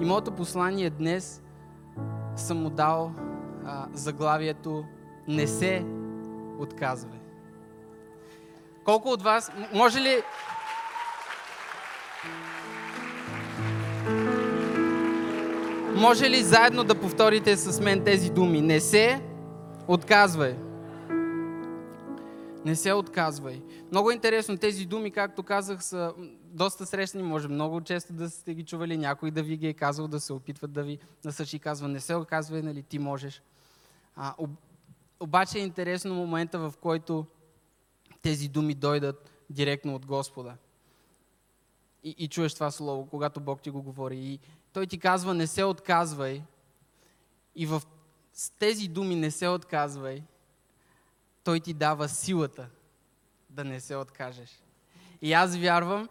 И 0.00 0.04
моето 0.04 0.30
послание 0.30 0.90
днес 0.90 1.42
съм 2.36 2.62
му 2.62 2.70
дал 2.70 3.12
а, 3.66 3.86
заглавието 3.92 4.84
Не 5.28 5.46
се 5.46 5.84
отказвай. 6.58 7.18
Колко 8.84 9.08
от 9.08 9.22
вас, 9.22 9.52
може 9.74 10.00
ли... 10.00 10.22
Може 15.94 16.30
ли 16.30 16.42
заедно 16.42 16.84
да 16.84 16.94
повторите 16.94 17.56
с 17.56 17.80
мен 17.80 18.04
тези 18.04 18.30
думи? 18.30 18.60
Не 18.60 18.80
се 18.80 19.20
отказвай. 19.88 20.56
Не 22.64 22.76
се 22.76 22.92
отказвай. 22.92 23.62
Много 23.90 24.10
интересно 24.10 24.58
тези 24.58 24.86
думи, 24.86 25.10
както 25.10 25.42
казах, 25.42 25.84
са 25.84 26.14
доста 26.44 26.86
срещани. 26.86 27.24
Може 27.24 27.48
много 27.48 27.80
често 27.80 28.12
да 28.12 28.30
сте 28.30 28.54
ги 28.54 28.64
чували. 28.64 28.96
Някой 28.96 29.30
да 29.30 29.42
ви 29.42 29.56
ги 29.56 29.66
е 29.66 29.74
казал, 29.74 30.08
да 30.08 30.20
се 30.20 30.32
опитват 30.32 30.72
да 30.72 30.82
ви 30.82 30.98
насъчи. 31.24 31.58
Казва, 31.58 31.88
не 31.88 32.00
се 32.00 32.14
отказвай, 32.14 32.62
нали, 32.62 32.82
ти 32.82 32.98
можеш. 32.98 33.42
А, 34.16 34.34
об, 34.38 34.50
обаче 35.20 35.58
е 35.58 35.62
интересно 35.62 36.14
момента, 36.14 36.58
в 36.58 36.74
който 36.80 37.26
тези 38.22 38.48
думи 38.48 38.74
дойдат 38.74 39.30
директно 39.50 39.94
от 39.94 40.06
Господа. 40.06 40.54
И, 42.04 42.14
и 42.18 42.28
чуеш 42.28 42.54
това 42.54 42.70
слово, 42.70 43.06
когато 43.06 43.40
Бог 43.40 43.62
ти 43.62 43.70
го 43.70 43.82
говори. 43.82 44.18
И 44.18 44.38
Той 44.72 44.86
ти 44.86 44.98
казва, 44.98 45.34
не 45.34 45.46
се 45.46 45.64
отказвай. 45.64 46.42
И 47.56 47.66
в 47.66 47.82
тези 48.58 48.88
думи 48.88 49.16
не 49.16 49.30
се 49.30 49.48
отказвай, 49.48 50.22
Той 51.44 51.60
ти 51.60 51.74
дава 51.74 52.08
силата 52.08 52.68
да 53.50 53.64
не 53.64 53.80
се 53.80 53.96
откажеш. 53.96 54.62
И 55.22 55.32
аз 55.32 55.56
вярвам 55.56 56.08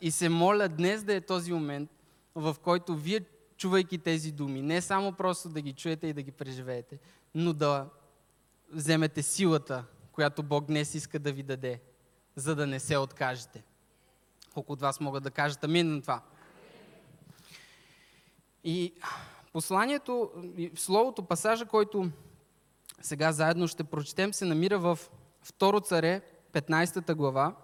и 0.00 0.10
се 0.10 0.28
моля 0.28 0.68
днес 0.68 1.04
да 1.04 1.14
е 1.14 1.20
този 1.20 1.52
момент, 1.52 1.90
в 2.34 2.56
който 2.62 2.96
вие, 2.96 3.20
чувайки 3.56 3.98
тези 3.98 4.32
думи, 4.32 4.62
не 4.62 4.80
само 4.80 5.12
просто 5.12 5.48
да 5.48 5.60
ги 5.60 5.72
чуете 5.72 6.06
и 6.06 6.12
да 6.12 6.22
ги 6.22 6.32
преживеете, 6.32 6.98
но 7.34 7.52
да 7.52 7.88
вземете 8.72 9.22
силата, 9.22 9.84
която 10.12 10.42
Бог 10.42 10.64
днес 10.64 10.94
иска 10.94 11.18
да 11.18 11.32
ви 11.32 11.42
даде, 11.42 11.80
за 12.36 12.54
да 12.54 12.66
не 12.66 12.80
се 12.80 12.96
откажете. 12.96 13.64
Колко 14.54 14.72
от 14.72 14.80
вас 14.80 15.00
могат 15.00 15.22
да 15.22 15.30
кажат 15.30 15.64
амин 15.64 15.94
на 15.94 16.02
това? 16.02 16.22
И 18.64 18.94
посланието, 19.52 20.30
словото, 20.76 21.22
пасажа, 21.22 21.66
който 21.66 22.10
сега 23.00 23.32
заедно 23.32 23.68
ще 23.68 23.84
прочетем, 23.84 24.34
се 24.34 24.44
намира 24.44 24.78
в 24.78 24.98
2 25.46 25.84
царе, 25.84 26.22
15 26.52 27.14
глава. 27.14 27.54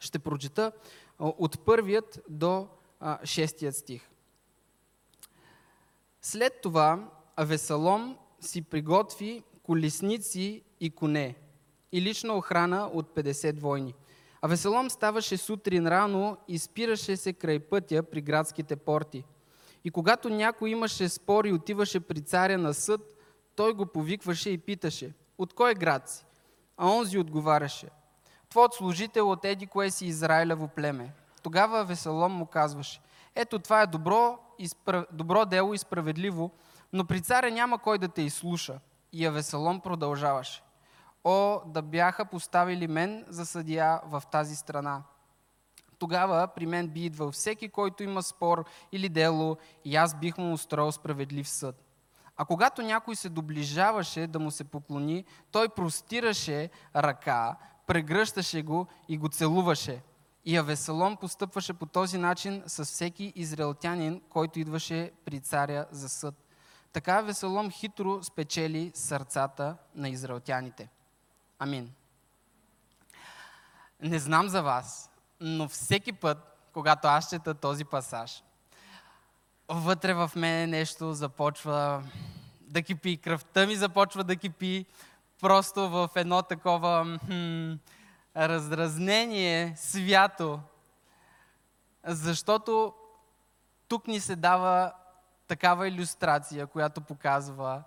Ще 0.00 0.18
прочета 0.18 0.72
от 1.18 1.64
първият 1.64 2.20
до 2.28 2.68
шестият 3.24 3.76
стих. 3.76 4.08
След 6.22 6.60
това 6.62 7.10
Авесалом 7.36 8.16
си 8.40 8.62
приготви 8.62 9.42
колесници 9.62 10.62
и 10.80 10.90
коне 10.90 11.34
и 11.92 12.02
лична 12.02 12.34
охрана 12.34 12.90
от 12.92 13.14
50 13.14 13.60
войни. 13.60 13.94
А 14.42 14.48
Веселом 14.48 14.90
ставаше 14.90 15.36
сутрин 15.36 15.88
рано 15.88 16.36
и 16.48 16.58
спираше 16.58 17.16
се 17.16 17.32
край 17.32 17.58
пътя 17.58 18.02
при 18.02 18.20
градските 18.20 18.76
порти. 18.76 19.24
И 19.84 19.90
когато 19.90 20.28
някой 20.28 20.70
имаше 20.70 21.08
спор 21.08 21.44
и 21.44 21.52
отиваше 21.52 22.00
при 22.00 22.20
царя 22.20 22.58
на 22.58 22.74
съд, 22.74 23.00
той 23.56 23.74
го 23.74 23.86
повикваше 23.86 24.50
и 24.50 24.58
питаше, 24.58 25.14
от 25.38 25.52
кой 25.52 25.74
град 25.74 26.08
си? 26.08 26.24
А 26.76 26.86
онзи 26.86 27.18
отговаряше, 27.18 27.88
твоят 28.48 28.74
служител 28.74 29.30
от 29.30 29.44
еди 29.44 29.66
кое 29.66 29.90
си 29.90 30.06
Израилево 30.06 30.68
племе. 30.68 31.12
Тогава 31.42 31.84
Веселом 31.84 32.32
му 32.32 32.46
казваше, 32.46 33.00
ето 33.34 33.58
това 33.58 33.82
е 33.82 33.86
добро, 33.86 34.38
добро 35.12 35.44
дело 35.44 35.74
и 35.74 35.78
справедливо, 35.78 36.50
но 36.92 37.04
при 37.04 37.20
царя 37.20 37.50
няма 37.50 37.78
кой 37.78 37.98
да 37.98 38.08
те 38.08 38.22
изслуша. 38.22 38.80
И 39.12 39.26
Авесалом 39.26 39.80
продължаваше. 39.80 40.62
О, 41.24 41.60
да 41.66 41.82
бяха 41.82 42.24
поставили 42.24 42.86
мен 42.86 43.24
за 43.28 43.46
съдия 43.46 44.00
в 44.04 44.22
тази 44.30 44.56
страна. 44.56 45.02
Тогава 45.98 46.48
при 46.54 46.66
мен 46.66 46.88
би 46.88 47.04
идвал 47.04 47.30
всеки, 47.30 47.68
който 47.68 48.02
има 48.02 48.22
спор 48.22 48.64
или 48.92 49.08
дело, 49.08 49.56
и 49.84 49.96
аз 49.96 50.14
бих 50.14 50.38
му 50.38 50.52
устроил 50.52 50.92
справедлив 50.92 51.48
съд. 51.48 51.85
А 52.36 52.44
когато 52.44 52.82
някой 52.82 53.16
се 53.16 53.28
доближаваше 53.28 54.26
да 54.26 54.38
му 54.38 54.50
се 54.50 54.64
поклони, 54.64 55.24
той 55.50 55.68
простираше 55.68 56.70
ръка, 56.96 57.56
прегръщаше 57.86 58.62
го 58.62 58.86
и 59.08 59.18
го 59.18 59.28
целуваше. 59.28 60.02
И 60.44 60.56
Авесалом 60.56 61.16
постъпваше 61.16 61.72
по 61.72 61.86
този 61.86 62.18
начин 62.18 62.62
с 62.66 62.84
всеки 62.84 63.32
израелтянин, 63.36 64.20
който 64.28 64.58
идваше 64.58 65.12
при 65.24 65.40
царя 65.40 65.86
за 65.90 66.08
съд. 66.08 66.34
Така 66.92 67.20
Веселом 67.20 67.70
хитро 67.70 68.22
спечели 68.22 68.92
сърцата 68.94 69.76
на 69.94 70.08
израелтяните. 70.08 70.88
Амин. 71.58 71.92
Не 74.00 74.18
знам 74.18 74.48
за 74.48 74.62
вас, 74.62 75.10
но 75.40 75.68
всеки 75.68 76.12
път, 76.12 76.38
когато 76.72 77.08
аз 77.08 77.30
чета 77.30 77.54
този 77.54 77.84
пасаж, 77.84 78.42
вътре 79.68 80.14
в 80.14 80.30
мене 80.36 80.66
нещо 80.66 81.12
започва 81.12 82.02
да 82.60 82.82
кипи, 82.82 83.16
кръвта 83.16 83.66
ми 83.66 83.76
започва 83.76 84.24
да 84.24 84.36
кипи, 84.36 84.86
просто 85.40 85.88
в 85.88 86.10
едно 86.16 86.42
такова 86.42 87.18
хм, 87.26 87.74
раздразнение 88.36 89.74
свято, 89.76 90.60
защото 92.04 92.94
тук 93.88 94.06
ни 94.06 94.20
се 94.20 94.36
дава 94.36 94.92
такава 95.48 95.88
иллюстрация, 95.88 96.66
която 96.66 97.00
показва 97.00 97.82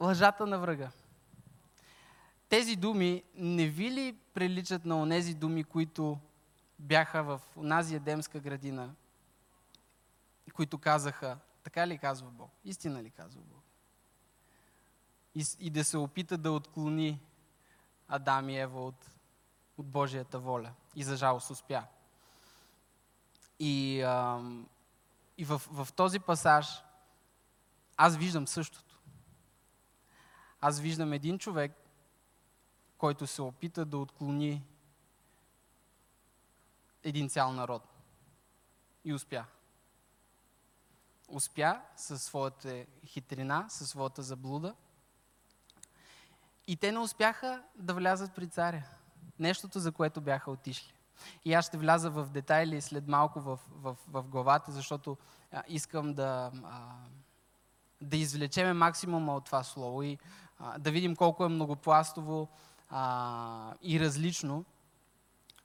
лъжата 0.00 0.46
на 0.46 0.58
врага. 0.58 0.90
Тези 2.48 2.76
думи 2.76 3.22
не 3.34 3.66
ви 3.66 3.90
ли 3.90 4.16
приличат 4.34 4.84
на 4.84 5.00
онези 5.00 5.34
думи, 5.34 5.64
които 5.64 6.18
бяха 6.78 7.22
в 7.22 7.40
онази 7.56 7.94
едемска 7.94 8.40
градина, 8.40 8.90
които 10.50 10.78
казаха, 10.78 11.38
така 11.62 11.86
ли 11.86 11.98
казва 11.98 12.30
Бог? 12.30 12.50
Истина 12.64 13.02
ли 13.02 13.10
казва 13.10 13.42
Бог? 13.42 13.62
И, 15.34 15.44
и 15.58 15.70
да 15.70 15.84
се 15.84 15.98
опита 15.98 16.38
да 16.38 16.52
отклони 16.52 17.20
Адам 18.08 18.48
и 18.48 18.58
Ева 18.58 18.84
от, 18.84 19.10
от 19.78 19.86
Божията 19.86 20.38
воля. 20.38 20.72
И 20.94 21.04
за 21.04 21.16
жалост 21.16 21.50
успя. 21.50 21.84
И 23.58 24.02
ам, 24.02 24.68
и 25.38 25.44
в, 25.44 25.58
в 25.58 25.88
този 25.92 26.20
пасаж 26.20 26.82
аз 27.96 28.16
виждам 28.16 28.46
същото. 28.46 29.00
Аз 30.60 30.80
виждам 30.80 31.12
един 31.12 31.38
човек, 31.38 31.72
който 32.98 33.26
се 33.26 33.42
опита 33.42 33.84
да 33.84 33.98
отклони 33.98 34.64
един 37.02 37.28
цял 37.28 37.52
народ. 37.52 37.82
И 39.04 39.14
успя. 39.14 39.44
Успя 41.34 41.80
със 41.96 42.22
своята 42.22 42.84
хитрина, 43.06 43.66
със 43.68 43.88
своята 43.88 44.22
заблуда. 44.22 44.74
И 46.66 46.76
те 46.76 46.92
не 46.92 46.98
успяха 46.98 47.62
да 47.76 47.94
влязат 47.94 48.34
при 48.34 48.48
царя. 48.48 48.82
Нещото, 49.38 49.78
за 49.78 49.92
което 49.92 50.20
бяха 50.20 50.50
отишли. 50.50 50.94
И 51.44 51.54
аз 51.54 51.66
ще 51.66 51.76
вляза 51.76 52.10
в 52.10 52.28
детайли 52.30 52.80
след 52.80 53.08
малко 53.08 53.40
в, 53.40 53.58
в, 53.70 53.96
в 54.08 54.22
главата, 54.22 54.72
защото 54.72 55.16
искам 55.68 56.14
да, 56.14 56.50
а, 56.64 56.80
да 58.00 58.16
извлечеме 58.16 58.72
максимума 58.72 59.34
от 59.34 59.44
това 59.44 59.62
слово 59.62 60.02
и 60.02 60.18
да 60.78 60.90
видим 60.90 61.16
колко 61.16 61.44
е 61.44 61.48
многопластово 61.48 62.48
и 63.82 64.00
различно. 64.00 64.64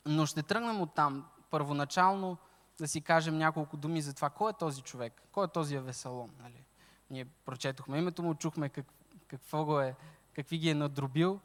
Но 0.06 0.26
ще 0.26 0.44
тръгнем 0.44 0.82
от 0.82 0.94
там. 0.94 1.26
Първоначално 1.50 2.38
да 2.80 2.88
си 2.88 3.02
кажем 3.02 3.38
няколко 3.38 3.78
думи 3.78 4.02
за 4.02 4.14
това. 4.14 4.30
Кой 4.30 4.52
е 4.52 4.54
този 4.60 4.82
човек? 4.82 5.22
Кой 5.32 5.46
е 5.46 5.48
този 5.48 5.76
Авесалом? 5.76 6.32
Нали? 6.40 6.64
Ние 7.10 7.26
прочетохме 7.26 7.98
името 7.98 8.24
му, 8.24 8.36
чухме 8.36 8.70
как, 8.70 8.86
какво 9.28 9.66
го 9.66 9.80
е, 9.80 9.96
какви 10.34 10.58
ги 10.58 10.70
е 10.70 10.76
надробил. 10.76 11.40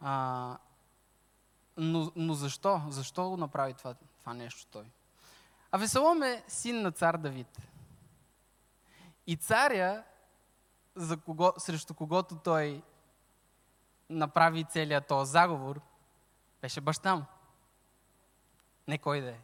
А, 0.00 0.58
но, 1.76 2.12
но 2.16 2.34
защо? 2.34 2.82
Защо 2.88 3.30
го 3.30 3.36
направи 3.36 3.74
това, 3.74 3.94
това 3.94 4.34
нещо 4.34 4.66
той? 4.70 4.90
А 5.70 5.78
Весалом 5.78 6.22
е 6.22 6.44
син 6.48 6.82
на 6.82 6.92
цар 6.92 7.16
Давид. 7.16 7.58
И 9.26 9.36
царя, 9.36 10.04
за 10.94 11.16
кого, 11.16 11.52
срещу 11.58 11.94
когото 11.94 12.36
той 12.36 12.82
направи 14.10 14.64
целият 14.64 15.06
този 15.06 15.30
заговор, 15.30 15.80
беше 16.62 16.80
баща 16.80 17.16
му. 17.16 17.24
Не 18.88 18.98
кой 18.98 19.20
да 19.20 19.30
е. 19.30 19.38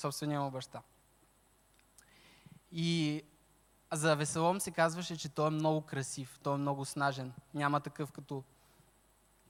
Собствения 0.00 0.40
му 0.40 0.50
баща. 0.50 0.82
И 2.72 3.22
за 3.92 4.16
Веселом 4.16 4.60
се 4.60 4.70
казваше, 4.70 5.16
че 5.16 5.28
той 5.28 5.46
е 5.46 5.50
много 5.50 5.80
красив, 5.80 6.38
той 6.42 6.54
е 6.54 6.58
много 6.58 6.84
снажен. 6.84 7.32
Няма 7.54 7.80
такъв 7.80 8.12
като, 8.12 8.44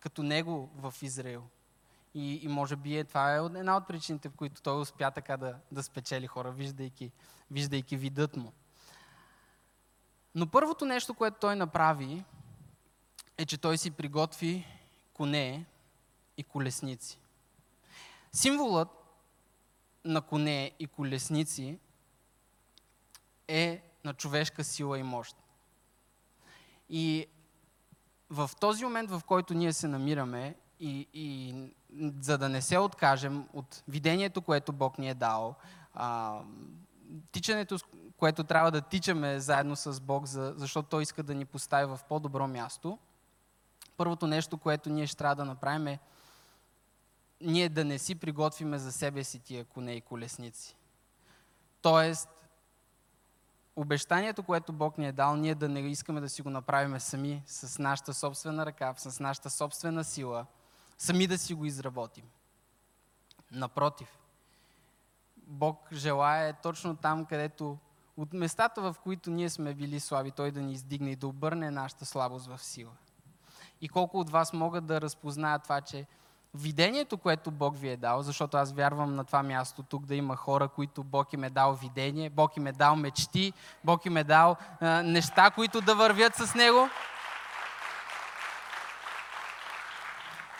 като 0.00 0.22
него 0.22 0.70
в 0.76 0.94
Израил. 1.02 1.42
И, 2.14 2.34
и 2.42 2.48
може 2.48 2.76
би 2.76 2.96
е, 2.96 3.04
това 3.04 3.34
е 3.34 3.38
една 3.38 3.76
от 3.76 3.88
причините, 3.88 4.28
в 4.28 4.34
които 4.34 4.62
той 4.62 4.80
успя 4.80 5.10
така 5.10 5.36
да, 5.36 5.56
да 5.72 5.82
спечели 5.82 6.26
хора, 6.26 6.50
виждайки, 6.50 7.12
виждайки 7.50 7.96
видът 7.96 8.36
му. 8.36 8.52
Но 10.34 10.46
първото 10.46 10.84
нещо, 10.84 11.14
което 11.14 11.40
той 11.40 11.56
направи, 11.56 12.24
е, 13.38 13.46
че 13.46 13.58
той 13.58 13.78
си 13.78 13.90
приготви 13.90 14.66
коне 15.14 15.66
и 16.36 16.44
колесници. 16.44 17.18
Символът 18.32 18.99
на 20.04 20.20
коне 20.20 20.72
и 20.78 20.86
колесници 20.86 21.78
е 23.48 23.82
на 24.04 24.14
човешка 24.14 24.64
сила 24.64 24.98
и 24.98 25.02
мощ. 25.02 25.36
И 26.88 27.26
в 28.30 28.50
този 28.60 28.84
момент, 28.84 29.10
в 29.10 29.22
който 29.26 29.54
ние 29.54 29.72
се 29.72 29.88
намираме, 29.88 30.54
и, 30.80 31.06
и 31.14 31.54
за 32.20 32.38
да 32.38 32.48
не 32.48 32.62
се 32.62 32.78
откажем 32.78 33.48
от 33.52 33.82
видението, 33.88 34.42
което 34.42 34.72
Бог 34.72 34.98
ни 34.98 35.10
е 35.10 35.14
дал, 35.14 35.54
а, 35.94 36.40
тичането, 37.32 37.78
което 38.16 38.44
трябва 38.44 38.70
да 38.70 38.80
тичаме 38.80 39.40
заедно 39.40 39.76
с 39.76 40.00
Бог, 40.00 40.26
за, 40.26 40.54
защото 40.56 40.88
Той 40.88 41.02
иска 41.02 41.22
да 41.22 41.34
ни 41.34 41.44
постави 41.44 41.86
в 41.86 42.00
по-добро 42.08 42.48
място, 42.48 42.98
първото 43.96 44.26
нещо, 44.26 44.58
което 44.58 44.90
ние 44.90 45.06
ще 45.06 45.16
трябва 45.16 45.36
да 45.36 45.44
направим 45.44 45.86
е 45.86 45.98
ние 47.40 47.68
да 47.68 47.84
не 47.84 47.98
си 47.98 48.14
приготвиме 48.14 48.78
за 48.78 48.92
себе 48.92 49.24
си 49.24 49.38
тия 49.38 49.64
коне 49.64 49.92
и 49.92 50.00
колесници. 50.00 50.76
Тоест, 51.82 52.28
обещанието, 53.76 54.42
което 54.42 54.72
Бог 54.72 54.98
ни 54.98 55.08
е 55.08 55.12
дал, 55.12 55.36
ние 55.36 55.54
да 55.54 55.68
не 55.68 55.80
искаме 55.80 56.20
да 56.20 56.28
си 56.28 56.42
го 56.42 56.50
направим 56.50 57.00
сами, 57.00 57.42
с 57.46 57.78
нашата 57.78 58.14
собствена 58.14 58.66
ръка, 58.66 58.94
с 58.96 59.20
нашата 59.20 59.50
собствена 59.50 60.04
сила, 60.04 60.46
сами 60.98 61.26
да 61.26 61.38
си 61.38 61.54
го 61.54 61.64
изработим. 61.64 62.24
Напротив, 63.52 64.18
Бог 65.36 65.88
желая 65.92 66.54
точно 66.54 66.96
там, 66.96 67.24
където 67.24 67.78
от 68.16 68.32
местата, 68.32 68.82
в 68.82 68.96
които 69.02 69.30
ние 69.30 69.50
сме 69.50 69.74
били 69.74 70.00
слаби, 70.00 70.30
Той 70.30 70.50
да 70.50 70.62
ни 70.62 70.72
издигне 70.72 71.10
и 71.10 71.16
да 71.16 71.26
обърне 71.26 71.70
нашата 71.70 72.06
слабост 72.06 72.46
в 72.46 72.58
сила. 72.58 72.92
И 73.80 73.88
колко 73.88 74.20
от 74.20 74.30
вас 74.30 74.52
могат 74.52 74.86
да 74.86 75.00
разпознаят 75.00 75.62
това, 75.62 75.80
че 75.80 76.06
видението, 76.54 77.18
което 77.18 77.50
Бог 77.50 77.78
ви 77.78 77.88
е 77.88 77.96
дал, 77.96 78.22
защото 78.22 78.56
аз 78.56 78.72
вярвам 78.72 79.14
на 79.14 79.24
това 79.24 79.42
място 79.42 79.82
тук 79.82 80.06
да 80.06 80.14
има 80.14 80.36
хора, 80.36 80.68
които 80.68 81.04
Бог 81.04 81.32
им 81.32 81.44
е 81.44 81.50
дал 81.50 81.74
видение, 81.74 82.30
Бог 82.30 82.56
им 82.56 82.66
е 82.66 82.72
дал 82.72 82.96
мечти, 82.96 83.52
Бог 83.84 84.06
им 84.06 84.16
е 84.16 84.24
дал 84.24 84.56
а, 84.80 85.02
неща, 85.02 85.50
които 85.50 85.80
да 85.80 85.94
вървят 85.94 86.34
с 86.34 86.54
Него. 86.54 86.88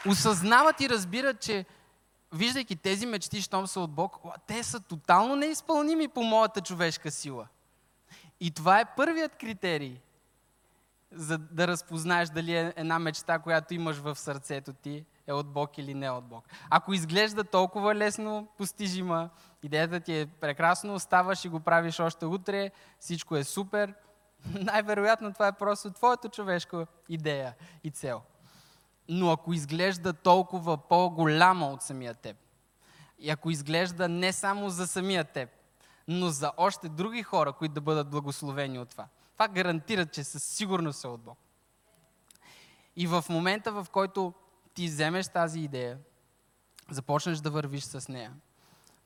Осъзнават 0.06 0.80
и 0.80 0.88
разбират, 0.88 1.40
че 1.40 1.64
виждайки 2.32 2.76
тези 2.76 3.06
мечти, 3.06 3.42
щом 3.42 3.66
са 3.66 3.80
от 3.80 3.90
Бог, 3.90 4.16
те 4.46 4.62
са 4.62 4.80
тотално 4.80 5.36
неизпълними 5.36 6.08
по 6.08 6.22
моята 6.22 6.60
човешка 6.60 7.10
сила. 7.10 7.46
И 8.40 8.50
това 8.50 8.80
е 8.80 8.94
първият 8.96 9.36
критерий, 9.36 10.00
за 11.12 11.38
да 11.38 11.68
разпознаеш 11.68 12.28
дали 12.28 12.56
е 12.56 12.72
една 12.76 12.98
мечта, 12.98 13.38
която 13.38 13.74
имаш 13.74 13.96
в 13.96 14.16
сърцето 14.16 14.72
ти, 14.72 15.04
е 15.26 15.32
от 15.32 15.46
Бог 15.52 15.78
или 15.78 15.94
не 15.94 16.10
от 16.10 16.24
Бог. 16.24 16.44
Ако 16.70 16.92
изглежда 16.92 17.44
толкова 17.44 17.94
лесно 17.94 18.48
постижима, 18.58 19.30
идеята 19.62 20.00
ти 20.00 20.20
е 20.20 20.26
прекрасно, 20.26 20.98
ставаш 20.98 21.44
и 21.44 21.48
го 21.48 21.60
правиш 21.60 22.00
още 22.00 22.26
утре, 22.26 22.70
всичко 23.00 23.36
е 23.36 23.44
супер, 23.44 23.94
най-вероятно 24.54 25.32
това 25.32 25.46
е 25.46 25.52
просто 25.52 25.90
твоята 25.90 26.28
човешка 26.28 26.86
идея 27.08 27.54
и 27.84 27.90
цел. 27.90 28.22
Но 29.08 29.30
ако 29.30 29.52
изглежда 29.52 30.12
толкова 30.12 30.76
по-голяма 30.76 31.66
от 31.66 31.82
самия 31.82 32.14
теб, 32.14 32.36
и 33.18 33.30
ако 33.30 33.50
изглежда 33.50 34.08
не 34.08 34.32
само 34.32 34.70
за 34.70 34.86
самия 34.86 35.24
теб, 35.24 35.50
но 36.08 36.28
за 36.28 36.52
още 36.56 36.88
други 36.88 37.22
хора, 37.22 37.52
които 37.52 37.74
да 37.74 37.80
бъдат 37.80 38.10
благословени 38.10 38.78
от 38.78 38.88
това, 38.88 39.06
това 39.40 39.48
гарантира, 39.48 40.06
че 40.06 40.24
със 40.24 40.44
сигурност 40.44 41.04
е 41.04 41.08
от 41.08 41.20
Бог. 41.20 41.38
И 42.96 43.06
в 43.06 43.24
момента, 43.30 43.72
в 43.72 43.86
който 43.92 44.34
ти 44.74 44.86
вземеш 44.86 45.28
тази 45.28 45.60
идея, 45.60 45.98
започнеш 46.90 47.38
да 47.38 47.50
вървиш 47.50 47.84
с 47.84 48.08
нея, 48.08 48.32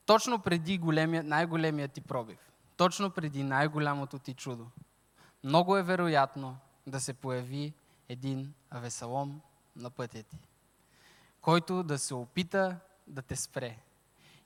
точно 0.05 0.39
преди 0.39 0.77
големия, 0.77 1.23
най-големия 1.23 1.87
ти 1.87 2.01
пробив, 2.01 2.51
точно 2.77 3.11
преди 3.11 3.43
най-голямото 3.43 4.19
ти 4.19 4.33
чудо, 4.33 4.67
много 5.43 5.77
е 5.77 5.83
вероятно 5.83 6.57
да 6.87 6.99
се 6.99 7.13
появи 7.13 7.73
един 8.09 8.53
авесалом 8.69 9.41
на 9.75 9.89
пътя 9.89 10.23
ти, 10.23 10.37
който 11.41 11.83
да 11.83 11.99
се 11.99 12.13
опита 12.13 12.79
да 13.07 13.21
те 13.21 13.35
спре 13.35 13.77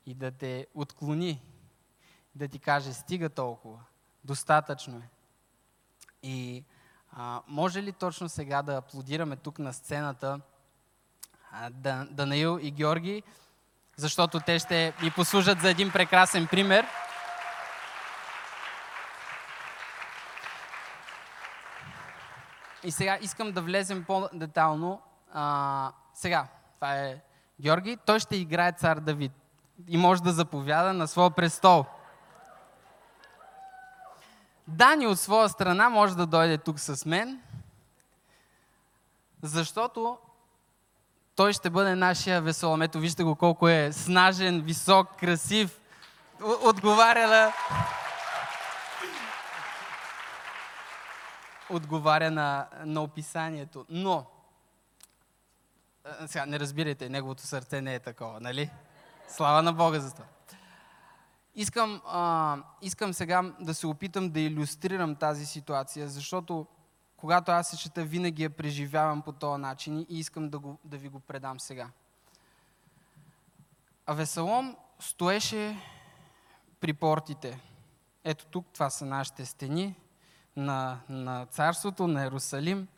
и 0.06 0.14
да 0.14 0.30
те 0.30 0.66
отклони, 0.74 1.42
да 2.34 2.48
ти 2.48 2.58
каже 2.58 2.92
стига 2.92 3.28
толкова, 3.28 3.80
достатъчно 4.24 4.96
е. 4.96 5.19
И 6.22 6.64
а, 7.12 7.40
може 7.48 7.82
ли 7.82 7.92
точно 7.92 8.28
сега 8.28 8.62
да 8.62 8.76
аплодираме 8.76 9.36
тук 9.36 9.58
на 9.58 9.72
сцената 9.72 10.40
Данаил 12.10 12.58
и 12.62 12.70
Георги, 12.70 13.22
защото 13.96 14.40
те 14.40 14.58
ще 14.58 14.94
ни 15.02 15.10
послужат 15.10 15.60
за 15.60 15.70
един 15.70 15.92
прекрасен 15.92 16.46
пример. 16.46 16.86
И 22.84 22.90
сега 22.90 23.18
искам 23.20 23.52
да 23.52 23.62
влезем 23.62 24.04
по-детално. 24.04 25.02
А, 25.32 25.92
сега, 26.14 26.46
това 26.74 26.94
е 26.94 27.20
Георги. 27.60 27.96
Той 28.06 28.20
ще 28.20 28.36
играе 28.36 28.72
цар 28.72 29.00
Давид 29.00 29.32
и 29.88 29.96
може 29.96 30.22
да 30.22 30.32
заповяда 30.32 30.92
на 30.92 31.08
своя 31.08 31.30
престол. 31.30 31.84
Дани 34.70 35.06
от 35.06 35.20
своя 35.20 35.48
страна 35.48 35.88
може 35.88 36.16
да 36.16 36.26
дойде 36.26 36.58
тук 36.58 36.80
с 36.80 37.06
мен, 37.06 37.40
защото 39.42 40.18
той 41.36 41.52
ще 41.52 41.70
бъде 41.70 41.94
нашия 41.94 42.42
веселом. 42.42 42.82
Ето 42.82 42.98
вижте 42.98 43.22
го 43.22 43.36
колко 43.36 43.68
е 43.68 43.92
снажен, 43.92 44.62
висок, 44.62 45.16
красив. 45.16 45.80
Отговаря 46.64 47.28
на... 47.28 47.52
Отговаря 51.70 52.30
на, 52.30 52.66
на 52.84 53.02
описанието. 53.02 53.86
Но, 53.88 54.26
сега 56.26 56.46
не 56.46 56.60
разбирайте, 56.60 57.08
неговото 57.08 57.42
сърце 57.42 57.80
не 57.80 57.94
е 57.94 58.00
такова, 58.00 58.40
нали? 58.40 58.70
Слава 59.28 59.62
на 59.62 59.72
Бога 59.72 60.00
за 60.00 60.12
това. 60.12 60.24
Искам, 61.54 62.02
а, 62.06 62.58
искам 62.82 63.14
сега 63.14 63.54
да 63.60 63.74
се 63.74 63.86
опитам 63.86 64.30
да 64.30 64.40
иллюстрирам 64.40 65.16
тази 65.16 65.46
ситуация, 65.46 66.08
защото 66.08 66.66
когато 67.16 67.52
аз 67.52 67.70
се 67.70 67.76
чета, 67.76 68.04
винаги 68.04 68.42
я 68.42 68.50
преживявам 68.50 69.22
по 69.22 69.32
този 69.32 69.60
начин 69.60 70.06
и 70.08 70.18
искам 70.18 70.50
да, 70.50 70.58
го, 70.58 70.78
да 70.84 70.98
ви 70.98 71.08
го 71.08 71.20
предам 71.20 71.60
сега. 71.60 71.90
А 74.06 74.14
Весалом 74.14 74.76
стоеше 74.98 75.78
при 76.80 76.92
портите. 76.92 77.60
Ето 78.24 78.46
тук, 78.46 78.66
това 78.72 78.90
са 78.90 79.06
нашите 79.06 79.46
стени 79.46 79.94
на, 80.56 81.00
на 81.08 81.46
царството, 81.46 82.06
на 82.06 82.22
Иерусалим. 82.22 82.88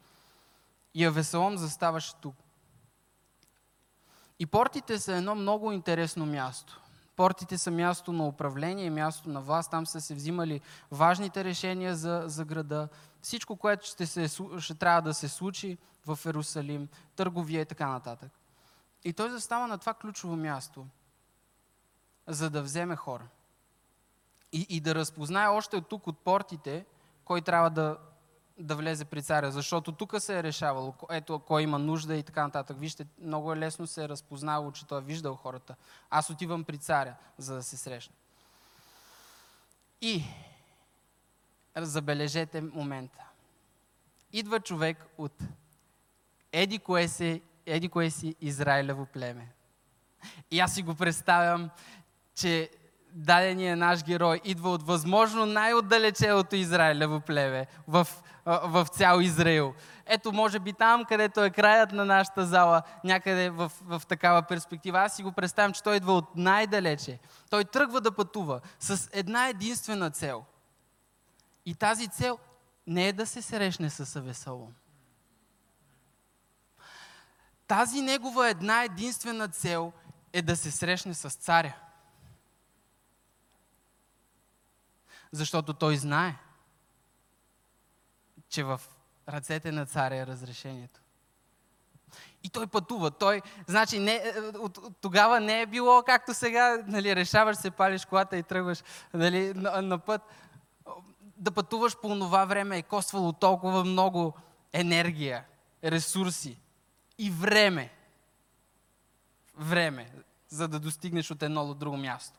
И 0.94 1.04
Авесалом 1.04 1.56
заставаше 1.56 2.14
тук. 2.16 2.34
И 4.38 4.46
портите 4.46 4.98
са 4.98 5.12
едно 5.12 5.34
много 5.34 5.72
интересно 5.72 6.26
място. 6.26 6.80
Портите 7.16 7.58
са 7.58 7.70
място 7.70 8.12
на 8.12 8.26
управление, 8.26 8.90
място 8.90 9.28
на 9.28 9.40
власт. 9.40 9.70
Там 9.70 9.86
са 9.86 10.00
се 10.00 10.14
взимали 10.14 10.60
важните 10.90 11.44
решения 11.44 11.96
за, 11.96 12.22
за 12.26 12.44
града. 12.44 12.88
Всичко, 13.22 13.56
което 13.56 13.86
ще, 13.86 14.06
се, 14.06 14.28
ще 14.58 14.74
трябва 14.74 15.02
да 15.02 15.14
се 15.14 15.28
случи 15.28 15.78
в 16.06 16.18
Ерусалим, 16.26 16.88
търговия 17.16 17.60
и 17.60 17.66
така 17.66 17.88
нататък. 17.88 18.30
И 19.04 19.12
той 19.12 19.30
застава 19.30 19.66
на 19.66 19.78
това 19.78 19.94
ключово 19.94 20.36
място, 20.36 20.86
за 22.26 22.50
да 22.50 22.62
вземе 22.62 22.96
хора. 22.96 23.24
И, 24.52 24.66
и 24.68 24.80
да 24.80 24.94
разпознае 24.94 25.48
още 25.48 25.76
от 25.76 25.88
тук, 25.88 26.06
от 26.06 26.18
портите, 26.18 26.86
кой 27.24 27.40
трябва 27.40 27.70
да, 27.70 27.98
да 28.58 28.76
влезе 28.76 29.04
при 29.04 29.22
царя, 29.22 29.50
защото 29.50 29.92
тук 29.92 30.14
се 30.18 30.38
е 30.38 30.42
решавало, 30.42 30.94
ето 31.10 31.38
кой 31.38 31.62
има 31.62 31.78
нужда 31.78 32.16
и 32.16 32.22
така 32.22 32.42
нататък. 32.42 32.76
Вижте, 32.80 33.06
много 33.22 33.52
е 33.52 33.56
лесно 33.56 33.86
се 33.86 34.04
е 34.04 34.08
разпознало, 34.08 34.72
че 34.72 34.86
той 34.86 34.98
е 34.98 35.04
виждал 35.04 35.34
хората. 35.34 35.74
Аз 36.10 36.30
отивам 36.30 36.64
при 36.64 36.78
царя, 36.78 37.14
за 37.38 37.54
да 37.54 37.62
се 37.62 37.76
срещна. 37.76 38.14
И 40.00 40.24
забележете 41.76 42.60
момента. 42.60 43.24
Идва 44.32 44.60
човек 44.60 45.06
от 45.18 45.42
еди 46.52 46.78
кое 46.78 47.08
си, 47.08 47.42
еди 47.66 47.88
кое 47.88 48.10
си 48.10 48.36
Израилево 48.40 49.06
племе. 49.06 49.48
И 50.50 50.60
аз 50.60 50.74
си 50.74 50.82
го 50.82 50.94
представям, 50.94 51.70
че 52.34 52.70
дадения 53.12 53.76
наш 53.76 54.04
герой 54.04 54.40
идва 54.44 54.70
от 54.70 54.82
възможно 54.82 55.46
най-отдалечелото 55.46 56.56
Израилево 56.56 57.20
плеве 57.20 57.66
в, 57.88 58.06
в 58.44 58.86
цял 58.92 59.20
Израил. 59.20 59.74
Ето, 60.06 60.32
може 60.32 60.58
би 60.58 60.72
там, 60.72 61.04
където 61.04 61.44
е 61.44 61.50
краят 61.50 61.92
на 61.92 62.04
нашата 62.04 62.46
зала, 62.46 62.82
някъде 63.04 63.50
в, 63.50 63.72
в 63.82 64.02
такава 64.08 64.42
перспектива. 64.42 65.00
Аз 65.00 65.16
си 65.16 65.22
го 65.22 65.32
представям, 65.32 65.72
че 65.72 65.82
той 65.82 65.96
идва 65.96 66.12
от 66.12 66.36
най-далече. 66.36 67.18
Той 67.50 67.64
тръгва 67.64 68.00
да 68.00 68.12
пътува 68.12 68.60
с 68.80 69.10
една 69.12 69.48
единствена 69.48 70.10
цел. 70.10 70.44
И 71.66 71.74
тази 71.74 72.08
цел 72.08 72.38
не 72.86 73.08
е 73.08 73.12
да 73.12 73.26
се 73.26 73.42
срещне 73.42 73.90
с 73.90 74.16
Авесалом. 74.16 74.74
Тази 77.66 78.00
негова 78.00 78.48
една 78.48 78.84
единствена 78.84 79.48
цел 79.48 79.92
е 80.32 80.42
да 80.42 80.56
се 80.56 80.70
срещне 80.70 81.14
с 81.14 81.30
царя. 81.30 81.76
Защото 85.32 85.74
той 85.74 85.96
знае, 85.96 86.36
че 88.52 88.64
в 88.64 88.80
ръцете 89.28 89.72
на 89.72 89.86
царя 89.86 90.16
е 90.16 90.26
разрешението. 90.26 91.00
И 92.44 92.48
той 92.48 92.66
пътува. 92.66 93.10
Той, 93.10 93.42
значи, 93.66 93.98
не, 93.98 94.14
е, 94.14 94.38
от, 94.58 94.78
от, 94.78 94.96
тогава 95.00 95.40
не 95.40 95.60
е 95.60 95.66
било 95.66 96.02
както 96.02 96.34
сега, 96.34 96.82
нали, 96.86 97.16
решаваш 97.16 97.56
се, 97.56 97.70
палиш 97.70 98.04
колата 98.04 98.36
и 98.36 98.42
тръгваш 98.42 98.82
нали, 99.14 99.54
на, 99.54 99.82
на 99.82 99.98
път. 99.98 100.22
Да 101.36 101.50
пътуваш 101.50 101.96
по 101.96 102.08
това 102.08 102.44
време 102.44 102.78
е 102.78 102.82
коствало 102.82 103.32
толкова 103.32 103.84
много 103.84 104.34
енергия, 104.72 105.44
ресурси 105.84 106.58
и 107.18 107.30
време. 107.30 107.90
Време, 109.56 110.12
за 110.48 110.68
да 110.68 110.80
достигнеш 110.80 111.30
от 111.30 111.42
едно 111.42 111.66
до 111.66 111.74
друго 111.74 111.96
място. 111.96 112.38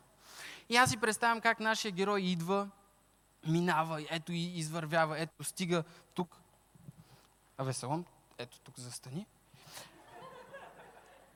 И 0.70 0.76
аз 0.76 0.90
си 0.90 0.98
представям 0.98 1.42
как 1.42 1.60
нашия 1.60 1.92
герой 1.92 2.22
идва, 2.22 2.70
минава, 3.48 4.06
ето 4.10 4.32
и 4.32 4.40
извървява, 4.40 5.20
ето 5.20 5.44
стига 5.44 5.84
тук. 6.14 6.38
А 7.58 7.64
Веселон, 7.64 8.06
ето 8.38 8.60
тук 8.60 8.80
застани. 8.80 9.28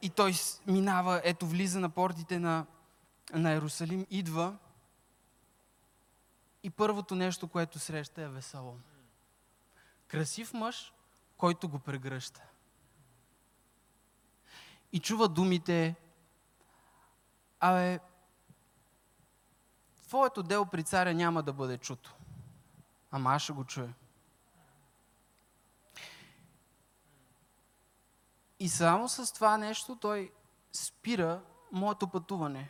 И 0.01 0.09
той 0.09 0.33
минава, 0.67 1.21
ето 1.23 1.47
влиза 1.47 1.79
на 1.79 1.89
портите 1.89 2.39
на, 2.39 2.65
на 3.33 3.51
Иерусалим, 3.51 4.07
идва. 4.09 4.57
И 6.63 6.69
първото 6.69 7.15
нещо, 7.15 7.47
което 7.47 7.79
среща 7.79 8.21
е 8.21 8.27
Весалом. 8.27 8.81
Красив 10.07 10.53
мъж, 10.53 10.93
който 11.37 11.69
го 11.69 11.79
прегръща. 11.79 12.41
И 14.91 14.99
чува 14.99 15.27
думите, 15.27 15.95
абе, 17.59 17.99
твоето 20.07 20.43
дело 20.43 20.65
при 20.65 20.83
царя 20.83 21.13
няма 21.13 21.43
да 21.43 21.53
бъде 21.53 21.77
чуто. 21.77 22.15
Ама 23.11 23.33
аз 23.33 23.41
ще 23.41 23.53
го 23.53 23.63
чуя. 23.63 23.93
И 28.59 28.69
само 28.69 29.09
с 29.09 29.33
това 29.33 29.57
нещо 29.57 29.97
той 30.01 30.31
спира 30.73 31.41
моето 31.71 32.07
пътуване. 32.07 32.69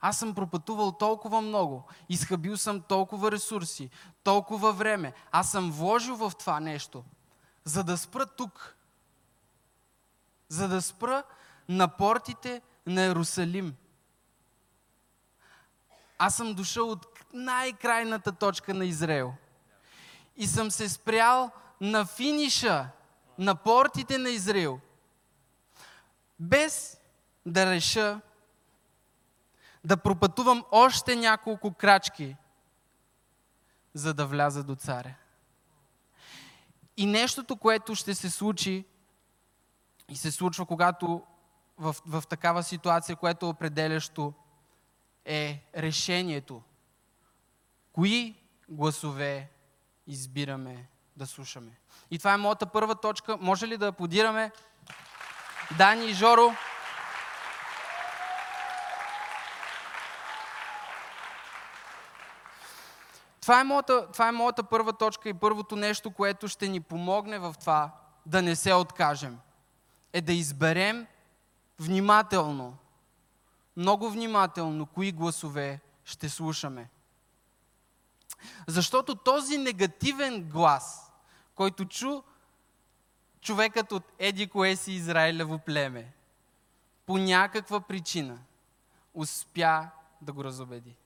Аз 0.00 0.18
съм 0.18 0.34
пропътувал 0.34 0.92
толкова 0.92 1.40
много, 1.40 1.84
изхабил 2.08 2.56
съм 2.56 2.80
толкова 2.80 3.32
ресурси, 3.32 3.90
толкова 4.22 4.72
време. 4.72 5.12
Аз 5.32 5.50
съм 5.50 5.70
вложил 5.70 6.16
в 6.16 6.32
това 6.38 6.60
нещо, 6.60 7.04
за 7.64 7.84
да 7.84 7.98
спра 7.98 8.26
тук. 8.26 8.76
За 10.48 10.68
да 10.68 10.82
спра 10.82 11.22
на 11.68 11.88
портите 11.88 12.62
на 12.86 13.02
Иерусалим. 13.02 13.76
Аз 16.18 16.36
съм 16.36 16.54
дошъл 16.54 16.90
от 16.90 17.06
най-крайната 17.32 18.32
точка 18.32 18.74
на 18.74 18.84
Израел. 18.84 19.34
И 20.36 20.46
съм 20.46 20.70
се 20.70 20.88
спрял 20.88 21.50
на 21.80 22.06
финиша, 22.06 22.88
на 23.38 23.54
портите 23.54 24.18
на 24.18 24.30
Израел. 24.30 24.80
Без 26.40 27.00
да 27.46 27.66
реша 27.66 28.20
да 29.84 29.96
пропътувам 29.96 30.64
още 30.70 31.16
няколко 31.16 31.74
крачки, 31.74 32.36
за 33.94 34.14
да 34.14 34.26
вляза 34.26 34.64
до 34.64 34.74
царя. 34.74 35.14
И 36.96 37.06
нещото, 37.06 37.56
което 37.56 37.94
ще 37.94 38.14
се 38.14 38.30
случи 38.30 38.84
и 40.08 40.16
се 40.16 40.30
случва, 40.30 40.66
когато 40.66 41.22
в, 41.78 41.96
в 42.06 42.22
такава 42.28 42.62
ситуация, 42.62 43.16
което 43.16 43.46
е 43.46 43.48
определящо, 43.48 44.32
е 45.26 45.62
решението. 45.76 46.62
Кои 47.92 48.34
гласове 48.68 49.50
избираме 50.06 50.88
да 51.16 51.26
слушаме? 51.26 51.72
И 52.10 52.18
това 52.18 52.34
е 52.34 52.36
моята 52.36 52.66
първа 52.66 52.94
точка. 52.94 53.36
Може 53.40 53.68
ли 53.68 53.76
да 53.76 53.86
аплодираме 53.86 54.50
Дани 55.78 56.04
и 56.06 56.14
Жоро? 56.14 56.54
Това 63.40 63.60
е, 63.60 63.64
моята, 63.64 64.12
това 64.12 64.28
е 64.28 64.32
моята 64.32 64.62
първа 64.62 64.92
точка 64.92 65.28
и 65.28 65.34
първото 65.34 65.76
нещо, 65.76 66.10
което 66.10 66.48
ще 66.48 66.68
ни 66.68 66.80
помогне 66.80 67.38
в 67.38 67.54
това 67.60 67.90
да 68.26 68.42
не 68.42 68.56
се 68.56 68.74
откажем. 68.74 69.38
Е 70.12 70.20
да 70.20 70.32
изберем 70.32 71.06
внимателно 71.78 72.76
много 73.76 74.10
внимателно 74.10 74.86
кои 74.86 75.12
гласове 75.12 75.80
ще 76.04 76.28
слушаме. 76.28 76.88
Защото 78.66 79.14
този 79.14 79.58
негативен 79.58 80.42
глас, 80.42 81.12
който 81.54 81.84
чу 81.84 82.22
човекът 83.40 83.92
от 83.92 84.04
Еди 84.18 84.46
кое 84.46 84.76
си 84.76 84.92
Израилево 84.92 85.58
племе, 85.58 86.12
по 87.06 87.18
някаква 87.18 87.80
причина 87.80 88.38
успя 89.14 89.88
да 90.22 90.32
го 90.32 90.44
разобеди. 90.44 90.96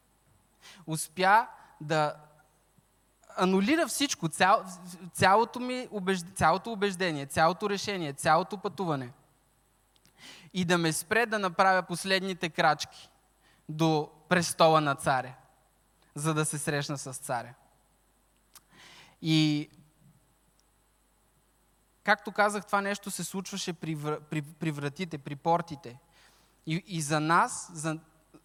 Успя 0.87 1.47
да 1.81 2.15
анулира 3.37 3.89
всичко, 3.89 4.29
цял, 4.29 4.65
цялото 5.13 5.61
ми 5.61 5.89
убеждение, 5.91 6.35
цялото 6.35 6.73
убеждение, 6.73 7.27
цялото 7.27 7.71
решение, 7.71 8.13
цялото 8.13 8.59
пътуване– 8.59 9.13
и 10.55 10.65
да 10.65 10.79
ме 10.79 10.93
спре 10.93 11.27
да 11.27 11.39
направя 11.39 11.83
последните 11.83 12.49
крачки 12.49 13.11
до 13.69 14.11
престола 14.29 14.81
на 14.81 14.95
царя, 14.95 15.35
за 16.15 16.35
да 16.35 16.45
се 16.45 16.59
срещна 16.59 16.99
с 16.99 17.13
царя. 17.13 17.55
И 19.23 19.69
както 22.03 22.33
казах, 22.33 22.67
това 22.67 22.81
нещо 22.81 23.11
се 23.11 23.25
случваше 23.25 23.73
при, 23.73 23.97
при, 24.31 24.43
при 24.43 24.71
вратите, 24.71 25.19
при 25.19 25.37
портите. 25.37 25.99
И, 26.67 26.85
и 26.87 27.01
за 27.01 27.21
нас, 27.21 27.71
за, 27.75 27.99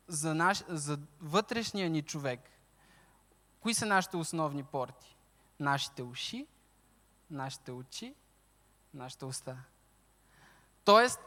за, 0.07 0.35
наш, 0.35 0.63
за 0.67 0.99
вътрешния 1.21 1.89
ни 1.89 2.01
човек, 2.01 2.39
кои 3.59 3.73
са 3.73 3.85
нашите 3.85 4.17
основни 4.17 4.63
порти? 4.63 5.15
Нашите 5.59 6.03
уши, 6.03 6.47
нашите 7.31 7.71
очи, 7.71 8.15
нашата 8.93 9.25
уста. 9.25 9.57
Тоест, 10.83 11.19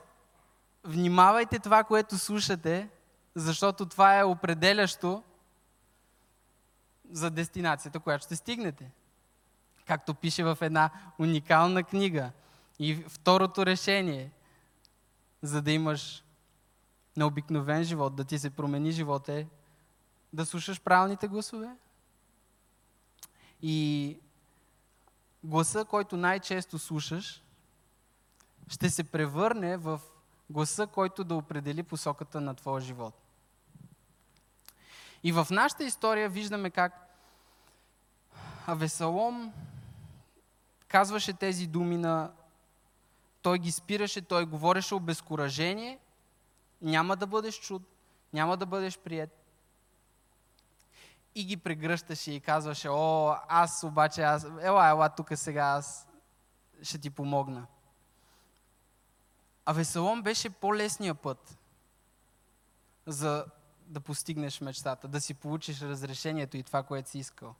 внимавайте 0.84 1.58
това, 1.58 1.84
което 1.84 2.18
слушате, 2.18 2.88
защото 3.34 3.86
това 3.86 4.18
е 4.18 4.24
определящо 4.24 5.22
за 7.10 7.30
дестинацията, 7.30 8.00
която 8.00 8.24
ще 8.24 8.36
стигнете. 8.36 8.90
Както 9.86 10.14
пише 10.14 10.44
в 10.44 10.58
една 10.60 10.90
уникална 11.18 11.82
книга. 11.84 12.30
И 12.78 12.94
второто 12.94 13.66
решение, 13.66 14.30
за 15.42 15.62
да 15.62 15.72
имаш 15.72 16.24
необикновен 17.16 17.84
живот, 17.84 18.16
да 18.16 18.24
ти 18.24 18.38
се 18.38 18.50
промени 18.50 18.90
живот 18.90 19.28
е 19.28 19.46
да 20.32 20.46
слушаш 20.46 20.80
правилните 20.80 21.28
гласове. 21.28 21.76
И 23.62 24.18
гласа, 25.44 25.84
който 25.84 26.16
най-често 26.16 26.78
слушаш, 26.78 27.42
ще 28.68 28.90
се 28.90 29.04
превърне 29.04 29.76
в 29.76 30.00
гласа, 30.50 30.86
който 30.86 31.24
да 31.24 31.34
определи 31.34 31.82
посоката 31.82 32.40
на 32.40 32.54
твоя 32.54 32.80
живот. 32.80 33.14
И 35.22 35.32
в 35.32 35.46
нашата 35.50 35.84
история 35.84 36.28
виждаме 36.28 36.70
как 36.70 37.08
Авесалом 38.66 39.52
казваше 40.88 41.32
тези 41.32 41.66
думи 41.66 41.96
на... 41.96 42.32
Той 43.42 43.58
ги 43.58 43.72
спираше, 43.72 44.22
той 44.22 44.46
говореше 44.46 44.94
обезкуражение. 44.94 45.98
Няма 46.82 47.16
да 47.16 47.26
бъдеш 47.26 47.60
чуд, 47.60 47.82
няма 48.32 48.56
да 48.56 48.66
бъдеш 48.66 48.98
прият. 48.98 49.30
И 51.34 51.44
ги 51.44 51.56
прегръщаше 51.56 52.32
и 52.32 52.40
казваше, 52.40 52.88
о, 52.88 53.34
аз 53.48 53.84
обаче, 53.84 54.22
аз, 54.22 54.46
ела, 54.60 54.88
ела 54.88 55.08
тук 55.08 55.28
сега, 55.34 55.64
аз 55.64 56.08
ще 56.82 56.98
ти 56.98 57.10
помогна. 57.10 57.66
А 59.68 59.72
Весалом 59.72 60.22
беше 60.22 60.50
по-лесния 60.50 61.14
път 61.14 61.58
за 63.06 63.46
да 63.86 64.00
постигнеш 64.00 64.60
мечтата, 64.60 65.08
да 65.08 65.20
си 65.20 65.34
получиш 65.34 65.82
разрешението 65.82 66.56
и 66.56 66.62
това, 66.62 66.82
което 66.82 67.10
си 67.10 67.18
искал. 67.18 67.54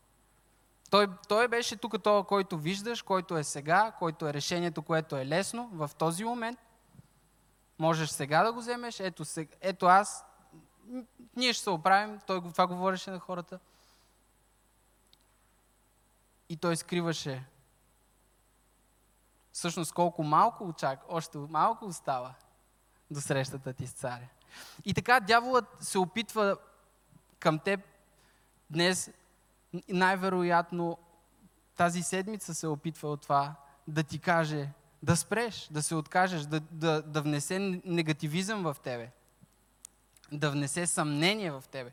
Той, 0.91 1.09
той 1.29 1.49
беше 1.49 1.77
тук 1.77 2.03
това, 2.03 2.25
който 2.25 2.59
виждаш, 2.59 3.03
който 3.03 3.37
е 3.37 3.45
сега, 3.45 3.93
който 3.99 4.29
е 4.29 4.35
решението, 4.35 4.83
което 4.83 5.17
е 5.17 5.27
лесно 5.27 5.71
в 5.73 5.91
този 5.99 6.25
момент. 6.25 6.59
Можеш 7.79 8.11
сега 8.11 8.43
да 8.45 8.53
го 8.53 8.61
вземеш. 8.61 9.01
Ето, 9.01 9.25
сега, 9.25 9.57
ето 9.61 9.87
аз, 9.87 10.25
ние 11.37 11.53
ще 11.53 11.63
се 11.63 11.71
оправим. 11.71 12.19
Той 12.27 12.41
това 12.41 12.67
говореше 12.67 13.11
на 13.11 13.19
хората. 13.19 13.59
И 16.49 16.57
той 16.57 16.77
скриваше 16.77 17.45
всъщност 19.59 19.93
колко 19.93 20.23
малко 20.23 20.65
очак, 20.65 21.01
още 21.09 21.39
малко 21.39 21.85
остава 21.85 22.35
до 23.11 23.21
срещата 23.21 23.73
ти 23.73 23.87
с 23.87 23.93
царя. 23.93 24.29
И 24.85 24.95
така 24.95 25.21
дяволът 25.21 25.65
се 25.81 25.99
опитва 25.99 26.57
към 27.39 27.59
теб 27.59 27.81
днес 28.71 29.11
най-вероятно 29.89 30.99
тази 31.77 32.03
седмица 32.03 32.55
се 32.55 32.67
опитва 32.67 33.09
от 33.09 33.23
това 33.23 33.55
да 33.89 34.03
ти 34.03 34.19
каже 34.19 34.69
да 35.03 35.17
спреш, 35.17 35.69
да 35.71 35.83
се 35.83 35.95
откажеш, 35.95 36.43
да, 36.43 36.61
да, 36.61 37.03
да 37.03 37.23
внесе 37.23 37.59
негативизъм 37.85 38.63
в 38.63 38.77
тебе, 38.83 39.11
да 40.33 40.51
внесе 40.51 40.87
съмнение 40.87 41.51
в 41.51 41.65
тебе. 41.71 41.91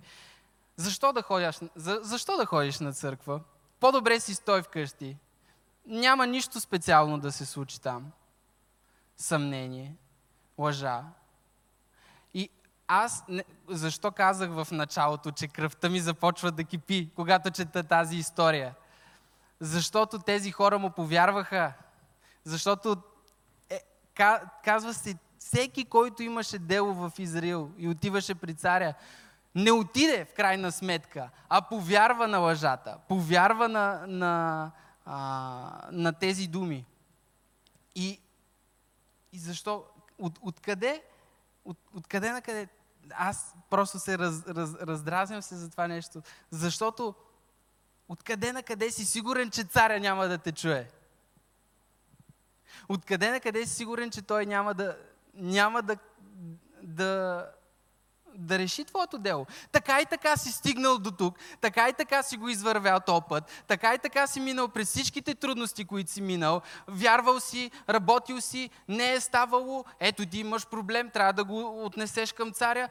Защо 0.77 1.13
да, 1.13 1.21
ходиш, 1.21 1.59
за, 1.75 1.99
защо 2.01 2.37
да 2.37 2.45
ходиш 2.45 2.79
на 2.79 2.93
църква? 2.93 3.41
По-добре 3.79 4.19
си 4.19 4.35
стой 4.35 4.63
вкъщи. 4.63 5.17
Няма 5.87 6.27
нищо 6.27 6.59
специално 6.59 7.19
да 7.19 7.31
се 7.31 7.45
случи 7.45 7.81
там. 7.81 8.11
Съмнение, 9.17 9.95
лъжа. 10.57 11.03
И 12.33 12.49
аз, 12.87 13.23
защо 13.69 14.11
казах 14.11 14.49
в 14.49 14.67
началото, 14.71 15.31
че 15.31 15.47
кръвта 15.47 15.89
ми 15.89 15.99
започва 15.99 16.51
да 16.51 16.63
кипи, 16.63 17.09
когато 17.15 17.51
чета 17.51 17.83
тази 17.83 18.17
история? 18.17 18.75
Защото 19.59 20.19
тези 20.19 20.51
хора 20.51 20.79
му 20.79 20.89
повярваха. 20.89 21.73
Защото 22.43 22.97
е, 23.69 23.81
казва 24.63 24.93
се, 24.93 25.17
всеки, 25.39 25.85
който 25.85 26.23
имаше 26.23 26.59
дело 26.59 26.93
в 26.93 27.11
Израил 27.19 27.71
и 27.77 27.87
отиваше 27.87 28.35
при 28.35 28.53
царя, 28.53 28.93
не 29.55 29.71
отиде 29.71 30.25
в 30.25 30.33
крайна 30.33 30.71
сметка, 30.71 31.29
а 31.49 31.61
повярва 31.61 32.27
на 32.27 32.37
лъжата, 32.37 32.97
повярва 33.07 33.67
на, 33.67 34.05
на, 34.07 34.71
а, 35.05 35.89
на 35.91 36.13
тези 36.13 36.47
думи. 36.47 36.85
И, 37.95 38.19
и 39.31 39.39
защо? 39.39 39.85
От, 40.17 40.39
откъде? 40.41 41.03
От, 41.65 41.77
откъде 41.93 42.31
на 42.31 42.41
къде? 42.41 42.67
Аз 43.11 43.55
просто 43.69 43.99
се 43.99 44.17
раз, 44.17 44.47
раз, 44.47 44.73
раздразням 44.73 45.41
се 45.41 45.55
за 45.55 45.69
това 45.69 45.87
нещо. 45.87 46.21
Защото 46.51 47.15
откъде 48.09 48.53
на 48.53 48.63
къде 48.63 48.91
си 48.91 49.05
сигурен, 49.05 49.51
че 49.51 49.63
царя 49.63 49.99
няма 49.99 50.27
да 50.27 50.37
те 50.37 50.51
чуе? 50.51 50.89
Откъде 52.89 53.31
на 53.31 53.39
къде 53.39 53.65
си 53.65 53.73
сигурен, 53.73 54.11
че 54.11 54.21
той 54.21 54.45
няма 54.45 54.73
да, 54.73 54.97
няма 55.33 55.81
да, 55.81 55.97
да, 56.83 57.45
да 58.37 58.59
реши 58.59 58.85
твоето 58.85 59.17
дело. 59.17 59.45
Така 59.71 60.01
и 60.01 60.05
така 60.05 60.37
си 60.37 60.51
стигнал 60.51 60.97
до 60.97 61.11
тук, 61.11 61.37
така 61.61 61.89
и 61.89 61.93
така 61.93 62.23
си 62.23 62.37
го 62.37 62.49
извървял 62.49 62.99
този 62.99 63.21
път, 63.29 63.63
така 63.67 63.93
и 63.93 63.97
така 63.97 64.27
си 64.27 64.39
минал 64.39 64.67
през 64.67 64.89
всичките 64.89 65.35
трудности, 65.35 65.85
които 65.85 66.11
си 66.11 66.21
минал, 66.21 66.61
вярвал 66.87 67.39
си, 67.39 67.71
работил 67.89 68.41
си, 68.41 68.69
не 68.87 69.13
е 69.13 69.19
ставало, 69.19 69.85
ето 69.99 70.25
ти 70.25 70.39
имаш 70.39 70.67
проблем, 70.67 71.09
трябва 71.09 71.33
да 71.33 71.43
го 71.43 71.85
отнесеш 71.85 72.33
към 72.33 72.51
царя. 72.51 72.89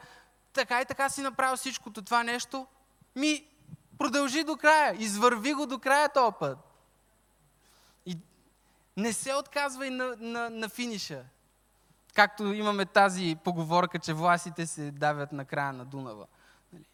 Така 0.53 0.81
и 0.81 0.85
така 0.85 1.09
си 1.09 1.21
направил 1.21 1.57
всичкото 1.57 2.01
това 2.01 2.23
нещо. 2.23 2.67
Ми, 3.15 3.47
продължи 3.97 4.43
до 4.43 4.57
края, 4.57 4.95
извърви 4.99 5.53
го 5.53 5.65
до 5.65 5.79
края 5.79 6.09
този 6.09 6.35
път. 6.39 6.57
И 8.05 8.17
не 8.97 9.13
се 9.13 9.35
отказвай 9.35 9.89
на, 9.89 10.15
на, 10.19 10.49
на 10.49 10.69
финиша. 10.69 11.23
Както 12.15 12.53
имаме 12.53 12.85
тази 12.85 13.37
поговорка, 13.43 13.99
че 13.99 14.13
властите 14.13 14.67
се 14.67 14.91
давят 14.91 15.31
на 15.31 15.45
края 15.45 15.73
на 15.73 15.85
Дунава. 15.85 16.25
Нали? 16.73 16.85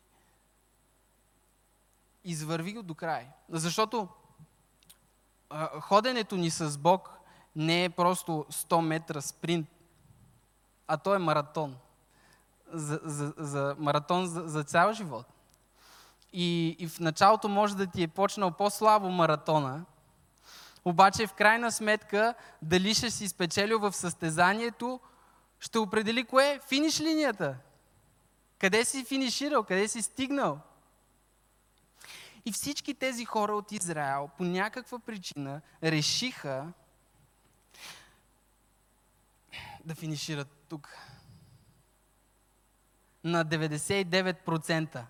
Извърви 2.24 2.74
го 2.74 2.84
до 2.84 2.96
край. 2.96 3.28
Защото 3.50 4.08
ходенето 5.80 6.36
ни 6.36 6.50
с 6.50 6.78
Бог 6.78 7.10
не 7.56 7.84
е 7.84 7.90
просто 7.90 8.46
100 8.52 8.82
метра 8.82 9.22
спринт, 9.22 9.68
а 10.88 10.98
то 10.98 11.16
е 11.16 11.20
маратон. 11.20 11.76
За, 12.74 13.00
за, 13.04 13.34
за 13.38 13.76
маратон 13.80 14.26
за, 14.26 14.42
за 14.42 14.64
цял 14.64 14.94
живот. 14.94 15.26
И, 16.34 16.76
и 16.80 16.88
в 16.88 17.00
началото 17.00 17.50
може 17.50 17.76
да 17.76 17.88
ти 17.88 18.04
е 18.04 18.08
почнал 18.08 18.52
по-слабо 18.52 19.10
маратона, 19.10 19.86
обаче 20.86 21.28
в 21.28 21.34
крайна 21.34 21.72
сметка 21.72 22.34
дали 22.62 22.94
ще 22.94 23.12
си 23.12 23.28
спечелил 23.28 23.80
в 23.80 23.94
състезанието 23.94 25.00
ще 25.62 25.80
определи 25.80 26.26
кое 26.26 26.52
е 26.52 26.60
финиш 26.60 27.00
линията. 27.00 27.58
Къде 28.60 28.86
си 28.86 29.06
финиширал, 29.06 29.64
къде 29.64 29.88
си 29.88 30.02
стигнал. 30.02 30.60
И 32.46 32.52
всички 32.52 32.94
тези 32.94 33.26
хора 33.26 33.54
от 33.56 33.72
Израел 33.72 34.30
по 34.38 34.44
някаква 34.44 35.00
причина 35.00 35.62
решиха 35.84 36.74
да 39.86 39.96
финишират 39.96 40.66
тук. 40.70 40.98
На 43.24 43.46
99% 43.46 45.06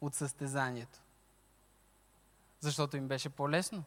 от 0.00 0.14
състезанието. 0.14 0.98
Защото 2.60 2.96
им 2.96 3.08
беше 3.08 3.28
по-лесно. 3.28 3.84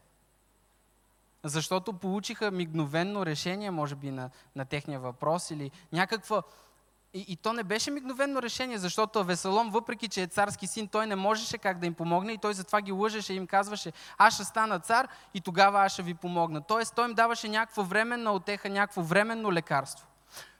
Защото 1.48 1.92
получиха 1.92 2.50
мигновенно 2.50 3.26
решение, 3.26 3.70
може 3.70 3.94
би, 3.94 4.10
на, 4.10 4.30
на 4.56 4.64
техния 4.64 5.00
въпрос 5.00 5.50
или 5.50 5.70
някаква... 5.92 6.42
И, 7.14 7.24
и 7.28 7.36
то 7.36 7.52
не 7.52 7.64
беше 7.64 7.90
мигновенно 7.90 8.42
решение, 8.42 8.78
защото 8.78 9.24
Веселом, 9.24 9.70
въпреки 9.70 10.08
че 10.08 10.22
е 10.22 10.26
царски 10.26 10.66
син, 10.66 10.88
той 10.88 11.06
не 11.06 11.16
можеше 11.16 11.58
как 11.58 11.78
да 11.78 11.86
им 11.86 11.94
помогне 11.94 12.32
и 12.32 12.38
той 12.38 12.54
затова 12.54 12.80
ги 12.80 12.92
лъжеше 12.92 13.32
и 13.32 13.36
им 13.36 13.46
казваше, 13.46 13.92
аз 14.18 14.34
ще 14.34 14.44
стана 14.44 14.80
цар 14.80 15.08
и 15.34 15.40
тогава 15.40 15.84
аз 15.84 15.92
ще 15.92 16.02
ви 16.02 16.14
помогна. 16.14 16.60
Тоест, 16.60 16.94
той 16.94 17.08
им 17.08 17.14
даваше 17.14 17.48
някаква 17.48 17.82
временна 17.82 18.32
отеха, 18.32 18.68
някакво 18.68 19.02
временно 19.02 19.52
лекарство. 19.52 20.06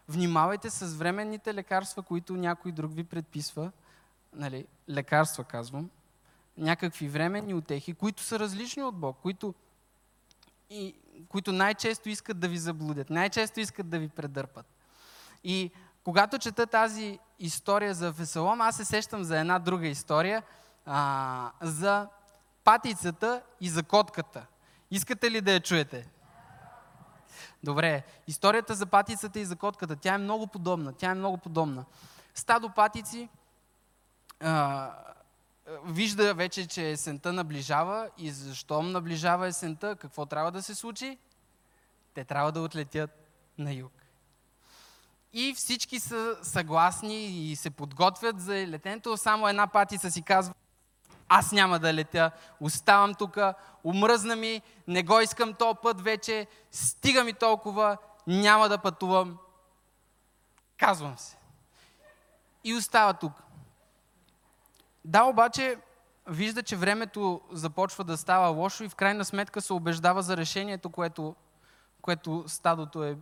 Внимавайте 0.09 0.71
с 0.71 0.95
временните 0.95 1.55
лекарства, 1.55 2.03
които 2.03 2.37
някой 2.37 2.73
друг 2.73 2.95
ви 2.95 3.05
предписва. 3.05 3.73
Нали, 4.33 4.67
лекарства 4.91 5.45
казвам. 5.45 5.91
Някакви 6.59 7.09
временни 7.09 7.55
отехи, 7.55 7.95
които 7.95 8.23
са 8.23 8.39
различни 8.39 8.83
от 8.83 8.95
Бог, 8.97 9.17
които 9.23 9.55
и 10.71 10.95
които 11.29 11.53
най-често 11.53 12.09
искат 12.09 12.41
да 12.41 12.49
ви 12.49 12.59
заблудят, 12.59 13.11
най-често 13.11 13.61
искат 13.61 13.89
да 13.89 13.99
ви 13.99 14.09
предърпат. 14.09 14.67
И 15.45 15.71
когато 16.05 16.39
чета 16.39 16.67
тази 16.67 17.19
история 17.39 17.95
за 17.95 18.13
Веселом, 18.13 18.61
аз 18.61 18.77
се 18.77 18.85
сещам 18.85 19.25
за 19.25 19.39
една 19.39 19.59
друга 19.59 19.87
история, 19.87 20.43
а, 20.87 21.51
за 21.63 22.09
патицата 22.65 23.43
и 23.61 23.69
за 23.69 23.83
котката. 23.83 24.47
Искате 24.91 25.31
ли 25.31 25.41
да 25.41 25.53
я 25.53 25.61
чуете? 25.61 26.09
Добре, 27.63 28.03
историята 28.27 28.75
за 28.75 28.87
патицата 28.87 29.41
и 29.41 29.45
за 29.45 29.57
котката, 29.57 29.97
тя 29.97 30.15
е 30.15 30.19
много 30.19 30.47
подобна. 30.47 30.93
Тя 30.93 31.11
е 31.11 31.15
много 31.15 31.39
подобна. 31.39 31.85
Стадо 32.35 32.71
патици 32.71 33.29
а, 34.41 34.91
вижда 35.85 36.35
вече, 36.35 36.67
че 36.67 36.91
есента 36.91 37.33
наближава 37.33 38.11
и 38.19 38.31
защо 38.31 38.83
наближава 38.83 39.47
есента, 39.47 39.97
какво 39.97 40.27
трябва 40.27 40.53
да 40.53 40.63
се 40.63 40.75
случи? 40.75 41.19
Те 42.15 42.25
трябва 42.25 42.53
да 42.53 42.61
отлетят 42.61 43.11
на 43.59 43.73
юг. 43.73 43.93
И 45.33 45.55
всички 45.55 46.01
са 46.01 46.37
съгласни 46.43 47.27
и 47.27 47.57
се 47.57 47.71
подготвят 47.71 48.41
за 48.41 48.53
летенето. 48.53 49.17
Само 49.17 49.49
една 49.49 49.67
патица 49.67 50.11
си 50.11 50.23
казва, 50.23 50.55
аз 51.29 51.53
няма 51.53 51.79
да 51.79 51.95
летя, 51.95 52.31
оставам 52.61 53.15
тук, 53.15 53.39
умръзна 53.85 54.37
ми, 54.37 54.63
не 54.89 55.03
го 55.03 55.21
искам 55.21 55.55
този 55.55 55.79
път 55.83 56.01
вече, 56.01 56.47
стига 56.71 57.25
ми 57.25 57.33
толкова, 57.33 57.97
няма 58.27 58.69
да 58.69 58.79
пътувам. 58.79 59.39
Казвам 60.77 61.19
се. 61.19 61.37
И 62.65 62.75
остава 62.75 63.13
тук. 63.13 63.33
Да, 65.07 65.25
обаче 65.25 65.77
вижда, 66.29 66.63
че 66.63 66.77
времето 66.77 67.41
започва 67.53 68.05
да 68.05 68.17
става 68.17 68.49
лошо 68.49 68.85
и 68.85 68.89
в 68.89 68.95
крайна 68.95 69.25
сметка 69.25 69.61
се 69.61 69.73
убеждава 69.73 70.23
за 70.23 70.37
решението, 70.37 70.91
което, 70.91 71.37
което 72.03 72.45
стадото 72.47 73.05
е, 73.05 73.17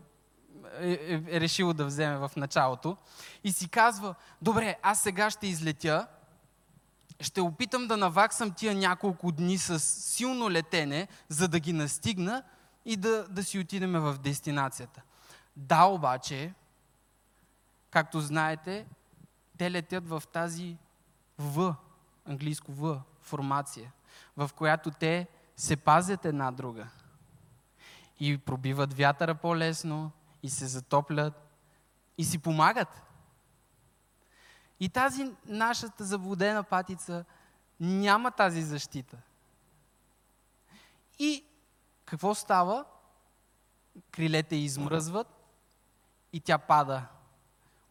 е, 0.80 0.92
е, 0.92 1.22
е 1.28 1.40
решило 1.40 1.72
да 1.72 1.84
вземе 1.84 2.16
в 2.16 2.30
началото. 2.36 2.96
И 3.44 3.52
си 3.52 3.68
казва, 3.68 4.14
добре, 4.42 4.76
аз 4.82 5.00
сега 5.00 5.30
ще 5.30 5.46
излетя, 5.46 6.06
ще 7.20 7.40
опитам 7.40 7.86
да 7.86 7.96
наваксам 7.96 8.50
тия 8.50 8.74
няколко 8.74 9.32
дни 9.32 9.58
с 9.58 9.80
силно 9.80 10.50
летене, 10.50 11.08
за 11.28 11.48
да 11.48 11.60
ги 11.60 11.72
настигна 11.72 12.42
и 12.84 12.96
да, 12.96 13.28
да 13.28 13.44
си 13.44 13.58
отидем 13.58 13.92
в 13.92 14.18
дестинацията. 14.18 15.02
Да, 15.56 15.84
обаче, 15.84 16.54
както 17.90 18.20
знаете, 18.20 18.86
те 19.58 19.70
летят 19.70 20.08
в 20.08 20.22
тази 20.32 20.76
В, 21.38 21.74
английско 22.24 22.72
В, 22.72 23.00
формация, 23.20 23.92
в 24.36 24.50
която 24.56 24.90
те 24.90 25.26
се 25.56 25.76
пазят 25.76 26.24
една 26.24 26.50
друга. 26.50 26.88
И 28.20 28.38
пробиват 28.38 28.94
вятъра 28.94 29.34
по-лесно, 29.34 30.10
и 30.42 30.50
се 30.50 30.66
затоплят, 30.66 31.34
и 32.18 32.24
си 32.24 32.38
помагат. 32.38 33.02
И 34.80 34.88
тази 34.88 35.32
нашата 35.46 36.04
заблудена 36.04 36.62
патица 36.62 37.24
няма 37.80 38.30
тази 38.30 38.62
защита. 38.62 39.16
И 41.18 41.44
какво 42.04 42.34
става? 42.34 42.84
Крилете 44.10 44.56
измръзват 44.56 45.28
и 46.32 46.40
тя 46.40 46.58
пада 46.58 47.06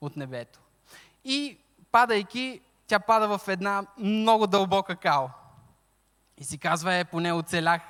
от 0.01 0.15
небето. 0.15 0.59
И 1.23 1.57
падайки, 1.91 2.61
тя 2.93 2.99
пада 2.99 3.37
в 3.37 3.47
една 3.47 3.85
много 3.97 4.47
дълбока 4.47 4.95
кал. 4.95 5.31
И 6.37 6.43
си 6.43 6.57
казва, 6.57 6.93
е, 6.93 7.05
поне 7.05 7.33
оцелях. 7.33 7.81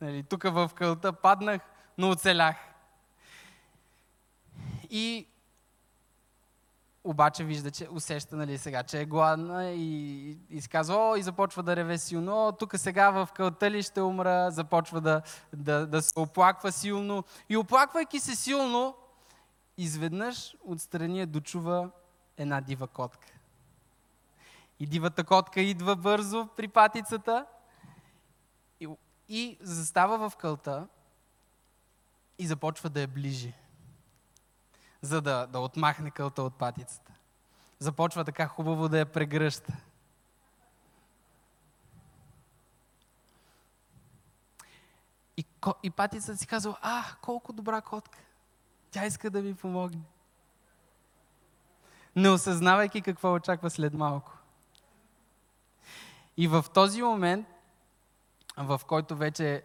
Нали, 0.00 0.22
тук 0.22 0.42
в 0.42 0.70
кълта 0.74 1.12
паднах, 1.12 1.60
но 1.98 2.10
оцелях. 2.10 2.56
И 4.90 5.26
обаче 7.04 7.44
вижда, 7.44 7.70
че 7.70 7.88
усеща 7.90 8.36
нали, 8.36 8.58
сега, 8.58 8.82
че 8.82 9.00
е 9.00 9.04
гладна 9.04 9.70
и, 9.70 10.30
и 10.50 10.60
си 10.60 10.68
казва, 10.68 10.96
о, 10.96 11.16
и 11.16 11.22
започва 11.22 11.62
да 11.62 11.76
реве 11.76 11.98
силно, 11.98 12.48
о, 12.48 12.52
тук 12.52 12.72
сега 12.76 13.10
в 13.10 13.28
кълта 13.34 13.70
ли 13.70 13.82
ще 13.82 14.00
умра, 14.00 14.50
започва 14.50 15.00
да, 15.00 15.22
да, 15.52 15.86
да 15.86 16.02
се 16.02 16.12
оплаква 16.16 16.72
силно. 16.72 17.24
И 17.48 17.56
оплаквайки 17.56 18.20
се 18.20 18.36
силно, 18.36 18.94
изведнъж 19.78 20.56
отстрани 20.64 21.26
дочува 21.26 21.90
една 22.36 22.60
дива 22.60 22.86
котка. 22.86 23.31
И 24.82 24.86
дивата 24.86 25.24
котка 25.24 25.60
идва 25.60 25.96
бързо 25.96 26.48
при 26.56 26.68
патицата 26.68 27.46
и, 28.80 28.88
и 29.28 29.58
застава 29.60 30.30
в 30.30 30.36
кълта 30.36 30.88
и 32.38 32.46
започва 32.46 32.90
да 32.90 33.00
я 33.00 33.08
ближи 33.08 33.54
за 35.02 35.20
да, 35.22 35.46
да 35.46 35.58
отмахне 35.58 36.10
кълта 36.10 36.42
от 36.42 36.54
патицата. 36.54 37.12
Започва 37.78 38.24
така 38.24 38.46
хубаво 38.46 38.88
да 38.88 38.98
я 38.98 39.06
прегръща. 39.06 39.72
И, 45.36 45.44
и 45.82 45.90
патицата 45.90 46.36
си 46.36 46.46
казва, 46.46 46.78
а, 46.82 47.04
колко 47.20 47.52
добра 47.52 47.80
котка. 47.80 48.18
Тя 48.90 49.06
иска 49.06 49.30
да 49.30 49.42
ми 49.42 49.54
помогне. 49.54 50.02
Не 52.16 52.28
осъзнавайки 52.28 53.02
какво 53.02 53.34
очаква 53.34 53.70
след 53.70 53.94
малко. 53.94 54.41
И 56.36 56.48
в 56.48 56.64
този 56.74 57.02
момент, 57.02 57.46
в 58.56 58.80
който 58.86 59.16
вече 59.16 59.64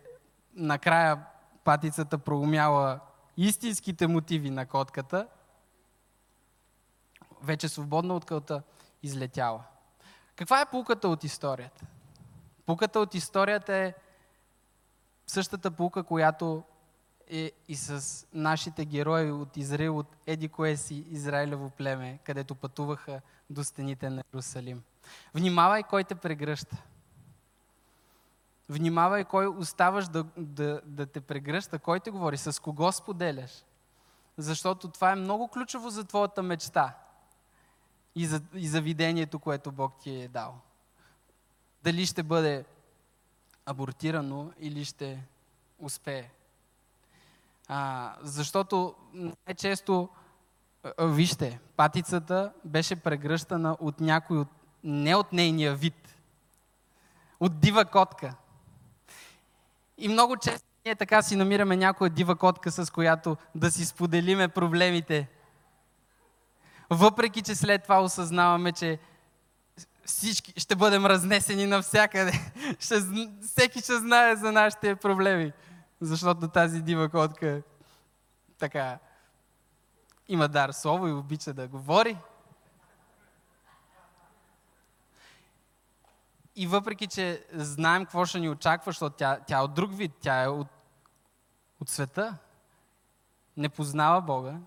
накрая 0.53 1.25
патицата 1.63 2.17
проумяла 2.17 2.99
истинските 3.37 4.07
мотиви 4.07 4.49
на 4.49 4.65
котката, 4.65 5.27
вече 7.41 7.69
свободна 7.69 8.15
от 8.15 8.25
кълта, 8.25 8.63
излетяла. 9.03 9.63
Каква 10.35 10.61
е 10.61 10.69
пулката 10.69 11.09
от 11.09 11.23
историята? 11.23 11.85
Пулката 12.65 12.99
от 12.99 13.15
историята 13.15 13.73
е 13.75 13.93
същата 15.27 15.71
пулка, 15.71 16.03
която 16.03 16.63
е 17.29 17.51
и 17.67 17.75
с 17.75 18.25
нашите 18.33 18.85
герои 18.85 19.31
от 19.31 19.57
Израил, 19.57 19.97
от 19.97 20.15
Еди 20.25 20.49
кое 20.49 20.77
си 20.77 20.95
Израилево 20.95 21.69
племе, 21.69 22.19
където 22.23 22.55
пътуваха 22.55 23.21
до 23.49 23.63
стените 23.63 24.09
на 24.09 24.23
Иерусалим. 24.33 24.83
Внимавай 25.33 25.83
кой 25.83 26.03
те 26.03 26.15
прегръща. 26.15 26.77
Внимавай 28.69 29.23
кой 29.23 29.47
оставаш 29.47 30.07
да, 30.07 30.25
да, 30.37 30.81
да 30.85 31.05
те 31.05 31.21
прегръща, 31.21 31.79
кой 31.79 31.99
те 31.99 32.11
говори, 32.11 32.37
с 32.37 32.61
кого 32.61 32.91
споделяш. 32.91 33.63
Защото 34.37 34.87
това 34.87 35.11
е 35.11 35.15
много 35.15 35.47
ключово 35.47 35.89
за 35.89 36.03
твоята 36.03 36.43
мечта 36.43 36.97
и 38.15 38.25
за, 38.25 38.41
и 38.53 38.67
за 38.67 38.81
видението, 38.81 39.39
което 39.39 39.71
Бог 39.71 39.93
ти 39.99 40.21
е 40.21 40.27
дал. 40.27 40.59
Дали 41.83 42.05
ще 42.05 42.23
бъде 42.23 42.65
абортирано 43.65 44.51
или 44.59 44.85
ще 44.85 45.23
успее. 45.79 46.29
А, 47.67 48.13
защото 48.21 48.95
най-често, 49.13 50.09
вижте, 50.99 51.59
патицата 51.75 52.53
беше 52.65 52.95
прегръщана 52.95 53.77
от 53.79 53.99
някой, 53.99 54.37
от, 54.37 54.47
не 54.87 55.15
от 55.15 55.33
нейния 55.33 55.75
вид, 55.75 56.17
от 57.39 57.59
дива 57.59 57.85
котка. 57.85 58.35
И 59.97 60.07
много 60.07 60.37
често 60.37 60.67
ние 60.85 60.95
така 60.95 61.21
си 61.21 61.35
намираме 61.35 61.75
някоя 61.75 62.09
дива 62.09 62.35
котка, 62.35 62.71
с 62.71 62.91
която 62.91 63.37
да 63.55 63.71
си 63.71 63.85
споделиме 63.85 64.47
проблемите. 64.47 65.29
Въпреки, 66.89 67.41
че 67.41 67.55
след 67.55 67.83
това 67.83 68.03
осъзнаваме, 68.03 68.71
че 68.71 68.99
всички 70.05 70.53
ще 70.57 70.75
бъдем 70.75 71.05
разнесени 71.05 71.65
навсякъде. 71.65 72.31
Ще, 72.79 72.95
всеки 73.41 73.79
ще 73.79 73.97
знае 73.97 74.35
за 74.35 74.51
нашите 74.51 74.95
проблеми. 74.95 75.53
Защото 76.01 76.47
тази 76.47 76.81
дива 76.81 77.09
котка 77.09 77.61
така 78.59 78.99
има 80.27 80.47
дар 80.47 80.71
слово 80.71 81.07
и 81.07 81.13
обича 81.13 81.53
да 81.53 81.67
говори. 81.67 82.17
И 86.59 86.67
въпреки, 86.67 87.07
че 87.07 87.45
знаем 87.53 88.05
какво 88.05 88.25
ще 88.25 88.39
ни 88.39 88.49
очаква, 88.49 88.91
защото 88.91 89.15
тя, 89.15 89.39
тя 89.47 89.57
е 89.57 89.61
от 89.61 89.73
друг 89.73 89.93
вид, 89.93 90.11
тя 90.21 90.43
е 90.43 90.47
от, 90.47 90.67
от 91.81 91.89
света, 91.89 92.37
не 93.57 93.69
познава 93.69 94.21
Бога, 94.21 94.59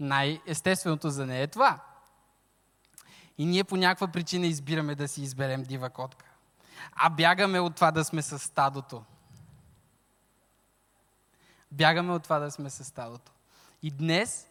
най-естественото 0.00 1.10
за 1.10 1.26
нея 1.26 1.42
е 1.42 1.46
това. 1.46 1.80
И 3.38 3.46
ние 3.46 3.64
по 3.64 3.76
някаква 3.76 4.08
причина 4.08 4.46
избираме 4.46 4.94
да 4.94 5.08
си 5.08 5.22
изберем 5.22 5.62
дива 5.62 5.90
котка. 5.90 6.26
А 6.92 7.10
бягаме 7.10 7.60
от 7.60 7.74
това 7.74 7.90
да 7.90 8.04
сме 8.04 8.22
с 8.22 8.38
стадото. 8.38 9.04
Бягаме 11.72 12.12
от 12.12 12.22
това 12.22 12.38
да 12.38 12.50
сме 12.50 12.70
с 12.70 12.84
стадото. 12.84 13.32
И 13.82 13.90
днес 13.90 14.49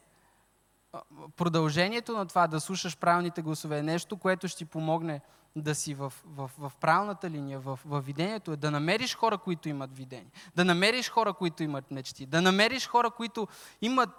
продължението 1.38 2.18
на 2.18 2.26
това 2.26 2.48
да 2.48 2.60
слушаш 2.60 2.98
правилните 2.98 3.42
гласове 3.42 3.78
е 3.78 3.84
нещо, 3.84 4.18
което 4.18 4.48
ще 4.48 4.58
ти 4.58 4.66
помогне 4.66 5.22
да 5.56 5.76
си 5.76 5.94
в, 5.94 6.14
в, 6.26 6.52
в 6.58 6.72
правилната 6.82 7.30
линия, 7.30 7.60
в, 7.60 7.80
в 7.86 8.02
видението 8.02 8.52
е 8.52 8.58
да 8.58 8.72
намериш 8.72 9.16
хора, 9.16 9.38
които 9.38 9.70
имат 9.70 9.98
видение, 9.98 10.32
да 10.56 10.66
намериш 10.66 11.10
хора, 11.10 11.34
които 11.34 11.64
имат 11.64 11.92
мечти, 11.92 12.26
да 12.26 12.42
намериш 12.42 12.88
хора, 12.88 13.12
които 13.12 13.48
имат 13.82 14.10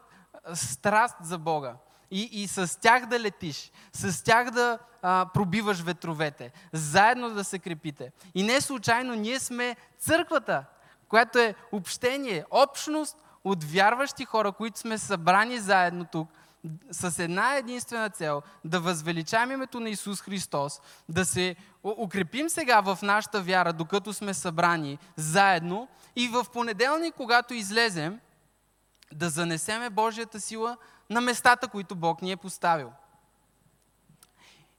страст 0.54 1.16
за 1.22 1.38
Бога 1.38 1.74
и, 2.10 2.28
и 2.32 2.48
с 2.48 2.80
тях 2.80 3.06
да 3.06 3.20
летиш, 3.20 3.72
с 3.92 4.24
тях 4.24 4.50
да 4.50 4.78
а, 5.02 5.26
пробиваш 5.34 5.80
ветровете, 5.80 6.52
заедно 6.72 7.30
да 7.30 7.44
се 7.44 7.58
крепите. 7.58 8.12
И 8.34 8.42
не 8.42 8.60
случайно 8.60 9.14
ние 9.14 9.40
сме 9.40 9.76
църквата, 9.98 10.64
която 11.08 11.38
е 11.38 11.54
общение, 11.72 12.44
общност 12.50 13.16
от 13.44 13.64
вярващи 13.64 14.24
хора, 14.24 14.52
които 14.52 14.78
сме 14.78 14.98
събрани 14.98 15.58
заедно 15.58 16.06
тук, 16.12 16.28
с 16.90 17.18
една 17.18 17.56
единствена 17.56 18.10
цел 18.10 18.42
да 18.64 18.80
възвеличаем 18.80 19.50
името 19.50 19.80
на 19.80 19.90
Исус 19.90 20.20
Христос, 20.20 20.80
да 21.08 21.24
се 21.24 21.56
укрепим 21.84 22.48
сега 22.48 22.80
в 22.80 22.98
нашата 23.02 23.42
вяра, 23.42 23.72
докато 23.72 24.12
сме 24.12 24.34
събрани 24.34 24.98
заедно 25.16 25.88
и 26.16 26.28
в 26.28 26.46
понеделник, 26.52 27.14
когато 27.14 27.54
излезем, 27.54 28.20
да 29.12 29.30
занесеме 29.30 29.90
Божията 29.90 30.40
сила 30.40 30.76
на 31.10 31.20
местата, 31.20 31.68
които 31.68 31.96
Бог 31.96 32.22
ни 32.22 32.32
е 32.32 32.36
поставил. 32.36 32.92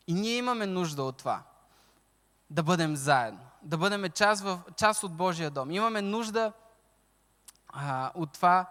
И 0.07 0.13
ние 0.13 0.37
имаме 0.37 0.65
нужда 0.65 1.03
от 1.03 1.17
това. 1.17 1.43
Да 2.49 2.63
бъдем 2.63 2.95
заедно. 2.95 3.39
Да 3.61 3.77
бъдем 3.77 4.09
част, 4.09 4.43
в, 4.43 4.59
част 4.77 5.03
от 5.03 5.13
Божия 5.13 5.51
дом. 5.51 5.71
Имаме 5.71 6.01
нужда 6.01 6.51
а, 7.67 8.11
от 8.15 8.33
това 8.33 8.69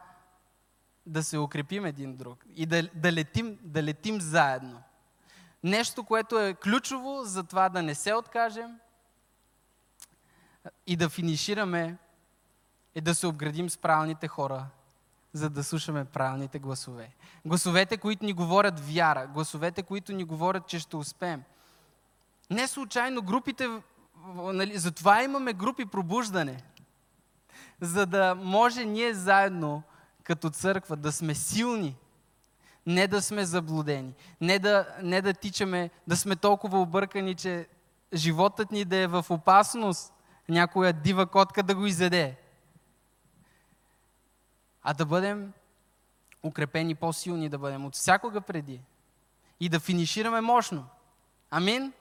да 1.06 1.22
се 1.22 1.38
укрепим 1.38 1.86
един 1.86 2.16
друг 2.16 2.44
и 2.54 2.66
да, 2.66 2.88
да, 2.94 3.12
летим, 3.12 3.58
да 3.62 3.82
летим 3.82 4.20
заедно. 4.20 4.82
Нещо, 5.62 6.04
което 6.04 6.38
е 6.38 6.54
ключово 6.54 7.24
за 7.24 7.44
това 7.44 7.68
да 7.68 7.82
не 7.82 7.94
се 7.94 8.14
откажем 8.14 8.78
и 10.86 10.96
да 10.96 11.08
финишираме, 11.08 11.96
е 12.94 13.00
да 13.00 13.14
се 13.14 13.26
обградим 13.26 13.70
с 13.70 13.78
правилните 13.78 14.28
хора, 14.28 14.66
за 15.32 15.50
да 15.50 15.64
слушаме 15.64 16.04
правилните 16.04 16.58
гласове. 16.58 17.10
Гласовете, 17.44 17.96
които 17.96 18.24
ни 18.24 18.32
говорят 18.32 18.80
вяра, 18.80 19.26
гласовете, 19.26 19.82
които 19.82 20.12
ни 20.12 20.24
говорят, 20.24 20.66
че 20.66 20.78
ще 20.78 20.96
успеем. 20.96 21.42
Не 22.50 22.68
случайно 22.68 23.22
групите, 23.22 23.68
нали, 24.36 24.78
затова 24.78 25.22
имаме 25.22 25.52
групи 25.52 25.84
пробуждане, 25.84 26.62
за 27.80 28.06
да 28.06 28.34
може 28.34 28.84
ние 28.84 29.14
заедно 29.14 29.82
като 30.30 30.50
църква 30.50 30.96
да 30.96 31.12
сме 31.12 31.34
силни. 31.34 31.96
не 32.86 33.06
да 33.06 33.22
сме 33.22 33.44
заблудени, 33.44 34.14
не 34.40 34.58
да, 34.58 34.96
не 35.02 35.22
да 35.22 35.34
тичаме, 35.34 35.90
да 36.06 36.16
сме 36.16 36.36
толкова 36.36 36.80
объркани, 36.80 37.34
че 37.34 37.68
животът 38.14 38.70
ни 38.70 38.84
да 38.84 38.96
е 38.96 39.06
в 39.06 39.26
опасност, 39.30 40.12
някоя 40.48 40.92
дива 40.92 41.26
котка 41.26 41.62
да 41.62 41.74
го 41.74 41.86
изеде, 41.86 42.36
а 44.82 44.94
да 44.94 45.06
бъдем 45.06 45.52
укрепени, 46.42 46.94
по-силни 46.94 47.48
да 47.48 47.58
бъдем 47.58 47.86
от 47.86 47.94
всякога 47.94 48.40
преди 48.40 48.80
и 49.60 49.68
да 49.68 49.80
финишираме 49.80 50.40
мощно. 50.40 50.86
Амин? 51.50 51.92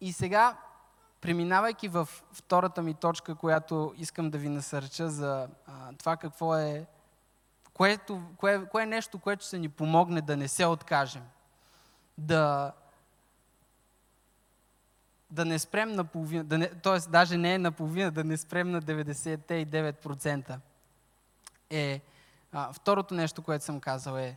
И 0.00 0.12
сега, 0.12 0.56
преминавайки 1.26 1.88
в 1.88 2.08
втората 2.32 2.82
ми 2.82 2.94
точка, 2.94 3.34
която 3.34 3.94
искам 3.96 4.30
да 4.30 4.38
ви 4.38 4.48
насърча 4.48 5.10
за 5.10 5.48
а, 5.66 5.92
това 5.98 6.16
какво 6.16 6.56
е, 6.56 6.86
което, 7.74 8.22
кое, 8.36 8.66
кое 8.66 8.82
е 8.82 8.86
нещо, 8.86 9.18
което 9.18 9.44
ще 9.44 9.58
ни 9.58 9.68
помогне 9.68 10.20
да 10.20 10.36
не 10.36 10.48
се 10.48 10.66
откажем. 10.66 11.22
Да, 12.18 12.72
да 15.30 15.44
не 15.44 15.58
спрем 15.58 15.92
на 15.92 16.04
половина, 16.04 16.44
да 16.44 16.58
не, 16.58 16.68
т.е. 16.68 17.10
даже 17.10 17.36
не 17.36 17.54
е 17.54 17.58
на 17.58 17.72
половина, 17.72 18.10
да 18.10 18.24
не 18.24 18.36
спрем 18.36 18.70
на 18.70 18.82
99%. 18.82 20.58
Е, 21.70 22.00
а, 22.52 22.72
второто 22.72 23.14
нещо, 23.14 23.42
което 23.42 23.64
съм 23.64 23.80
казал 23.80 24.16
е 24.16 24.36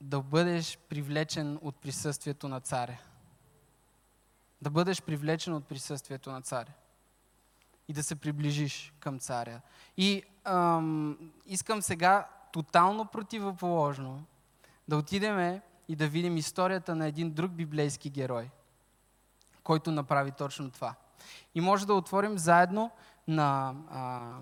да 0.00 0.20
бъдеш 0.20 0.78
привлечен 0.88 1.58
от 1.62 1.76
присъствието 1.76 2.48
на 2.48 2.60
царя. 2.60 2.98
Да 4.62 4.70
бъдеш 4.70 5.02
привлечен 5.02 5.54
от 5.54 5.66
присъствието 5.66 6.32
на 6.32 6.42
царя. 6.42 6.72
И 7.88 7.92
да 7.92 8.02
се 8.02 8.16
приближиш 8.16 8.92
към 9.00 9.18
царя. 9.18 9.60
И 9.96 10.22
ам, 10.44 11.18
искам 11.46 11.82
сега 11.82 12.28
тотално 12.52 13.06
противоположно 13.06 14.24
да 14.88 14.96
отидеме 14.96 15.62
и 15.88 15.96
да 15.96 16.08
видим 16.08 16.36
историята 16.36 16.94
на 16.94 17.06
един 17.06 17.30
друг 17.30 17.50
библейски 17.50 18.10
герой, 18.10 18.50
който 19.62 19.90
направи 19.90 20.32
точно 20.32 20.70
това. 20.70 20.94
И 21.54 21.60
може 21.60 21.86
да 21.86 21.94
отворим 21.94 22.38
заедно 22.38 22.90
на 23.28 23.74
а, 23.90 24.38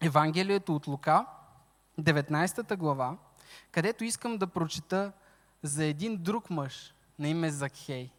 Евангелието 0.00 0.76
от 0.76 0.86
Лука, 0.86 1.26
19 2.00 2.76
глава, 2.76 3.16
където 3.70 4.04
искам 4.04 4.38
да 4.38 4.46
прочета 4.46 5.12
за 5.62 5.84
един 5.84 6.16
друг 6.16 6.50
мъж 6.50 6.94
на 7.18 7.28
име 7.28 7.50
Закхей. 7.50 8.10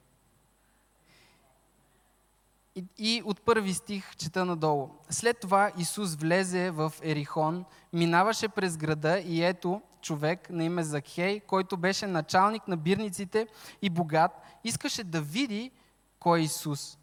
И, 2.98 3.22
от 3.26 3.42
първи 3.42 3.74
стих 3.74 4.16
чета 4.16 4.46
надолу. 4.46 4.90
След 5.10 5.40
това 5.40 5.72
Исус 5.78 6.16
влезе 6.16 6.72
в 6.72 6.94
Ерихон, 7.04 7.66
минаваше 7.94 8.48
през 8.48 8.78
града 8.78 9.20
и 9.20 9.44
ето 9.44 9.82
човек 10.02 10.50
на 10.50 10.64
име 10.64 10.84
Закхей, 10.84 11.40
който 11.40 11.78
беше 11.78 12.08
началник 12.08 12.68
на 12.68 12.78
бирниците 12.78 13.48
и 13.82 13.90
богат, 13.90 14.32
искаше 14.64 15.04
да 15.04 15.22
види 15.22 15.72
кой 16.20 16.40
е 16.40 16.44
Исус, 16.44 16.98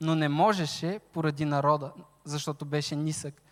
но 0.00 0.14
не 0.14 0.28
можеше 0.28 1.00
поради 1.12 1.44
народа, 1.44 1.92
защото 2.24 2.64
беше 2.64 2.96
нисък. 2.96 3.42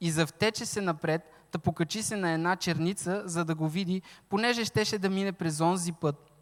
И 0.00 0.10
завтече 0.10 0.66
се 0.66 0.80
напред, 0.80 1.22
да 1.52 1.58
покачи 1.58 2.02
се 2.02 2.16
на 2.16 2.30
една 2.30 2.56
черница, 2.56 3.22
за 3.24 3.44
да 3.44 3.54
го 3.54 3.68
види, 3.68 4.02
понеже 4.28 4.64
щеше 4.64 4.98
да 4.98 5.10
мине 5.10 5.32
през 5.32 5.60
онзи 5.60 5.92
път. 5.92 6.35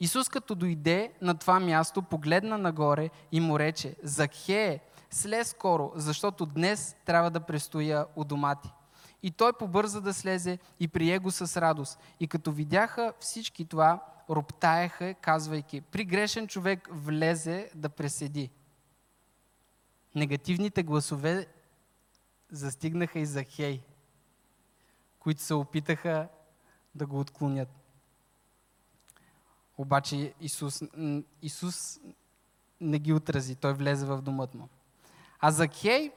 Исус 0.00 0.28
като 0.28 0.54
дойде 0.54 1.12
на 1.20 1.34
това 1.34 1.60
място, 1.60 2.02
погледна 2.02 2.58
нагоре 2.58 3.10
и 3.32 3.40
му 3.40 3.58
рече, 3.58 3.96
Закхее, 4.02 4.80
слез 5.10 5.48
скоро, 5.48 5.92
защото 5.94 6.46
днес 6.46 6.96
трябва 7.04 7.30
да 7.30 7.40
престоя 7.40 8.06
у 8.16 8.24
дома 8.24 8.54
ти. 8.54 8.68
И 9.22 9.30
той 9.30 9.52
побърза 9.52 10.00
да 10.00 10.14
слезе 10.14 10.58
и 10.80 10.88
прие 10.88 11.18
го 11.18 11.30
с 11.30 11.60
радост. 11.60 11.98
И 12.20 12.28
като 12.28 12.52
видяха 12.52 13.12
всички 13.20 13.64
това, 13.64 14.00
роптаеха, 14.30 15.14
казвайки, 15.14 15.80
при 15.80 16.04
грешен 16.04 16.48
човек 16.48 16.88
влезе 16.92 17.70
да 17.74 17.88
преседи. 17.88 18.50
Негативните 20.14 20.82
гласове 20.82 21.46
застигнаха 22.50 23.18
и 23.18 23.26
Захей, 23.26 23.80
които 25.18 25.42
се 25.42 25.54
опитаха 25.54 26.28
да 26.94 27.06
го 27.06 27.20
отклонят. 27.20 27.83
Обаче 29.78 30.34
Исус, 30.40 30.82
Исус 31.42 32.00
не 32.80 32.98
ги 32.98 33.12
отрази. 33.12 33.54
Той 33.54 33.72
влезе 33.72 34.06
в 34.06 34.22
домът 34.22 34.54
му. 34.54 34.68
А 35.40 35.50
Закхей 35.50 36.10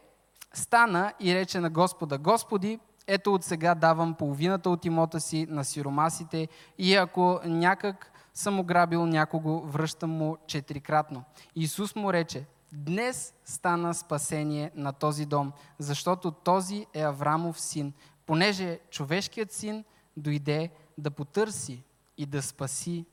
стана 0.54 1.14
и 1.20 1.36
рече 1.36 1.60
на 1.60 1.70
Господа, 1.70 2.18
Господи, 2.18 2.80
ето 3.08 3.34
от 3.34 3.44
сега 3.44 3.76
давам 3.76 4.14
половината 4.14 4.70
от 4.70 4.86
имота 4.86 5.20
си 5.20 5.48
на 5.50 5.66
сиромасите 5.66 6.48
и 6.78 6.96
ако 6.96 7.40
някак 7.46 8.12
съм 8.34 8.60
ограбил 8.60 9.06
някого, 9.06 9.60
връщам 9.60 10.10
му 10.10 10.38
четирикратно. 10.48 11.24
Исус 11.56 11.96
му 11.96 12.14
рече, 12.14 12.46
днес 12.74 13.34
стана 13.46 13.94
спасение 13.94 14.72
на 14.76 14.94
този 14.94 15.26
дом, 15.26 15.52
защото 15.80 16.32
този 16.32 16.86
е 16.94 17.02
Аврамов 17.02 17.62
син, 17.62 17.94
понеже 18.26 18.80
човешкият 18.90 19.52
син 19.52 19.84
дойде 20.18 20.70
да 20.98 21.12
потърси 21.12 21.84
и 22.18 22.26
да 22.26 22.42
спаси 22.42 23.06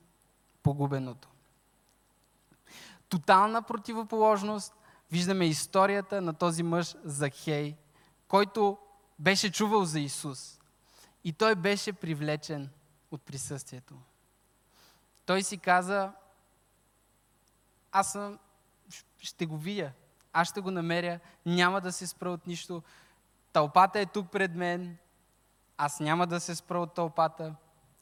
погубеното. 0.65 1.29
Тотална 3.09 3.63
противоположност. 3.63 4.75
Виждаме 5.11 5.47
историята 5.47 6.21
на 6.21 6.35
този 6.35 6.63
мъж 6.63 6.95
Захей, 7.05 7.77
който 8.29 8.79
беше 9.19 9.53
чувал 9.53 9.85
за 9.85 10.01
Исус. 10.01 10.61
И 11.25 11.33
той 11.33 11.55
беше 11.55 11.93
привлечен 11.93 12.71
от 13.11 13.23
присъствието. 13.23 13.95
Той 15.27 15.43
си 15.43 15.59
каза, 15.59 16.13
аз 17.93 18.13
съм, 18.13 18.39
ще 19.19 19.47
го 19.47 19.59
видя, 19.59 19.93
аз 20.33 20.49
ще 20.49 20.61
го 20.61 20.71
намеря, 20.71 21.21
няма 21.47 21.81
да 21.81 21.93
се 21.93 22.07
спра 22.07 22.31
от 22.31 22.47
нищо. 22.47 22.83
Тълпата 23.53 24.01
е 24.01 24.07
тук 24.07 24.31
пред 24.31 24.55
мен, 24.55 24.97
аз 25.77 26.01
няма 26.01 26.27
да 26.27 26.41
се 26.41 26.55
спра 26.55 26.81
от 26.81 26.95
тълпата, 26.95 27.55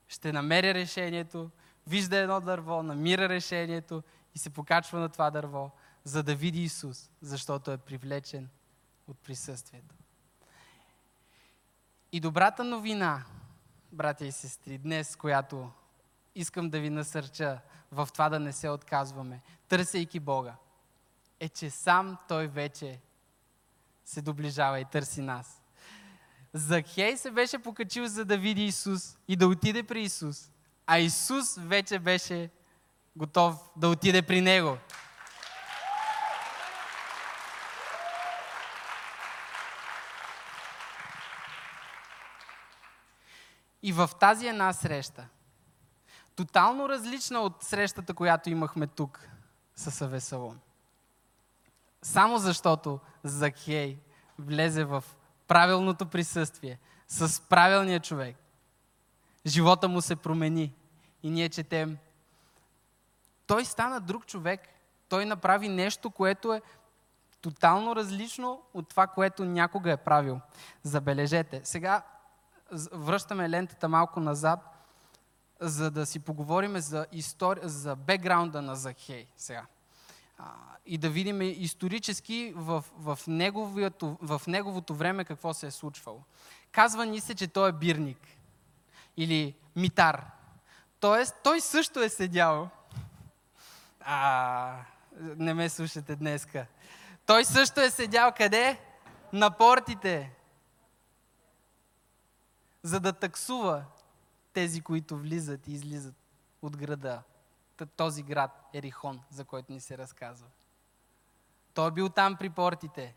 ще 0.08 0.32
намеря 0.32 0.74
решението, 0.74 1.50
вижда 1.86 2.16
едно 2.16 2.40
дърво, 2.40 2.82
намира 2.82 3.28
решението 3.28 4.02
и 4.34 4.38
се 4.38 4.50
покачва 4.50 5.00
на 5.00 5.08
това 5.08 5.30
дърво, 5.30 5.70
за 6.04 6.22
да 6.22 6.34
види 6.34 6.62
Исус, 6.62 7.10
защото 7.20 7.70
е 7.70 7.78
привлечен 7.78 8.48
от 9.08 9.18
присъствието. 9.18 9.94
И 12.12 12.20
добрата 12.20 12.64
новина, 12.64 13.24
братя 13.92 14.26
и 14.26 14.32
сестри, 14.32 14.78
днес, 14.78 15.16
която 15.16 15.70
искам 16.34 16.70
да 16.70 16.80
ви 16.80 16.90
насърча 16.90 17.60
в 17.92 18.08
това 18.12 18.28
да 18.28 18.40
не 18.40 18.52
се 18.52 18.68
отказваме, 18.68 19.40
търсейки 19.68 20.20
Бога, 20.20 20.54
е, 21.40 21.48
че 21.48 21.70
сам 21.70 22.18
Той 22.28 22.46
вече 22.46 23.00
се 24.04 24.22
доближава 24.22 24.80
и 24.80 24.84
търси 24.84 25.22
нас. 25.22 25.62
Захей 26.52 27.16
се 27.16 27.30
беше 27.30 27.58
покачил, 27.58 28.06
за 28.06 28.24
да 28.24 28.38
види 28.38 28.64
Исус 28.64 29.18
и 29.28 29.36
да 29.36 29.48
отиде 29.48 29.82
при 29.82 30.02
Исус. 30.02 30.51
А 30.86 30.98
Исус 30.98 31.56
вече 31.58 31.98
беше 31.98 32.50
готов 33.16 33.70
да 33.76 33.88
отиде 33.88 34.22
при 34.22 34.40
него. 34.40 34.78
И 43.82 43.92
в 43.92 44.10
тази 44.20 44.46
една 44.46 44.72
среща, 44.72 45.26
тотално 46.36 46.88
различна 46.88 47.40
от 47.40 47.62
срещата, 47.62 48.14
която 48.14 48.50
имахме 48.50 48.86
тук 48.86 49.28
с 49.76 50.02
Авесалом, 50.02 50.60
само 52.02 52.38
защото 52.38 53.00
Закхей 53.24 53.98
влезе 54.38 54.84
в 54.84 55.04
правилното 55.48 56.06
присъствие, 56.06 56.78
с 57.08 57.40
правилния 57.48 58.00
човек, 58.00 58.36
живота 59.46 59.88
му 59.88 60.00
се 60.00 60.16
промени. 60.16 60.72
И 61.22 61.30
ние 61.30 61.48
четем, 61.48 61.98
той 63.46 63.64
стана 63.64 64.00
друг 64.00 64.26
човек, 64.26 64.60
той 65.08 65.24
направи 65.24 65.68
нещо, 65.68 66.10
което 66.10 66.52
е 66.52 66.62
тотално 67.40 67.96
различно 67.96 68.62
от 68.74 68.88
това, 68.88 69.06
което 69.06 69.44
някога 69.44 69.92
е 69.92 69.96
правил. 69.96 70.40
Забележете. 70.82 71.60
Сега 71.64 72.02
връщаме 72.92 73.50
лентата 73.50 73.88
малко 73.88 74.20
назад, 74.20 74.60
за 75.60 75.90
да 75.90 76.06
си 76.06 76.18
поговорим 76.18 76.78
за, 76.78 77.06
история, 77.12 77.68
за 77.68 77.96
бекграунда 77.96 78.62
на 78.62 78.76
Захей 78.76 79.26
сега. 79.36 79.66
И 80.86 80.98
да 80.98 81.10
видим 81.10 81.42
исторически 81.42 82.52
в, 82.56 82.84
в, 82.96 83.18
неговото, 83.26 84.18
в 84.22 84.42
неговото 84.46 84.94
време 84.94 85.24
какво 85.24 85.54
се 85.54 85.66
е 85.66 85.70
случвало. 85.70 86.20
Казва 86.72 87.06
ни 87.06 87.20
се, 87.20 87.34
че 87.34 87.46
той 87.46 87.68
е 87.68 87.72
бирник 87.72 88.18
или 89.16 89.54
митар. 89.76 90.26
Тоест, 91.00 91.34
той 91.44 91.60
също 91.60 92.00
е 92.00 92.08
седял. 92.08 92.70
А, 94.00 94.76
не 95.20 95.54
ме 95.54 95.68
слушате 95.68 96.16
днеска. 96.16 96.66
Той 97.26 97.44
също 97.44 97.80
е 97.80 97.90
седял 97.90 98.32
къде? 98.36 98.80
На 99.32 99.50
портите 99.50 100.32
за 102.82 103.00
да 103.00 103.12
таксува 103.12 103.84
тези, 104.52 104.80
които 104.80 105.16
влизат 105.16 105.68
и 105.68 105.72
излизат 105.72 106.14
от 106.62 106.76
града. 106.76 107.22
Този 107.96 108.22
град 108.22 108.68
Ерихон, 108.74 109.20
за 109.30 109.44
който 109.44 109.72
ни 109.72 109.80
се 109.80 109.98
разказва. 109.98 110.48
Той 111.74 111.88
е 111.88 111.90
бил 111.90 112.08
там 112.08 112.36
при 112.36 112.50
портите. 112.50 113.14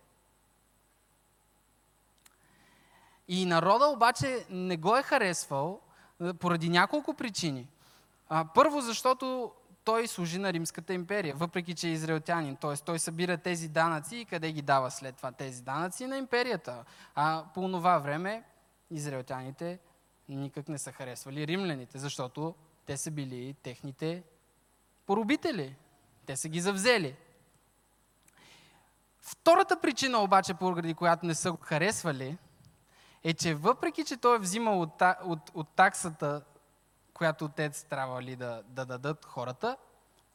И 3.27 3.45
народа 3.45 3.87
обаче 3.87 4.45
не 4.49 4.77
го 4.77 4.95
е 4.97 5.03
харесвал 5.03 5.81
поради 6.39 6.69
няколко 6.69 7.13
причини. 7.13 7.67
Първо, 8.53 8.81
защото 8.81 9.51
той 9.83 10.07
служи 10.07 10.37
на 10.37 10.53
Римската 10.53 10.93
империя, 10.93 11.35
въпреки 11.35 11.75
че 11.75 11.87
е 11.87 11.91
израелтянин. 11.91 12.55
Т.е. 12.55 12.77
той 12.85 12.99
събира 12.99 13.37
тези 13.37 13.67
данъци 13.67 14.15
и 14.15 14.25
къде 14.25 14.51
ги 14.51 14.61
дава 14.61 14.91
след 14.91 15.15
това 15.15 15.31
тези 15.31 15.61
данъци 15.61 16.07
на 16.07 16.17
империята. 16.17 16.83
А 17.15 17.43
по 17.53 17.71
това 17.71 17.97
време 17.97 18.43
израелтяните 18.91 19.79
никак 20.29 20.69
не 20.69 20.77
са 20.77 20.91
харесвали 20.91 21.47
римляните, 21.47 21.97
защото 21.97 22.55
те 22.85 22.97
са 22.97 23.11
били 23.11 23.55
техните 23.63 24.23
поробители. 25.05 25.75
Те 26.25 26.37
са 26.37 26.49
ги 26.49 26.61
завзели. 26.61 27.15
Втората 29.19 29.79
причина 29.81 30.19
обаче, 30.19 30.53
поради 30.53 30.93
която 30.93 31.25
не 31.25 31.35
са 31.35 31.51
го 31.51 31.57
харесвали, 31.61 32.37
е, 33.25 33.33
че 33.33 33.55
въпреки, 33.55 34.05
че 34.05 34.17
той 34.17 34.35
е 34.35 34.39
взимал 34.39 34.81
от, 34.81 35.01
от, 35.23 35.39
от 35.53 35.67
таксата, 35.69 36.41
която 37.13 37.45
отец 37.45 37.83
трябва 37.83 38.21
ли 38.21 38.35
да, 38.35 38.63
да 38.67 38.85
дадат 38.85 39.25
хората, 39.25 39.77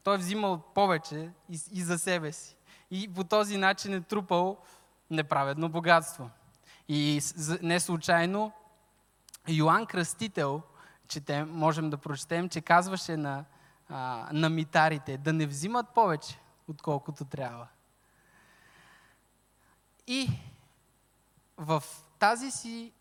той 0.03 0.14
е 0.14 0.18
взимал 0.18 0.59
повече 0.59 1.31
и, 1.48 1.61
и 1.72 1.83
за 1.83 1.98
себе 1.98 2.33
си. 2.33 2.57
И 2.90 3.14
по 3.14 3.24
този 3.24 3.57
начин 3.57 3.94
е 3.94 4.00
трупал 4.00 4.59
неправедно 5.11 5.68
богатство. 5.68 6.31
И 6.88 7.20
не 7.62 7.81
случайно 7.81 8.53
Йоанн 9.48 9.87
Кръстител, 9.87 10.62
те 11.26 11.44
можем 11.44 11.90
да 11.90 11.96
прочетем, 11.96 12.48
че 12.48 12.61
казваше 12.61 13.16
на, 13.16 13.44
а, 13.88 14.29
на 14.33 14.50
митарите 14.50 15.18
да 15.18 15.33
не 15.33 15.46
взимат 15.46 15.94
повече, 15.94 16.38
отколкото 16.68 17.24
трябва. 17.24 17.66
И 20.07 20.29
в 21.60 21.84
тази 22.18 22.50
си 22.50 22.92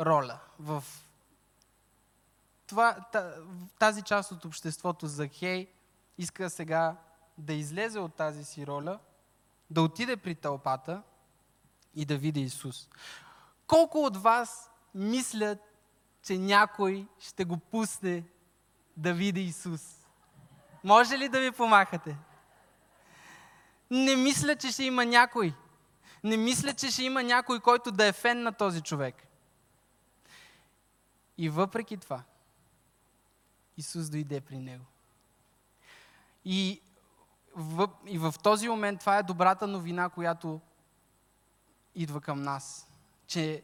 роля, 0.00 0.38
в 0.58 0.84
това, 2.66 2.96
тази 3.78 4.02
част 4.02 4.32
от 4.32 4.44
обществото 4.44 5.06
за 5.06 5.28
Хей 5.28 5.72
иска 6.18 6.50
сега 6.50 6.96
да 7.38 7.52
излезе 7.52 7.98
от 7.98 8.14
тази 8.14 8.44
си 8.44 8.66
роля, 8.66 8.98
да 9.70 9.82
отиде 9.82 10.16
при 10.16 10.34
тълпата 10.34 11.02
и 11.94 12.04
да 12.04 12.18
види 12.18 12.40
Исус. 12.40 12.88
Колко 13.66 13.98
от 13.98 14.16
вас 14.16 14.70
мислят, 14.94 15.58
че 16.22 16.38
някой 16.38 17.06
ще 17.18 17.44
го 17.44 17.56
пусне 17.56 18.24
да 18.96 19.14
види 19.14 19.40
Исус? 19.40 20.06
Може 20.84 21.18
ли 21.18 21.28
да 21.28 21.40
ви 21.40 21.50
помахате? 21.50 22.16
Не 23.90 24.16
мисля, 24.16 24.56
че 24.56 24.72
ще 24.72 24.84
има 24.84 25.04
някой. 25.04 25.54
Не 26.24 26.36
мисля, 26.36 26.74
че 26.74 26.90
ще 26.90 27.02
има 27.02 27.22
някой, 27.22 27.60
който 27.60 27.92
да 27.92 28.06
е 28.06 28.12
фен 28.12 28.42
на 28.42 28.52
този 28.52 28.80
човек. 28.80 29.14
И 31.38 31.48
въпреки 31.48 31.96
това, 31.96 32.22
Исус 33.76 34.10
дойде 34.10 34.40
при 34.40 34.58
него. 34.58 34.84
И 36.44 36.80
в, 37.56 37.88
и 38.06 38.18
в 38.18 38.34
този 38.42 38.68
момент 38.68 39.00
това 39.00 39.18
е 39.18 39.22
добрата 39.22 39.66
новина, 39.66 40.08
която 40.08 40.60
идва 41.94 42.20
към 42.20 42.42
нас. 42.42 42.88
Че 43.26 43.62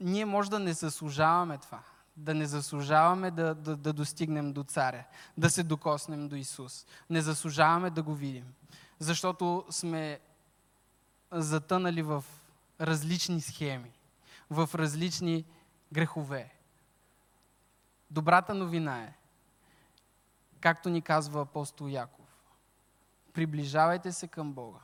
ние 0.00 0.24
може 0.24 0.50
да 0.50 0.58
не 0.58 0.72
заслужаваме 0.72 1.58
това. 1.58 1.82
Да 2.16 2.34
не 2.34 2.46
заслужаваме 2.46 3.30
да, 3.30 3.54
да, 3.54 3.76
да 3.76 3.92
достигнем 3.92 4.52
до 4.52 4.64
царя, 4.64 5.04
да 5.38 5.50
се 5.50 5.62
докоснем 5.62 6.28
до 6.28 6.36
Исус. 6.36 6.86
Не 7.10 7.20
заслужаваме 7.20 7.90
да 7.90 8.02
го 8.02 8.14
видим. 8.14 8.54
Защото 8.98 9.64
сме 9.70 10.20
затънали 11.32 12.02
в 12.02 12.24
различни 12.80 13.40
схеми, 13.40 13.92
в 14.50 14.70
различни 14.74 15.44
грехове. 15.92 16.54
Добрата 18.10 18.54
новина 18.54 19.02
е, 19.02 19.14
както 20.60 20.88
ни 20.88 21.02
казва 21.02 21.42
апостол 21.42 21.88
Яков, 21.88 22.26
приближавайте 23.32 24.12
се 24.12 24.28
към 24.28 24.52
Бога 24.52 24.80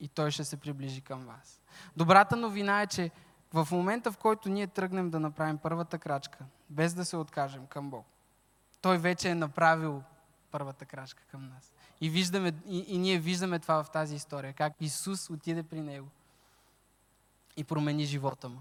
и 0.00 0.08
Той 0.08 0.30
ще 0.30 0.44
се 0.44 0.56
приближи 0.56 1.00
към 1.00 1.26
вас. 1.26 1.60
Добрата 1.96 2.36
новина 2.36 2.82
е, 2.82 2.86
че 2.86 3.10
в 3.52 3.68
момента, 3.72 4.12
в 4.12 4.18
който 4.18 4.48
ние 4.48 4.66
тръгнем 4.66 5.10
да 5.10 5.20
направим 5.20 5.58
първата 5.58 5.98
крачка, 5.98 6.44
без 6.70 6.94
да 6.94 7.04
се 7.04 7.16
откажем 7.16 7.66
към 7.66 7.90
Бог, 7.90 8.06
Той 8.80 8.98
вече 8.98 9.28
е 9.28 9.34
направил 9.34 10.02
първата 10.50 10.84
крачка 10.84 11.22
към 11.30 11.48
нас. 11.48 11.72
И, 12.00 12.10
виждаме, 12.10 12.52
и, 12.66 12.78
и 12.88 12.98
ние 12.98 13.18
виждаме 13.18 13.58
това 13.58 13.84
в 13.84 13.90
тази 13.90 14.14
история, 14.14 14.52
как 14.52 14.72
Исус 14.80 15.30
отиде 15.30 15.62
при 15.62 15.80
него 15.80 16.08
и 17.56 17.64
промени 17.64 18.04
живота 18.04 18.48
му. 18.48 18.58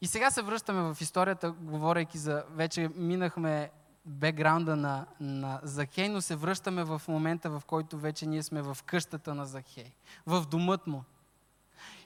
И 0.00 0.06
сега 0.06 0.30
се 0.30 0.42
връщаме 0.42 0.94
в 0.94 1.00
историята, 1.00 1.50
говорейки 1.50 2.18
за... 2.18 2.44
Вече 2.50 2.90
минахме 2.94 3.70
бекграунда 4.06 4.76
на, 4.76 5.06
на 5.20 5.60
Захей, 5.62 6.08
но 6.08 6.20
се 6.20 6.36
връщаме 6.36 6.84
в 6.84 7.02
момента, 7.08 7.50
в 7.50 7.62
който 7.66 7.98
вече 7.98 8.26
ние 8.26 8.42
сме 8.42 8.62
в 8.62 8.78
къщата 8.86 9.34
на 9.34 9.46
Захей, 9.46 9.92
в 10.26 10.46
домът 10.46 10.86
му. 10.86 11.04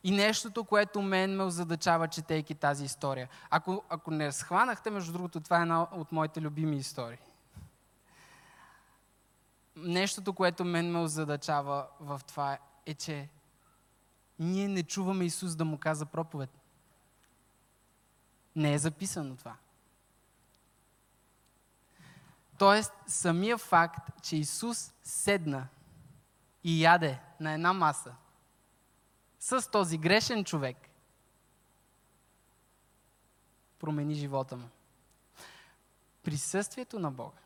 И 0.05 0.11
нещото, 0.11 0.65
което 0.65 1.03
мен 1.03 1.37
ме 1.37 1.43
озадачава, 1.43 2.09
четейки 2.09 2.55
тази 2.55 2.85
история. 2.85 3.29
Ако, 3.51 3.83
ако 3.89 4.11
не 4.11 4.33
схванахте, 4.33 4.91
между 4.91 5.13
другото, 5.13 5.41
това 5.41 5.59
е 5.59 5.63
една 5.63 5.83
от 5.83 6.13
моите 6.13 6.41
любими 6.41 6.77
истории. 6.77 7.19
Нещото, 9.79 10.33
което 10.33 10.65
мен 10.65 10.93
ме 10.93 10.99
озадачава 10.99 11.87
в 12.01 12.21
това 12.27 12.59
е, 12.87 12.95
че 12.95 13.29
ние 14.39 14.69
не 14.69 14.83
чуваме 14.83 15.25
Исус 15.25 15.57
да 15.57 15.65
му 15.65 15.79
каза 15.79 16.07
проповед. 16.07 16.51
Не 18.57 18.73
е 18.75 18.79
записано 18.79 19.37
това. 19.37 19.57
Тоест, 22.59 22.93
самия 23.07 23.59
факт, 23.59 24.23
че 24.23 24.37
Исус 24.37 24.93
седна 25.03 25.69
и 26.65 26.85
яде 26.85 27.21
на 27.41 27.53
една 27.53 27.73
маса 27.73 28.15
с 29.41 29.71
този 29.71 29.99
грешен 29.99 30.45
човек, 30.45 30.77
промени 33.79 34.15
живота 34.15 34.57
му. 34.57 34.69
Присъствието 36.23 36.99
на 36.99 37.11
Бога 37.11 37.39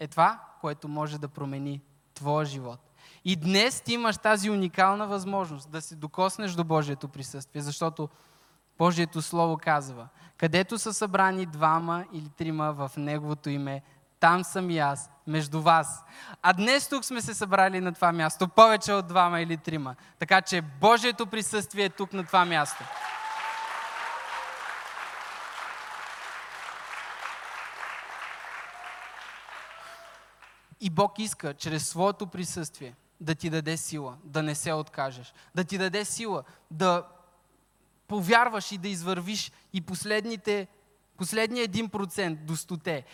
е 0.00 0.06
това, 0.06 0.40
което 0.60 0.88
може 0.88 1.18
да 1.18 1.28
промени 1.28 1.80
твоя 2.14 2.46
живот. 2.46 2.80
И 3.24 3.36
днес 3.36 3.80
ти 3.80 3.92
имаш 3.92 4.18
тази 4.18 4.50
уникална 4.50 5.06
възможност 5.06 5.70
да 5.70 5.80
се 5.80 5.96
докоснеш 5.96 6.52
до 6.52 6.64
Божието 6.64 7.08
присъствие, 7.08 7.62
защото 7.62 8.08
Божието 8.78 9.22
Слово 9.22 9.58
казва, 9.62 10.08
където 10.36 10.78
са 10.78 10.94
събрани 10.94 11.46
двама 11.46 12.04
или 12.12 12.28
трима 12.28 12.72
в 12.72 12.90
Неговото 12.96 13.50
име, 13.50 13.82
там 14.20 14.44
съм 14.44 14.70
и 14.70 14.78
аз, 14.78 15.10
между 15.26 15.60
вас. 15.60 16.04
А 16.42 16.52
днес 16.52 16.88
тук 16.88 17.04
сме 17.04 17.20
се 17.20 17.34
събрали 17.34 17.80
на 17.80 17.92
това 17.92 18.12
място, 18.12 18.48
повече 18.48 18.92
от 18.92 19.06
двама 19.06 19.40
или 19.40 19.56
трима. 19.56 19.94
Така 20.18 20.42
че 20.42 20.62
Божието 20.62 21.26
присъствие 21.26 21.84
е 21.84 21.90
тук 21.90 22.12
на 22.12 22.24
това 22.24 22.44
място. 22.44 22.84
И 30.80 30.90
Бог 30.90 31.18
иска 31.18 31.54
чрез 31.54 31.88
своето 31.88 32.26
присъствие 32.26 32.94
да 33.20 33.34
ти 33.34 33.50
даде 33.50 33.76
сила, 33.76 34.16
да 34.24 34.42
не 34.42 34.54
се 34.54 34.72
откажеш, 34.72 35.34
да 35.54 35.64
ти 35.64 35.78
даде 35.78 36.04
сила 36.04 36.44
да 36.70 37.06
повярваш 38.08 38.72
и 38.72 38.78
да 38.78 38.88
извървиш 38.88 39.52
и 39.72 39.80
последните, 39.80 40.68
последния 41.16 41.68
1% 41.68 42.36
до 42.36 42.56
стоте, 42.56 43.04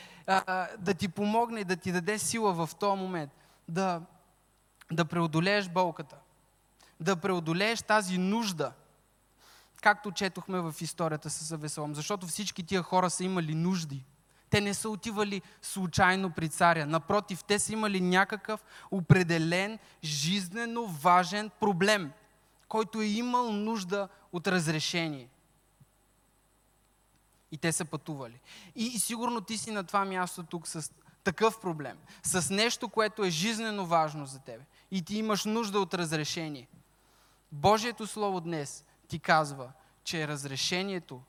да 0.78 0.94
ти 0.98 1.08
помогне, 1.08 1.64
да 1.64 1.76
ти 1.76 1.92
даде 1.92 2.18
сила 2.18 2.66
в 2.66 2.74
този 2.74 3.00
момент, 3.00 3.30
да, 3.68 4.02
да 4.92 5.04
преодолееш 5.04 5.68
болката, 5.68 6.16
да 7.00 7.16
преодолееш 7.16 7.82
тази 7.82 8.18
нужда, 8.18 8.72
както 9.82 10.12
четохме 10.12 10.60
в 10.60 10.74
историята 10.80 11.30
с 11.30 11.52
Авесолом, 11.52 11.94
защото 11.94 12.26
всички 12.26 12.62
тия 12.62 12.82
хора 12.82 13.10
са 13.10 13.24
имали 13.24 13.54
нужди. 13.54 14.04
Те 14.50 14.60
не 14.60 14.74
са 14.74 14.88
отивали 14.88 15.42
случайно 15.62 16.30
при 16.30 16.48
царя. 16.48 16.86
Напротив, 16.86 17.44
те 17.44 17.58
са 17.58 17.72
имали 17.72 18.00
някакъв 18.00 18.64
определен, 18.90 19.78
жизнено 20.02 20.86
важен 20.86 21.50
проблем– 21.60 22.12
който 22.68 23.00
е 23.00 23.06
имал 23.06 23.52
нужда 23.52 24.08
от 24.32 24.46
разрешение. 24.46 25.28
И 27.52 27.58
те 27.58 27.72
са 27.72 27.84
пътували. 27.84 28.40
И, 28.74 28.84
и 28.86 28.98
сигурно 28.98 29.40
ти 29.40 29.58
си 29.58 29.70
на 29.70 29.84
това 29.84 30.04
място 30.04 30.42
тук 30.42 30.68
с 30.68 30.92
такъв 31.24 31.60
проблем, 31.60 31.98
с 32.22 32.50
нещо, 32.50 32.88
което 32.88 33.24
е 33.24 33.30
жизнено 33.30 33.86
важно 33.86 34.26
за 34.26 34.38
тебе. 34.38 34.64
И 34.90 35.02
ти 35.02 35.18
имаш 35.18 35.44
нужда 35.44 35.80
от 35.80 35.94
разрешение. 35.94 36.68
Божието 37.52 38.06
Слово 38.06 38.40
днес 38.40 38.84
ти 39.08 39.18
казва, 39.18 39.72
че 40.04 40.28
разрешението 40.28 41.22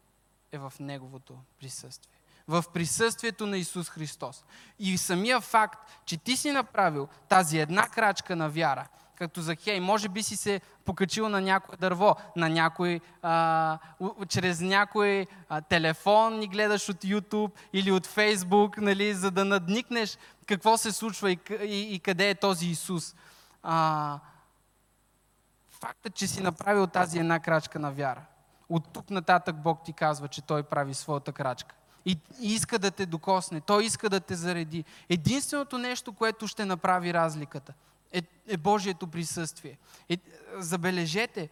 е 0.52 0.58
в 0.58 0.74
Неговото 0.80 1.38
присъствие. 1.60 2.17
В 2.48 2.64
присъствието 2.74 3.48
на 3.48 3.58
Исус 3.58 3.90
Христос. 3.90 4.46
И 4.80 4.98
самия 4.98 5.42
факт, 5.42 5.90
че 6.06 6.18
ти 6.18 6.38
си 6.38 6.52
направил 6.52 7.08
тази 7.30 7.60
една 7.60 7.90
крачка 7.90 8.36
на 8.36 8.50
вяра, 8.50 8.88
като 9.16 9.42
Захей, 9.42 9.80
може 9.80 10.10
би 10.10 10.24
си 10.24 10.36
се 10.36 10.62
покачил 10.86 11.30
на 11.30 11.42
някое 11.42 11.78
дърво, 11.78 12.16
на 12.36 12.50
някой, 12.50 13.00
а, 13.22 13.78
чрез 14.28 14.62
някой 14.62 15.28
а, 15.50 15.62
телефон 15.62 16.40
ни 16.40 16.48
гледаш 16.48 16.90
от 16.90 16.98
YouTube 16.98 17.52
или 17.74 17.92
от 17.92 18.08
Facebook, 18.08 18.78
нали, 18.78 19.14
за 19.14 19.32
да 19.32 19.46
надникнеш 19.46 20.18
какво 20.46 20.78
се 20.78 20.92
случва 20.92 21.32
и, 21.32 21.40
и, 21.62 21.96
и 21.96 22.00
къде 22.00 22.30
е 22.30 22.36
този 22.36 22.68
Исус. 22.68 23.16
А, 23.64 24.20
фактът, 25.70 26.16
че 26.16 26.28
си 26.28 26.42
направил 26.42 26.88
тази 26.88 27.20
една 27.20 27.40
крачка 27.40 27.80
на 27.80 27.92
вяра. 27.92 28.26
От 28.70 28.94
тук 28.94 29.10
нататък 29.10 29.56
Бог 29.56 29.84
ти 29.86 29.94
казва, 29.94 30.28
че 30.28 30.42
Той 30.42 30.64
прави 30.64 30.94
своята 30.94 31.32
крачка. 31.32 31.76
И, 32.08 32.18
иска 32.40 32.80
да 32.80 32.92
те 32.92 33.06
докосне. 33.06 33.62
Той 33.62 33.86
иска 33.86 34.10
да 34.10 34.20
те 34.20 34.36
зареди. 34.36 34.84
Единственото 35.10 35.78
нещо, 35.78 36.14
което 36.14 36.48
ще 36.48 36.66
направи 36.66 37.14
разликата, 37.14 37.74
е, 38.12 38.22
е 38.48 38.58
Божието 38.58 39.08
присъствие. 39.08 39.78
Е, 40.10 40.18
забележете, 40.58 41.50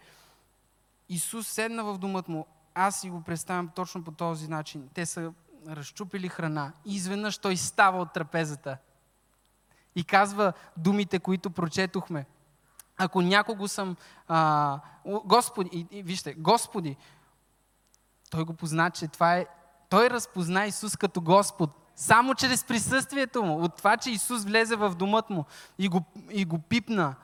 Исус 1.10 1.48
седна 1.48 1.84
в 1.84 1.98
думът 1.98 2.28
му. 2.28 2.46
Аз 2.74 3.02
си 3.02 3.10
го 3.10 3.22
представям 3.22 3.70
точно 3.76 4.04
по 4.04 4.12
този 4.12 4.48
начин. 4.48 4.90
Те 4.94 5.06
са 5.06 5.34
разчупили 5.68 6.30
храна 6.30 6.74
и 6.86 6.96
изведнъж 6.96 7.38
той 7.38 7.58
става 7.58 8.02
от 8.02 8.14
трапезата 8.14 8.78
и 9.96 10.04
казва 10.04 10.54
думите, 10.78 11.20
които 11.20 11.50
прочетохме. 11.50 12.26
Ако 12.98 13.22
някого 13.22 13.68
съм... 13.68 13.96
А, 14.28 14.80
Господи, 15.06 15.70
и, 15.74 15.98
и, 15.98 16.04
вижте, 16.04 16.34
Господи, 16.34 16.98
той 18.30 18.44
го 18.44 18.54
позна, 18.54 18.92
че 18.92 19.08
това 19.08 19.38
е... 19.38 19.46
Той 19.90 20.10
разпозна 20.10 20.66
Исус 20.66 20.98
като 20.98 21.22
Господ. 21.22 21.70
Само 21.96 22.36
чрез 22.36 22.64
присъствието 22.64 23.44
му. 23.44 23.64
От 23.64 23.78
това, 23.78 23.98
че 23.98 24.12
Исус 24.12 24.44
влезе 24.44 24.76
в 24.76 24.96
домът 24.96 25.30
му 25.30 25.46
и 25.80 25.90
го, 25.90 26.04
и 26.30 26.46
го 26.46 26.60
пипна. 26.60 27.16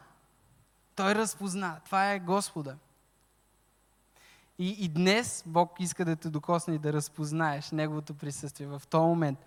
Той 0.96 1.16
разпозна. 1.16 1.78
Това 1.86 2.12
е 2.12 2.20
Господа. 2.20 2.76
И, 4.60 4.70
и 4.70 4.88
днес 4.88 5.44
Бог 5.46 5.80
иска 5.80 6.06
да 6.06 6.16
те 6.16 6.30
докосне 6.30 6.76
и 6.76 6.80
да 6.80 6.94
разпознаеш 6.94 7.72
Неговото 7.72 8.14
присъствие 8.14 8.68
в 8.68 8.82
този 8.90 9.02
момент. 9.02 9.40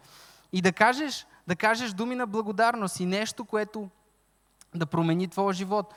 И 0.53 0.63
да 0.63 0.73
кажеш, 0.73 1.27
да 1.47 1.57
кажеш 1.57 1.93
думи 1.93 2.15
на 2.15 2.27
благодарност 2.27 3.01
и 3.01 3.07
нещо, 3.07 3.45
което 3.45 3.89
да 4.75 4.87
промени 4.87 5.29
твоя 5.29 5.53
живот. 5.53 5.95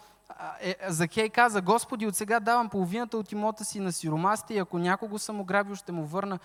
Е, 0.61 0.75
Захей 0.87 1.29
каза, 1.29 1.61
Господи, 1.61 2.07
от 2.07 2.15
сега 2.15 2.39
давам 2.39 2.69
половината 2.69 3.17
от 3.17 3.31
имота 3.31 3.65
си 3.65 3.79
на 3.79 3.91
сиромасите 3.91 4.53
и 4.53 4.57
ако 4.57 4.79
някого 4.79 5.19
съм 5.19 5.39
ограбил, 5.39 5.75
ще 5.75 5.91
му 5.91 6.05
върна 6.05 6.39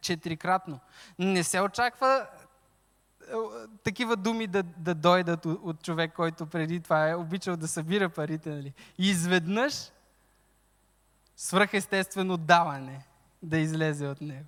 четирикратно. 0.00 0.80
Не 1.18 1.44
се 1.44 1.60
очаква 1.60 2.26
е, 3.28 3.34
такива 3.84 4.16
думи 4.16 4.46
да, 4.46 4.62
да 4.62 4.94
дойдат 4.94 5.46
от, 5.46 5.82
човек, 5.82 6.12
който 6.12 6.46
преди 6.46 6.80
това 6.80 7.08
е 7.08 7.14
обичал 7.14 7.56
да 7.56 7.68
събира 7.68 8.08
парите. 8.08 8.50
Нали? 8.50 8.72
И 8.98 9.10
изведнъж 9.10 9.90
свръхестествено 11.36 12.36
даване 12.36 13.06
да 13.42 13.58
излезе 13.58 14.06
от 14.06 14.20
него. 14.20 14.46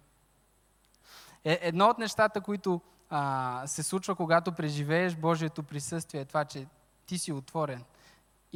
Е, 1.45 1.59
едно 1.63 1.87
от 1.87 1.99
нещата, 1.99 2.41
които 2.41 2.81
а, 3.11 3.63
се 3.67 3.83
случва, 3.83 4.15
когато 4.15 4.53
преживееш 4.53 5.15
Божието 5.15 5.63
присъствие, 5.63 6.21
е 6.21 6.25
това, 6.25 6.45
че 6.45 6.67
ти 7.07 7.19
си 7.19 7.33
отворен 7.33 7.85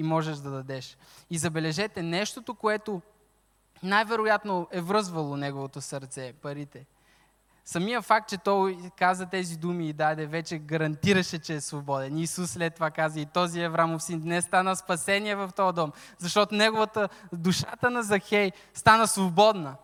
и 0.01 0.03
можеш 0.03 0.37
да 0.37 0.51
дадеш. 0.51 0.97
И 1.31 1.39
забележете, 1.39 2.03
нещото, 2.03 2.55
което 2.55 3.03
най-вероятно 3.83 4.69
е 4.71 4.81
връзвало 4.81 5.37
неговото 5.37 5.81
сърце, 5.81 6.33
парите. 6.43 6.87
Самия 7.65 8.03
факт, 8.03 8.29
че 8.29 8.39
той 8.39 8.79
каза 8.99 9.27
тези 9.27 9.57
думи 9.57 9.89
и 9.89 9.93
даде, 9.93 10.27
вече 10.27 10.59
гарантираше, 10.59 11.39
че 11.39 11.55
е 11.55 11.61
свободен. 11.61 12.19
Исус 12.19 12.51
след 12.51 12.75
това 12.75 12.91
каза 12.91 13.21
и 13.21 13.27
този 13.27 13.61
Еврамов 13.61 14.03
син 14.03 14.21
днес 14.21 14.45
стана 14.45 14.77
спасение 14.77 15.37
в 15.37 15.51
този 15.57 15.75
дом, 15.75 15.93
защото 16.19 16.55
неговата, 16.55 17.09
душата 17.33 17.91
на 17.91 18.03
Захей 18.03 18.53
стана 18.75 19.09
свободна. 19.09 19.77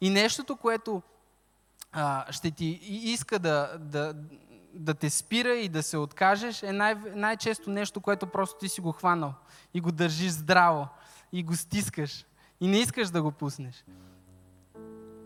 И 0.00 0.10
нещото, 0.10 0.56
което 0.56 1.02
а, 1.92 2.32
ще 2.32 2.50
ти 2.50 2.66
иска 2.88 3.38
да, 3.38 3.78
да, 3.78 4.14
да 4.74 4.94
те 4.94 5.10
спира 5.10 5.54
и 5.54 5.68
да 5.68 5.82
се 5.82 5.98
откажеш, 5.98 6.62
е 6.62 6.72
най- 6.72 6.94
най-често 7.14 7.70
нещо, 7.70 8.00
което 8.00 8.26
просто 8.26 8.58
ти 8.58 8.68
си 8.68 8.80
го 8.80 8.92
хванал 8.92 9.34
и 9.74 9.80
го 9.80 9.92
държиш 9.92 10.30
здраво 10.30 10.88
и 11.32 11.42
го 11.42 11.56
стискаш 11.56 12.26
и 12.60 12.68
не 12.68 12.78
искаш 12.78 13.10
да 13.10 13.22
го 13.22 13.32
пуснеш. 13.32 13.84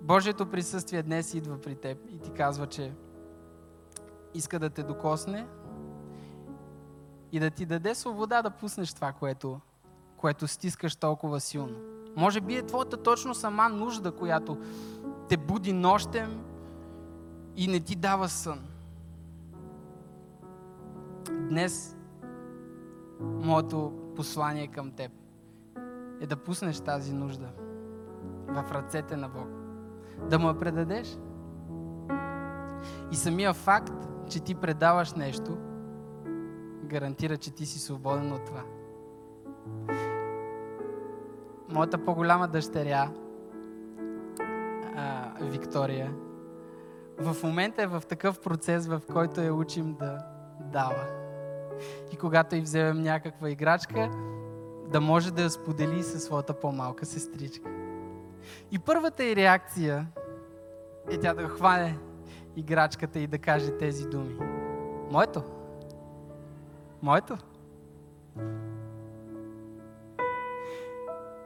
Божието 0.01 0.51
присъствие 0.51 1.03
днес 1.03 1.34
идва 1.34 1.61
при 1.61 1.74
теб 1.74 1.99
и 2.11 2.18
ти 2.18 2.30
казва, 2.30 2.66
че 2.66 2.92
иска 4.34 4.59
да 4.59 4.70
те 4.70 4.82
докосне 4.82 5.46
и 7.32 7.40
да 7.40 7.51
ти 7.51 7.66
даде 7.66 7.94
свобода 7.94 8.42
да 8.42 8.51
пуснеш 8.51 8.94
това, 8.94 9.12
което, 9.12 9.61
което 10.16 10.49
стискаш 10.49 10.96
толкова 10.96 11.40
силно. 11.40 11.78
Може 12.16 12.40
би 12.40 12.57
е 12.57 12.66
твоята 12.66 13.03
точно 13.03 13.34
сама 13.34 13.68
нужда, 13.68 14.12
която 14.12 14.59
те 15.28 15.36
буди 15.36 15.72
нощем 15.72 16.44
и 17.57 17.68
не 17.68 17.80
ти 17.80 17.96
дава 17.96 18.28
сън. 18.28 18.64
Днес 21.31 21.97
моето 23.20 23.93
послание 24.16 24.66
към 24.66 24.91
теб 24.91 25.12
е 26.20 26.26
да 26.26 26.37
пуснеш 26.37 26.81
тази 26.81 27.14
нужда 27.14 27.49
в 28.49 28.64
ръцете 28.72 29.16
на 29.16 29.29
Бог. 29.29 29.49
Да 30.31 30.39
му 30.39 30.49
я 30.49 30.59
предадеш. 30.59 31.18
И 33.12 33.16
самия 33.16 33.53
факт, 33.53 34.09
че 34.29 34.41
ти 34.41 34.55
предаваш 34.55 35.12
нещо, 35.14 35.59
гарантира, 36.85 37.37
че 37.37 37.51
ти 37.51 37.66
си 37.66 37.79
свободен 37.79 38.33
от 38.33 38.45
това. 38.45 38.62
Моята 41.68 42.05
по-голяма 42.05 42.49
дъщеря, 42.49 43.11
Виктория, 45.41 46.14
в 47.18 47.37
момента 47.43 47.83
е 47.83 47.87
в 47.87 48.03
такъв 48.09 48.41
процес, 48.41 48.87
в 48.87 49.01
който 49.12 49.41
я 49.41 49.55
учим 49.55 49.97
да 50.01 50.18
дава. 50.61 51.18
И 52.12 52.16
когато 52.16 52.57
й 52.57 52.61
вземем 52.61 53.03
някаква 53.03 53.51
играчка, 53.51 54.11
да 54.93 55.01
може 55.01 55.31
да 55.31 55.43
я 55.43 55.51
сподели 55.51 56.03
със 56.03 56.24
своята 56.24 56.55
по-малка 56.55 57.07
сестричка. 57.07 57.70
И 58.70 58.79
първата 58.79 59.24
й 59.24 59.37
реакция 59.37 60.07
е 61.11 61.18
тя 61.18 61.35
да 61.35 61.49
хване 61.49 61.99
играчката 62.57 63.18
и 63.18 63.26
да 63.26 63.39
каже 63.39 63.70
тези 63.70 64.09
думи. 64.09 64.37
Моето. 65.11 65.43
Моето. 67.03 67.39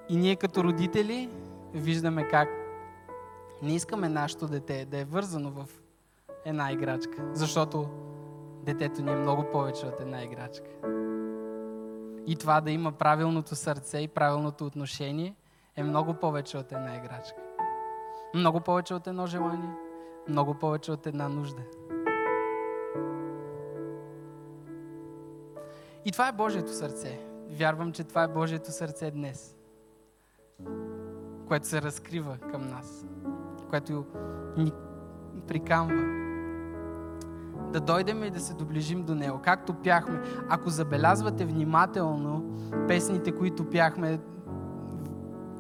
И 0.09 0.17
ние 0.17 0.37
като 0.37 0.65
родители 0.65 1.29
виждаме 1.75 2.29
как 2.29 2.49
не 3.63 3.75
искаме 3.75 4.09
нашето 4.09 4.49
дете 4.49 4.85
да 4.85 4.99
е 4.99 5.05
вързано 5.05 5.51
в 5.51 5.69
една 6.45 6.73
играчка, 6.73 7.25
защото 7.33 7.89
детето 8.63 9.03
ни 9.03 9.11
е 9.11 9.17
много 9.17 9.45
повече 9.53 9.87
от 9.87 10.01
една 10.01 10.25
играчка. 10.25 10.67
И 12.27 12.37
това 12.37 12.61
да 12.61 12.71
има 12.71 12.93
правилното 12.93 13.55
сърце 13.55 13.99
и 13.99 14.09
правилното 14.09 14.67
отношение 14.67 15.35
е 15.77 15.83
много 15.83 16.15
повече 16.15 16.59
от 16.59 16.73
една 16.73 16.97
играчка. 16.97 17.39
Много 18.35 18.61
повече 18.61 18.95
от 18.95 19.07
едно 19.07 19.27
желание, 19.27 19.71
много 20.29 20.55
повече 20.55 20.93
от 20.93 21.07
една 21.07 21.29
нужда. 21.29 21.63
И 26.05 26.13
това 26.13 26.29
е 26.29 26.33
Божието 26.33 26.73
сърце. 26.73 27.21
Вярвам, 27.51 27.93
че 27.93 28.05
това 28.05 28.23
е 28.23 28.29
Божието 28.29 28.73
сърце 28.73 29.11
днес, 29.11 29.57
което 31.49 31.67
се 31.67 31.83
разкрива 31.83 32.39
към 32.51 32.69
нас, 32.69 33.07
което 33.71 34.07
ни 34.57 34.73
прикамва 35.49 36.22
да 37.73 37.81
дойдем 37.81 38.25
и 38.25 38.31
да 38.31 38.41
се 38.41 38.55
доближим 38.55 39.03
до 39.03 39.15
Него. 39.15 39.41
Както 39.45 39.75
пяхме. 39.75 40.21
Ако 40.49 40.71
забелязвате 40.71 41.45
внимателно 41.45 42.59
песните, 42.89 43.33
които 43.33 43.71
пяхме 43.71 44.19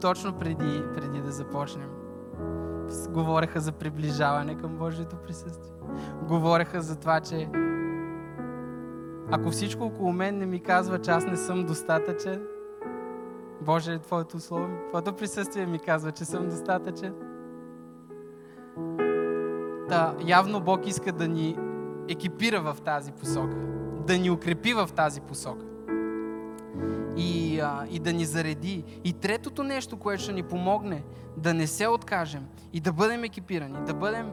точно 0.00 0.32
преди, 0.32 0.82
преди 0.94 1.20
да 1.20 1.30
започнем, 1.30 1.88
говореха 3.08 3.60
за 3.60 3.72
приближаване 3.72 4.56
към 4.56 4.76
Божието 4.76 5.16
присъствие. 5.16 5.72
Говореха 6.28 6.82
за 6.82 6.96
това, 6.96 7.20
че 7.20 7.48
ако 9.30 9.50
всичко 9.50 9.84
около 9.84 10.12
мен 10.12 10.38
не 10.38 10.46
ми 10.46 10.60
казва, 10.60 10.98
че 10.98 11.10
аз 11.10 11.26
не 11.26 11.36
съм 11.36 11.64
достатъчен, 11.66 12.42
Боже, 13.60 13.98
Твоето 13.98 14.40
слово, 14.40 14.68
Твоето 14.88 15.12
присъствие 15.12 15.66
ми 15.66 15.78
казва, 15.78 16.12
че 16.12 16.24
съм 16.24 16.48
достатъчен. 16.48 17.14
Да, 19.88 20.14
явно 20.26 20.60
Бог 20.60 20.86
иска 20.86 21.12
да 21.12 21.28
ни 21.28 21.58
екипира 22.08 22.60
в 22.60 22.76
тази 22.84 23.12
посока, 23.12 23.56
да 24.06 24.18
ни 24.18 24.30
укрепи 24.30 24.74
в 24.74 24.88
тази 24.96 25.20
посока. 25.20 25.66
и, 27.16 27.60
а, 27.60 27.86
и 27.90 27.98
да 27.98 28.12
ни 28.12 28.24
зареди. 28.24 28.84
И 29.04 29.12
третото 29.12 29.62
нещо, 29.62 29.96
което 29.96 30.22
ще 30.22 30.32
ни 30.32 30.42
помогне 30.42 31.02
да 31.36 31.54
не 31.54 31.66
се 31.66 31.88
откажем 31.88 32.46
и 32.72 32.80
да 32.80 32.92
бъдем 32.92 33.24
екипирани, 33.24 33.76
да 33.86 33.94
бъдем 33.94 34.30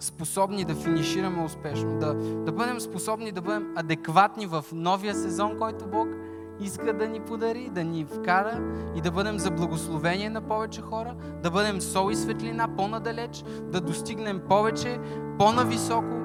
способни 0.00 0.64
да 0.64 0.74
финишираме 0.74 1.44
успешно, 1.44 1.98
да, 1.98 2.14
да 2.14 2.52
бъдем 2.52 2.80
способни 2.80 3.32
да 3.32 3.42
бъдем 3.42 3.72
адекватни 3.76 4.46
в 4.46 4.64
новия 4.72 5.14
сезон, 5.14 5.58
който 5.58 5.86
Бог 5.86 6.08
иска 6.60 6.92
да 6.92 7.08
ни 7.08 7.20
подари, 7.20 7.70
да 7.70 7.84
ни 7.84 8.04
вкара 8.04 8.60
и 8.96 9.00
да 9.00 9.10
бъдем 9.10 9.38
за 9.38 9.50
благословение 9.50 10.30
на 10.30 10.40
повече 10.40 10.80
хора, 10.80 11.14
да 11.42 11.50
бъдем 11.50 11.80
сол 11.80 12.10
и 12.10 12.16
светлина 12.16 12.68
по-надалеч, 12.76 13.44
да 13.62 13.80
достигнем 13.80 14.40
повече, 14.48 14.98
по-нависоко 15.38 16.21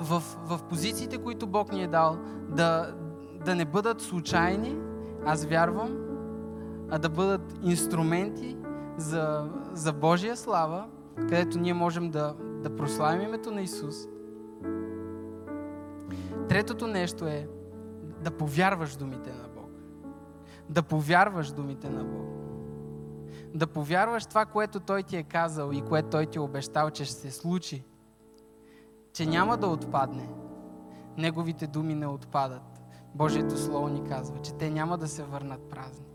в, 0.00 0.22
в 0.46 0.60
позициите, 0.68 1.18
които 1.18 1.46
Бог 1.46 1.72
ни 1.72 1.82
е 1.82 1.86
дал, 1.86 2.18
да, 2.48 2.94
да 3.44 3.54
не 3.54 3.64
бъдат 3.64 4.00
случайни, 4.00 4.76
аз 5.26 5.44
вярвам, 5.44 5.96
а 6.90 6.98
да 6.98 7.08
бъдат 7.08 7.54
инструменти 7.62 8.56
за, 8.96 9.50
за 9.72 9.92
Божия 9.92 10.36
слава, 10.36 10.86
където 11.16 11.58
ние 11.58 11.74
можем 11.74 12.10
да, 12.10 12.34
да 12.62 12.76
прославим 12.76 13.22
името 13.22 13.50
на 13.50 13.62
Исус. 13.62 13.96
Третото 16.48 16.86
нещо 16.86 17.26
е 17.26 17.48
да 18.20 18.30
повярваш 18.30 18.96
думите 18.96 19.30
на 19.30 19.48
Бог. 19.56 19.70
Да 20.68 20.82
повярваш 20.82 21.50
думите 21.50 21.90
на 21.90 22.04
Бог. 22.04 22.28
Да 23.54 23.66
повярваш 23.66 24.26
това, 24.26 24.44
което 24.44 24.80
Той 24.80 25.02
ти 25.02 25.16
е 25.16 25.22
казал 25.22 25.70
и 25.72 25.80
което 25.80 26.08
Той 26.08 26.26
ти 26.26 26.38
е 26.38 26.40
обещал, 26.40 26.90
че 26.90 27.04
ще 27.04 27.14
се 27.14 27.30
случи. 27.30 27.84
Че 29.12 29.26
няма 29.26 29.56
да 29.56 29.66
отпадне. 29.66 30.28
Неговите 31.18 31.66
думи 31.66 31.94
не 31.94 32.06
отпадат. 32.06 32.62
Божието 33.14 33.58
Слово 33.58 33.88
ни 33.88 34.08
казва, 34.08 34.38
че 34.42 34.54
те 34.54 34.70
няма 34.70 34.98
да 34.98 35.08
се 35.08 35.22
върнат 35.22 35.60
празни. 35.70 36.06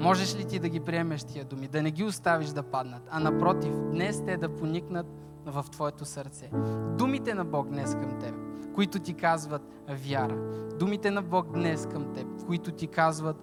Можеш 0.00 0.36
ли 0.36 0.44
ти 0.44 0.58
да 0.58 0.68
ги 0.68 0.80
приемеш 0.80 1.24
тия 1.24 1.44
думи, 1.44 1.68
да 1.68 1.82
не 1.82 1.90
ги 1.90 2.04
оставиш 2.04 2.48
да 2.48 2.62
паднат, 2.62 3.02
а 3.10 3.20
напротив, 3.20 3.72
днес 3.92 4.24
те 4.26 4.36
да 4.36 4.56
поникнат 4.56 5.06
в 5.46 5.64
твоето 5.70 6.04
сърце. 6.04 6.50
Думите 6.98 7.34
на 7.34 7.44
Бог 7.44 7.68
днес 7.68 7.94
към 7.94 8.18
теб, 8.18 8.34
които 8.74 8.98
ти 8.98 9.14
казват 9.14 9.62
вяра. 9.88 10.36
Думите 10.78 11.10
на 11.10 11.22
Бог 11.22 11.52
днес 11.52 11.86
към 11.86 12.14
теб, 12.14 12.26
които 12.46 12.72
ти 12.72 12.86
казват 12.86 13.36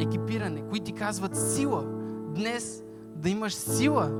екипиране, 0.00 0.62
които 0.68 0.84
ти 0.84 0.92
казват 0.92 1.36
сила. 1.36 1.84
Днес 2.34 2.82
да 3.14 3.28
имаш 3.28 3.54
сила 3.54 4.10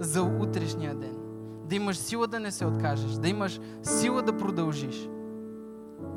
за 0.00 0.22
утрешния 0.22 0.94
ден. 0.94 1.23
Да 1.64 1.74
имаш 1.74 1.96
сила 1.96 2.26
да 2.26 2.40
не 2.40 2.50
се 2.50 2.66
откажеш, 2.66 3.12
да 3.12 3.28
имаш 3.28 3.60
сила 3.82 4.22
да 4.22 4.36
продължиш, 4.36 5.08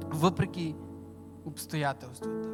въпреки 0.10 0.76
обстоятелствата. 1.46 2.50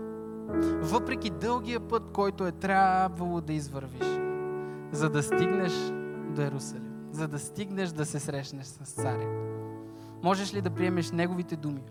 Въпреки 0.82 1.30
дългия 1.30 1.80
път, 1.80 2.04
който 2.14 2.48
е 2.48 2.52
трябвало 2.52 3.42
да 3.42 3.54
извървиш, 3.54 4.20
за 4.92 5.10
да 5.10 5.24
стигнеш 5.24 5.74
до 6.36 6.42
Иерусалим, 6.42 6.94
за 7.12 7.28
да 7.28 7.40
стигнеш 7.40 7.90
да 7.90 8.06
се 8.06 8.20
срещнеш 8.20 8.66
с 8.66 8.94
царя. 8.94 9.28
Можеш 10.24 10.54
ли 10.54 10.62
да 10.62 10.70
приемеш 10.70 11.12
неговите 11.12 11.56
думи, 11.56 11.84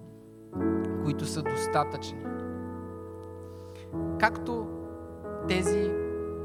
които 1.04 1.26
са 1.26 1.42
достатъчни? 1.42 2.24
Както 4.20 4.66
тези 5.48 5.92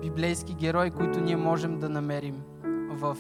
библейски 0.02 0.54
герои, 0.54 0.92
които 0.92 1.20
ние 1.20 1.38
можем 1.38 1.80
да 1.80 1.90
намерим 1.90 2.44
в 2.90 3.18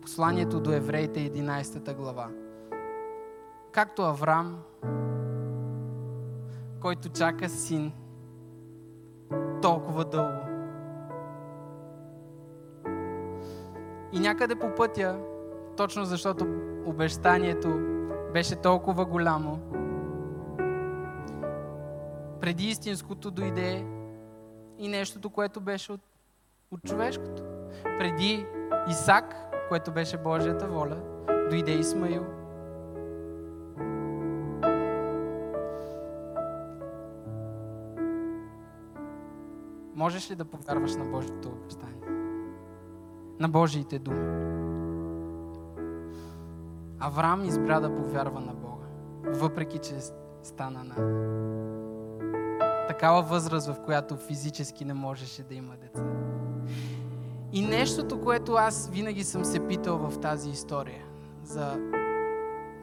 посланието 0.00 0.60
до 0.60 0.72
евреите 0.72 1.20
11 1.20 1.94
глава. 1.94 2.28
Както 3.72 4.02
Авраам, 4.02 4.58
който 6.80 7.08
чака 7.08 7.48
син 7.48 7.92
толкова 9.62 10.04
дълго. 10.04 10.40
И 14.12 14.20
някъде 14.20 14.54
по 14.54 14.74
пътя, 14.74 15.18
точно 15.76 16.04
защото 16.04 16.46
обещанието 16.86 17.78
беше 18.32 18.56
толкова 18.56 19.04
голямо, 19.04 19.60
преди 22.40 22.64
истинското 22.64 23.30
дойде 23.30 23.86
и 24.78 24.88
нещото, 24.88 25.30
което 25.30 25.60
беше 25.60 25.92
от, 25.92 26.00
от 26.70 26.80
човешкото. 26.86 27.42
Преди 27.84 28.46
Исак, 28.88 29.49
което 29.70 29.92
беше 29.92 30.16
Божията 30.16 30.68
воля, 30.68 30.96
дойде 31.50 31.72
Исмаил– 31.72 32.26
Можеш 40.00 40.30
ли 40.30 40.34
да 40.34 40.44
повярваш 40.44 40.96
на 40.96 41.04
Божието 41.04 41.48
обещание? 41.48 42.08
На 43.40 43.48
Божиите 43.48 43.98
думи. 43.98 44.50
Авраам 46.98 47.44
избра 47.44 47.80
да 47.80 47.96
повярва 47.96 48.40
на 48.40 48.54
Бога, 48.54 48.86
въпреки 49.24 49.78
че 49.78 49.94
стана 50.42 50.84
на 50.84 50.94
такава 52.88 53.22
възраст, 53.22 53.66
в 53.66 53.84
която 53.84 54.16
физически 54.16 54.84
не 54.84 54.94
можеше 54.94 55.42
да 55.42 55.54
има 55.54 55.76
деца. 55.76 56.29
И 57.52 57.62
нещото, 57.62 58.20
което 58.20 58.52
аз 58.52 58.90
винаги 58.92 59.24
съм 59.24 59.44
се 59.44 59.66
питал 59.66 59.98
в 59.98 60.20
тази 60.20 60.50
история 60.50 61.04
за, 61.44 61.90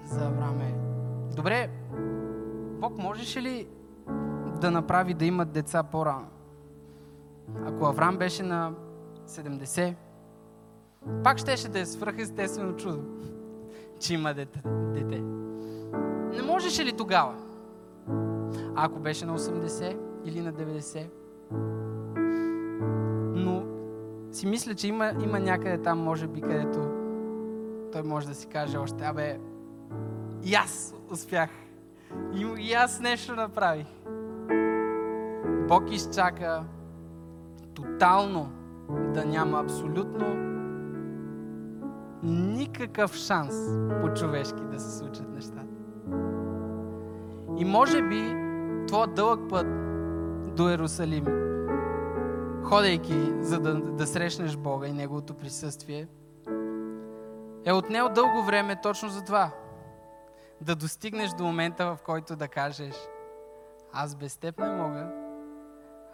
за 0.05 0.25
Авраам 0.25 0.61
е, 0.61 0.73
добре, 1.35 1.69
Бог 2.79 2.97
можеше 2.97 3.41
ли 3.41 3.67
да 4.61 4.71
направи 4.71 5.13
да 5.13 5.25
имат 5.25 5.51
деца 5.51 5.83
по-рано? 5.83 6.27
Ако 7.65 7.85
Авраам 7.85 8.17
беше 8.17 8.43
на 8.43 8.73
70, 9.27 9.95
пак 11.23 11.37
щеше 11.37 11.67
да 11.67 11.79
е 11.79 11.85
свръхестествено 11.85 12.75
чудо, 12.75 13.03
че 13.99 14.13
има 14.13 14.33
дете. 14.33 14.61
дете. 14.93 15.21
Не 16.35 16.41
можеше 16.41 16.85
ли 16.85 16.91
тогава? 16.91 17.35
А 18.75 18.85
ако 18.85 18.99
беше 18.99 19.25
на 19.25 19.39
80 19.39 19.97
или 20.25 20.41
на 20.41 20.53
90? 20.53 21.07
Си 24.37 24.47
мисля, 24.47 24.75
че 24.75 24.87
има, 24.87 25.11
има 25.23 25.39
някъде 25.39 25.81
там, 25.81 25.99
може 25.99 26.27
би, 26.27 26.41
където 26.41 26.89
той 27.91 28.03
може 28.03 28.27
да 28.27 28.33
си 28.33 28.47
каже 28.47 28.77
още, 28.77 29.05
абе, 29.05 29.39
и 30.43 30.55
аз 30.55 30.95
успях. 31.11 31.49
И, 32.33 32.47
и 32.59 32.73
аз 32.73 32.99
нещо 32.99 33.35
направих. 33.35 33.87
Бог 35.67 35.91
изчака 35.91 36.63
тотално 37.73 38.51
да 39.13 39.25
няма 39.25 39.59
абсолютно 39.59 40.25
никакъв 42.23 43.15
шанс 43.15 43.55
по-човешки 44.01 44.61
да 44.71 44.79
се 44.79 44.97
случат 44.97 45.29
нещата. 45.29 45.65
И 47.57 47.65
може 47.65 48.01
би 48.01 48.35
твой 48.87 49.07
дълъг 49.07 49.39
път 49.49 49.67
до 50.55 50.69
Иерусалим, 50.69 51.25
ходейки 52.69 53.33
за 53.39 53.59
да, 53.59 53.75
да 53.75 54.07
срещнеш 54.07 54.57
Бога 54.57 54.87
и 54.87 54.93
Неговото 54.93 55.33
присъствие, 55.33 56.07
е 57.65 57.73
отнел 57.73 58.09
дълго 58.09 58.43
време 58.43 58.81
точно 58.81 59.09
за 59.09 59.25
това. 59.25 59.51
Да 60.61 60.75
достигнеш 60.75 61.31
до 61.31 61.43
момента, 61.43 61.85
в 61.85 61.97
който 62.05 62.35
да 62.35 62.47
кажеш 62.47 62.95
аз 63.93 64.15
без 64.15 64.37
теб 64.37 64.59
не 64.59 64.69
мога, 64.69 65.11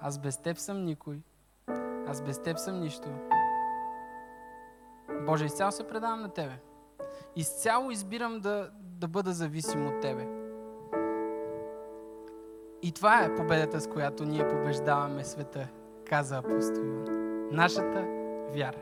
аз 0.02 0.20
без 0.20 0.38
теб 0.38 0.58
съм 0.58 0.84
никой, 0.84 1.22
аз 2.08 2.22
без 2.22 2.40
теб 2.42 2.60
съм 2.60 2.80
нищо. 2.80 3.08
Боже, 5.26 5.46
изцяло 5.46 5.72
се 5.72 5.88
предавам 5.88 6.22
на 6.22 6.30
Тебе. 6.30 6.60
Изцяло 7.36 7.92
избирам 7.92 8.40
да, 8.40 8.70
да 8.80 9.08
бъда 9.08 9.32
зависим 9.32 9.88
от 9.88 10.02
Тебе. 10.02 10.28
И 12.82 12.92
това 12.92 13.24
е 13.24 13.36
победата, 13.36 13.82
с 13.82 13.88
която 13.88 14.26
ние 14.26 14.48
побеждаваме 14.48 15.24
света, 15.24 15.68
каза 16.14 16.38
апостол 16.38 16.84
Йоан. 16.84 17.06
Нашата 17.52 18.06
вяра. 18.56 18.78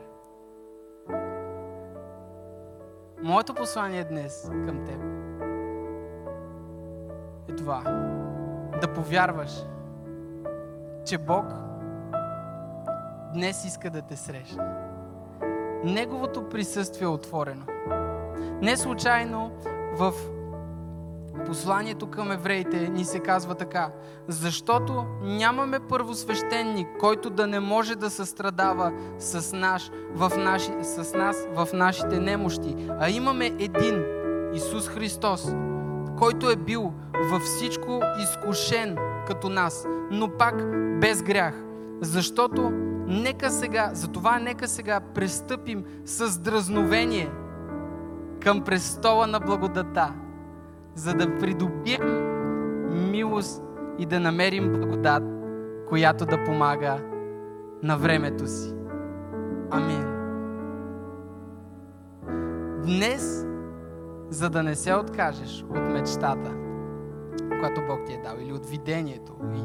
Моето 3.22 3.54
послание 3.54 4.04
днес 4.04 4.50
към 4.66 4.84
теб 4.84 5.00
е 7.48 7.56
това. 7.56 7.82
Да 8.80 8.92
повярваш, 8.94 9.64
че 11.04 11.18
Бог 11.18 11.44
днес 13.34 13.64
иска 13.64 13.90
да 13.90 14.02
те 14.02 14.16
срещне. 14.16 14.64
Неговото 15.84 16.48
присъствие 16.48 17.04
е 17.04 17.08
отворено. 17.08 17.64
Не 18.62 18.76
случайно 18.76 19.52
в 19.94 20.12
посланието 21.44 22.06
към 22.06 22.32
евреите 22.32 22.88
ни 22.88 23.04
се 23.04 23.18
казва 23.18 23.54
така. 23.54 23.90
Защото 24.28 25.04
нямаме 25.22 25.80
първосвещеник, 25.80 26.88
който 27.00 27.30
да 27.30 27.46
не 27.46 27.60
може 27.60 27.96
да 27.96 28.10
състрадава 28.10 28.92
с, 29.18 29.56
наш, 29.56 29.90
в 30.14 30.32
наши, 30.36 30.70
с 30.82 31.14
нас 31.14 31.46
в 31.54 31.68
нашите 31.72 32.20
немощи, 32.20 32.76
а 33.00 33.10
имаме 33.10 33.46
един, 33.46 34.04
Исус 34.54 34.88
Христос, 34.88 35.52
който 36.18 36.50
е 36.50 36.56
бил 36.56 36.92
във 37.30 37.42
всичко 37.42 38.00
изкушен 38.22 38.96
като 39.26 39.48
нас, 39.48 39.86
но 40.10 40.28
пак 40.28 40.54
без 41.00 41.22
грях. 41.22 41.54
Защото 42.00 42.70
нека 43.06 43.50
сега, 43.50 43.90
затова 43.92 44.38
нека 44.38 44.68
сега 44.68 45.00
престъпим 45.00 45.84
с 46.04 46.38
дразновение 46.38 47.30
към 48.40 48.64
престола 48.64 49.26
на 49.26 49.40
благодата, 49.40 50.12
за 50.94 51.14
да 51.14 51.38
придобием 51.38 52.32
милост 53.10 53.62
и 53.98 54.06
да 54.06 54.20
намерим 54.20 54.72
благодат, 54.72 55.22
която 55.88 56.26
да 56.26 56.44
помага 56.44 56.98
на 57.82 57.96
времето 57.96 58.46
си. 58.46 58.74
Амин. 59.70 60.04
Днес, 62.84 63.46
за 64.28 64.50
да 64.50 64.62
не 64.62 64.74
се 64.74 64.94
откажеш 64.94 65.64
от 65.70 65.88
мечтата, 65.88 66.50
която 67.60 67.80
Бог 67.88 68.00
ти 68.06 68.12
е 68.12 68.20
дал, 68.24 68.34
или 68.40 68.52
от 68.52 68.66
видението, 68.66 69.32
и 69.54 69.60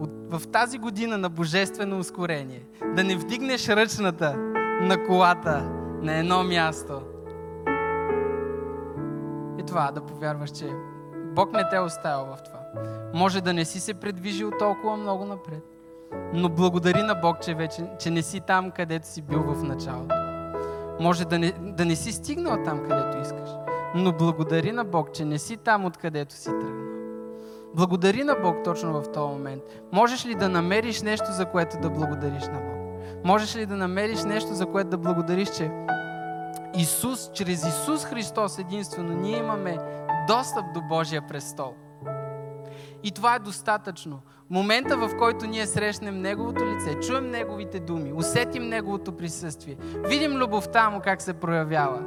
от, 0.00 0.10
в 0.30 0.48
тази 0.48 0.78
година 0.78 1.18
на 1.18 1.28
божествено 1.28 1.98
ускорение, 1.98 2.66
да 2.96 3.04
не 3.04 3.16
вдигнеш 3.16 3.68
ръчната 3.68 4.36
на 4.82 5.04
колата 5.06 5.70
на 6.02 6.18
едно 6.18 6.44
място. 6.44 7.02
И 9.62 9.66
това, 9.66 9.90
да 9.90 10.00
повярваш, 10.00 10.50
че 10.50 10.70
Бог 11.34 11.52
не 11.52 11.68
те 11.68 11.76
е 11.76 11.80
оставил 11.80 12.26
в 12.26 12.42
това. 12.42 12.58
Може 13.14 13.40
да 13.40 13.52
не 13.52 13.64
си 13.64 13.80
се 13.80 13.94
предвижил 13.94 14.50
толкова 14.58 14.96
много 14.96 15.24
напред, 15.24 15.62
но 16.32 16.48
благодари 16.48 17.02
на 17.02 17.14
Бог, 17.14 17.40
че, 17.40 17.54
вече, 17.54 17.84
че 17.98 18.10
не 18.10 18.22
си 18.22 18.40
там, 18.40 18.70
където 18.70 19.06
си 19.06 19.22
бил 19.22 19.42
в 19.42 19.62
началото. 19.62 20.14
Може 21.00 21.24
да 21.24 21.38
не, 21.38 21.52
да 21.60 21.84
не 21.84 21.96
си 21.96 22.12
стигнал 22.12 22.58
там, 22.64 22.80
където 22.88 23.18
искаш, 23.18 23.50
но 23.94 24.12
благодари 24.12 24.72
на 24.72 24.84
Бог, 24.84 25.12
че 25.12 25.24
не 25.24 25.38
си 25.38 25.56
там, 25.56 25.84
откъдето 25.84 26.34
си 26.34 26.48
тръгнал. 26.48 26.92
Благодари 27.74 28.24
на 28.24 28.34
Бог 28.42 28.56
точно 28.64 29.02
в 29.02 29.12
този 29.12 29.32
момент. 29.32 29.62
Можеш 29.92 30.26
ли 30.26 30.34
да 30.34 30.48
намериш 30.48 31.02
нещо, 31.02 31.26
за 31.30 31.46
което 31.46 31.80
да 31.80 31.90
благодариш 31.90 32.46
на 32.46 32.60
Бог? 32.60 33.04
Можеш 33.24 33.56
ли 33.56 33.66
да 33.66 33.76
намериш 33.76 34.24
нещо, 34.24 34.54
за 34.54 34.66
което 34.66 34.90
да 34.90 34.98
благодариш, 34.98 35.50
че 35.50 35.70
Исус, 36.76 37.30
чрез 37.34 37.66
Исус 37.66 38.04
Христос 38.04 38.58
единствено, 38.58 39.12
ние 39.12 39.38
имаме 39.38 39.78
достъп 40.28 40.64
до 40.74 40.80
Божия 40.80 41.26
престол. 41.28 41.74
И 43.02 43.10
това 43.10 43.34
е 43.34 43.38
достатъчно. 43.38 44.20
Момента, 44.50 44.96
в 44.96 45.10
който 45.18 45.46
ние 45.46 45.66
срещнем 45.66 46.20
Неговото 46.20 46.64
лице, 46.66 47.00
чуем 47.00 47.30
Неговите 47.30 47.80
думи, 47.80 48.12
усетим 48.12 48.68
Неговото 48.68 49.16
присъствие, 49.16 49.76
видим 49.80 50.32
любовта 50.32 50.90
Му 50.90 51.00
как 51.00 51.22
се 51.22 51.32
проявява, 51.32 52.02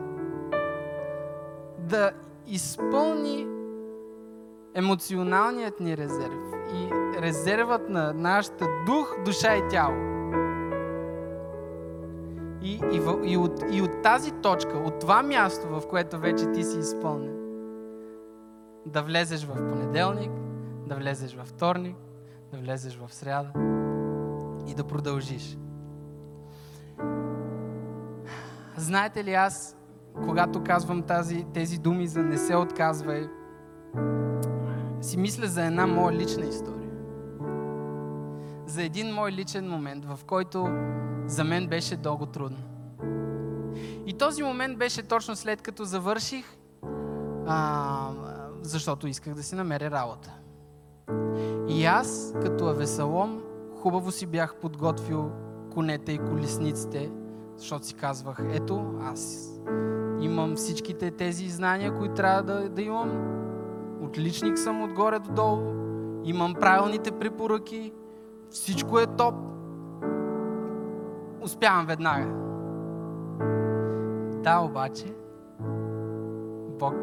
да 1.79 2.11
изпълни 2.47 3.47
емоционалният 4.75 5.79
ни 5.79 5.97
резерв 5.97 6.39
и 6.73 6.89
резервът 7.21 7.89
на 7.89 8.13
нашата 8.13 8.67
дух, 8.85 9.15
душа 9.25 9.55
и 9.55 9.67
тяло. 9.69 10.14
И, 12.65 12.79
и, 12.91 13.31
и, 13.31 13.37
от, 13.37 13.63
и 13.71 13.81
от 13.81 14.01
тази 14.01 14.31
точка, 14.31 14.77
от 14.77 14.99
това 14.99 15.23
място, 15.23 15.67
в 15.67 15.87
което 15.89 16.19
вече 16.19 16.51
ти 16.51 16.63
си 16.63 16.79
изпълнен, 16.79 17.35
да 18.85 19.01
влезеш 19.01 19.45
в 19.45 19.53
понеделник, 19.53 20.31
да 20.87 20.95
влезеш 20.95 21.35
във 21.35 21.47
вторник, 21.47 21.95
да 22.51 22.57
влезеш 22.57 22.97
в 22.97 23.13
сряда 23.13 23.51
и 24.67 24.73
да 24.73 24.83
продължиш. 24.83 25.57
Знаете 28.77 29.23
ли, 29.23 29.33
аз, 29.33 29.77
когато 30.25 30.63
казвам 30.63 31.01
тази, 31.01 31.45
тези 31.53 31.77
думи 31.77 32.07
за 32.07 32.23
не 32.23 32.37
се 32.37 32.55
отказвай, 32.55 33.29
си 35.01 35.17
мисля 35.17 35.47
за 35.47 35.65
една 35.65 35.87
моя 35.87 36.17
лична 36.17 36.45
история. 36.45 36.91
За 38.65 38.83
един 38.83 39.13
мой 39.13 39.31
личен 39.31 39.69
момент, 39.69 40.05
в 40.05 40.19
който 40.25 40.67
за 41.27 41.43
мен 41.43 41.67
беше 41.67 41.95
дълго 41.95 42.25
трудно. 42.25 42.57
И 44.05 44.13
този 44.13 44.43
момент 44.43 44.77
беше 44.77 45.03
точно 45.03 45.35
след 45.35 45.61
като 45.61 45.83
завърших, 45.83 46.45
а, 47.47 48.09
защото 48.61 49.07
исках 49.07 49.33
да 49.33 49.43
си 49.43 49.55
намеря 49.55 49.91
работа. 49.91 50.33
И 51.67 51.85
аз, 51.85 52.33
като 52.41 52.67
Авесалом, 52.67 53.41
хубаво 53.81 54.11
си 54.11 54.25
бях 54.25 54.55
подготвил 54.55 55.31
конете 55.73 56.11
и 56.11 56.17
колесниците, 56.17 57.11
защото 57.57 57.85
си 57.85 57.93
казвах, 57.93 58.39
ето, 58.51 58.93
аз 59.01 59.51
имам 60.19 60.55
всичките 60.55 61.11
тези 61.11 61.49
знания, 61.49 61.97
които 61.97 62.13
трябва 62.13 62.43
да, 62.43 62.69
да 62.69 62.81
имам. 62.81 63.11
Отличник 64.01 64.57
съм 64.57 64.83
отгоре 64.83 65.19
до 65.19 65.31
долу. 65.31 65.73
Имам 66.23 66.53
правилните 66.53 67.11
препоръки. 67.11 67.93
Всичко 68.49 68.99
е 68.99 69.07
топ. 69.07 69.35
Успявам 71.45 71.85
веднага. 71.85 72.25
Да, 74.43 74.59
обаче, 74.59 75.13
Бог 76.79 76.95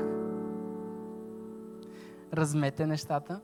размете 2.35 2.87
нещата 2.87 3.41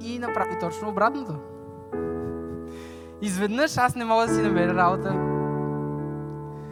и 0.00 0.18
направи 0.18 0.58
точно 0.60 0.88
обратното. 0.88 1.34
Изведнъж 3.22 3.78
аз 3.78 3.96
не 3.96 4.04
мога 4.04 4.26
да 4.26 4.34
си 4.34 4.42
намеря 4.42 4.74
работа. 4.74 5.14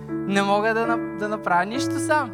Не 0.09 0.43
мога 0.43 0.75
да, 0.75 0.87
да 1.19 1.29
направя 1.29 1.65
нищо 1.67 1.99
сам. 1.99 2.31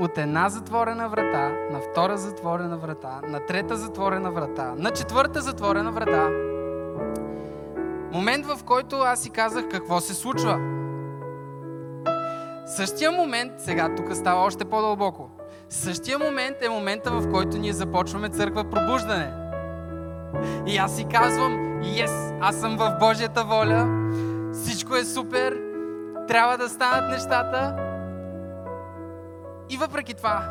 От 0.00 0.18
една 0.18 0.48
затворена 0.48 1.08
врата, 1.08 1.48
на 1.70 1.80
втора 1.80 2.16
затворена 2.16 2.78
врата, 2.78 3.20
на 3.28 3.46
трета 3.46 3.76
затворена 3.76 4.30
врата, 4.30 4.74
на 4.78 4.90
четвърта 4.90 5.40
затворена 5.40 5.92
врата. 5.92 6.53
Момент, 8.14 8.46
в 8.46 8.64
който 8.64 8.96
аз 8.96 9.22
си 9.22 9.30
казах 9.30 9.64
какво 9.70 10.00
се 10.00 10.14
случва. 10.14 10.60
Същия 12.66 13.12
момент, 13.12 13.52
сега 13.58 13.94
тук 13.94 14.16
става 14.16 14.42
още 14.42 14.64
по-дълбоко. 14.64 15.30
Същия 15.68 16.18
момент 16.18 16.56
е 16.62 16.68
момента, 16.68 17.10
в 17.10 17.30
който 17.30 17.58
ние 17.58 17.72
започваме 17.72 18.28
църква 18.28 18.70
пробуждане. 18.70 19.32
И 20.66 20.76
аз 20.76 20.96
си 20.96 21.04
казвам, 21.04 21.82
ес, 21.82 22.32
аз 22.40 22.60
съм 22.60 22.76
в 22.76 22.96
Божията 23.00 23.44
воля, 23.44 24.10
всичко 24.52 24.96
е 24.96 25.04
супер, 25.04 25.60
трябва 26.28 26.58
да 26.58 26.68
станат 26.68 27.10
нещата. 27.10 27.76
И 29.70 29.76
въпреки 29.76 30.14
това, 30.14 30.44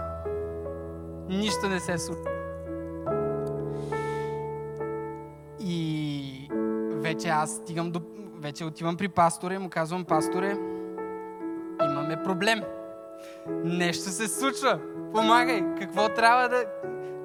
нищо 1.30 1.70
не 1.70 1.80
се 1.80 1.98
случва. 1.98 2.43
Вече 7.14 7.30
аз 7.30 7.52
стигам 7.52 7.92
до... 7.92 8.02
Вече 8.40 8.66
отивам 8.66 8.98
при 8.98 9.08
пастора 9.08 9.54
и 9.54 9.58
му 9.58 9.70
казвам, 9.70 10.06
пасторе, 10.06 10.58
имаме 11.84 12.24
проблем. 12.24 12.62
Нещо 13.64 14.10
се 14.10 14.28
случва 14.28 14.80
помагай, 15.14 15.64
какво 15.80 16.10
трябва 16.10 16.50
да... 16.50 16.66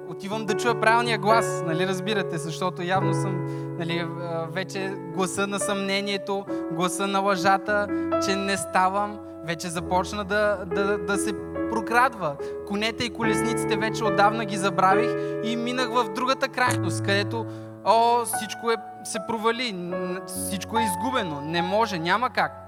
Отивам 0.09 0.45
да 0.45 0.53
чуя 0.53 0.79
правилния 0.79 1.17
глас, 1.17 1.63
нали 1.65 1.87
разбирате, 1.87 2.37
защото 2.37 2.81
явно 2.81 3.13
съм 3.13 3.45
нали, 3.77 4.07
вече 4.51 4.93
гласа 5.13 5.47
на 5.47 5.59
съмнението, 5.59 6.45
гласа 6.71 7.07
на 7.07 7.19
лъжата, 7.19 7.87
че 8.25 8.35
не 8.35 8.57
ставам, 8.57 9.19
вече 9.45 9.67
започна 9.67 10.25
да, 10.25 10.65
да, 10.65 10.97
да 10.97 11.17
се 11.17 11.33
прокрадва. 11.71 12.35
Конете 12.67 13.03
и 13.03 13.09
колесниците 13.09 13.77
вече 13.77 14.03
отдавна 14.03 14.45
ги 14.45 14.57
забравих 14.57 15.11
и 15.43 15.55
минах 15.55 15.89
в 15.89 16.13
другата 16.15 16.47
крайност, 16.47 17.03
където 17.03 17.45
о, 17.85 18.25
всичко 18.25 18.71
е, 18.71 18.75
се 19.03 19.19
провали, 19.27 19.93
всичко 20.27 20.79
е 20.79 20.83
изгубено, 20.83 21.41
не 21.41 21.61
може, 21.61 21.99
няма 21.99 22.29
как. 22.29 22.65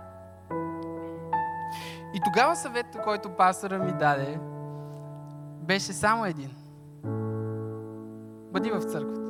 И 2.14 2.20
тогава 2.26 2.55
съветът, 2.55 3.01
който 3.03 3.30
пастора 3.30 3.78
ми 3.78 3.91
даде, 3.91 4.39
беше 5.62 5.93
само 5.93 6.26
един. 6.26 6.49
Бъди 8.51 8.72
в 8.72 8.82
църквата. 8.82 9.22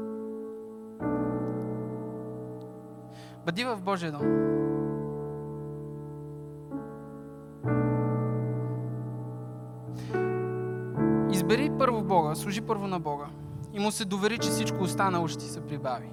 Бъди 3.45 3.63
в 3.63 3.81
Божия 3.81 4.11
дом. 4.11 4.51
Избери 11.31 11.71
първо 11.79 12.01
Бога, 12.01 12.35
служи 12.35 12.61
първо 12.61 12.87
на 12.87 12.99
Бога 12.99 13.25
и 13.73 13.79
му 13.79 13.91
се 13.91 14.05
довери, 14.05 14.37
че 14.37 14.49
всичко 14.49 14.83
останало 14.83 15.27
ще 15.27 15.43
се 15.43 15.61
прибави. 15.61 16.09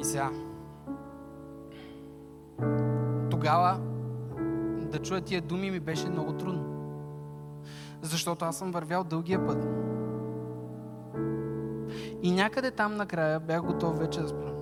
И 0.00 0.04
сега, 0.04 0.30
тогава 3.30 3.80
да 4.90 4.98
чуя 4.98 5.20
тия 5.20 5.40
думи 5.40 5.70
ми 5.70 5.80
беше 5.80 6.08
много 6.08 6.32
трудно. 6.32 6.64
Защото 8.02 8.44
аз 8.44 8.58
съм 8.58 8.70
вървял 8.70 9.04
дългия 9.04 9.46
път. 9.46 9.68
И 12.22 12.30
някъде 12.30 12.70
там 12.70 12.96
накрая 12.96 13.40
бях 13.40 13.62
готов 13.62 13.98
вече 13.98 14.20
да 14.20 14.28
спра. 14.28 14.59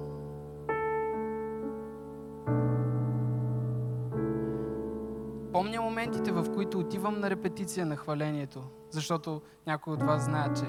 Помня 5.53 5.83
моментите, 5.83 6.33
в 6.33 6.55
които 6.55 6.79
отивам 6.79 7.21
на 7.21 7.31
репетиция 7.31 7.87
на 7.87 7.97
хвалението, 7.97 8.63
защото 8.91 9.43
някой 9.67 9.93
от 9.93 10.03
вас 10.03 10.25
знаят, 10.25 10.57
че 10.57 10.65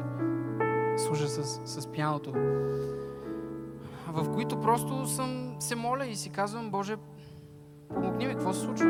служа 0.98 1.28
с, 1.28 1.62
с 1.82 1.88
пианото, 1.88 2.32
в 4.08 4.34
които 4.34 4.62
просто 4.62 5.06
съм 5.06 5.56
се 5.60 5.76
моля 5.76 6.06
и 6.06 6.16
си 6.16 6.30
казвам, 6.30 6.72
Боже, 6.72 6.96
помогни 7.90 8.28
ми, 8.28 8.34
какво 8.34 8.54
се 8.54 8.60
случва? 8.60 8.88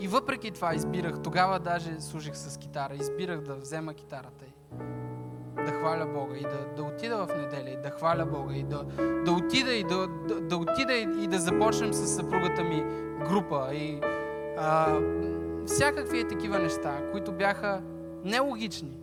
И 0.00 0.08
въпреки 0.08 0.50
това 0.50 0.74
избирах, 0.74 1.22
тогава 1.22 1.58
даже 1.58 2.00
служих 2.00 2.36
с 2.36 2.58
китара, 2.58 2.94
избирах 2.94 3.40
да 3.40 3.56
взема 3.56 3.94
китарата 3.94 4.44
и 4.44 4.54
да 5.64 5.72
хваля 5.72 6.06
Бога 6.06 6.36
и 6.36 6.42
да, 6.42 6.66
да 6.76 6.82
отида 6.82 7.26
в 7.26 7.36
неделя 7.36 7.70
и 7.70 7.82
да 7.82 7.90
хваля 7.90 8.26
Бога 8.26 8.54
и 8.54 8.62
да, 8.62 8.84
да 9.24 9.32
отида 9.32 9.72
и 9.72 9.84
да, 9.84 10.06
да, 10.28 10.40
да 10.40 10.56
отида 10.56 10.94
и, 10.94 11.24
и 11.24 11.26
да 11.26 11.38
започнем 11.38 11.92
с 11.92 12.06
съпругата 12.06 12.64
ми 12.64 12.84
група 13.28 13.68
и 13.74 14.00
а, 14.58 15.00
всякакви 15.66 16.20
е 16.20 16.28
такива 16.28 16.58
неща, 16.58 17.10
които 17.12 17.32
бяха 17.32 17.82
нелогични. 18.24 18.98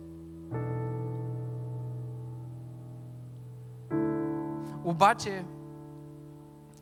Обаче, 4.84 5.44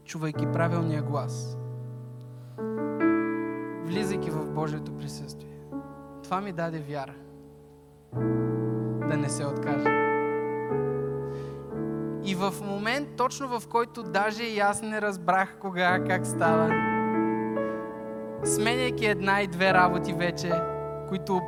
чувайки 0.05 0.47
правилния 0.47 1.03
глас, 1.03 1.59
влизайки 3.85 4.31
в 4.31 4.51
Божието 4.51 4.97
присъствие, 4.97 5.59
това 6.23 6.41
ми 6.41 6.53
даде 6.53 6.79
вяра 6.79 7.15
да 9.11 9.17
не 9.17 9.29
се 9.29 9.47
откажа. 9.47 9.89
И 12.25 12.35
в 12.35 12.55
момент, 12.65 13.09
точно 13.17 13.61
в 13.61 13.69
който 13.69 14.03
даже 14.03 14.43
и 14.43 14.59
аз 14.61 14.83
не 14.83 15.01
разбрах 15.01 15.57
кога, 15.61 16.05
как 16.05 16.27
става, 16.27 16.69
сменяйки 18.45 19.07
една 19.07 19.41
и 19.41 19.47
две 19.47 19.75
работи 19.75 20.13
вече, 20.13 20.53
които 21.09 21.41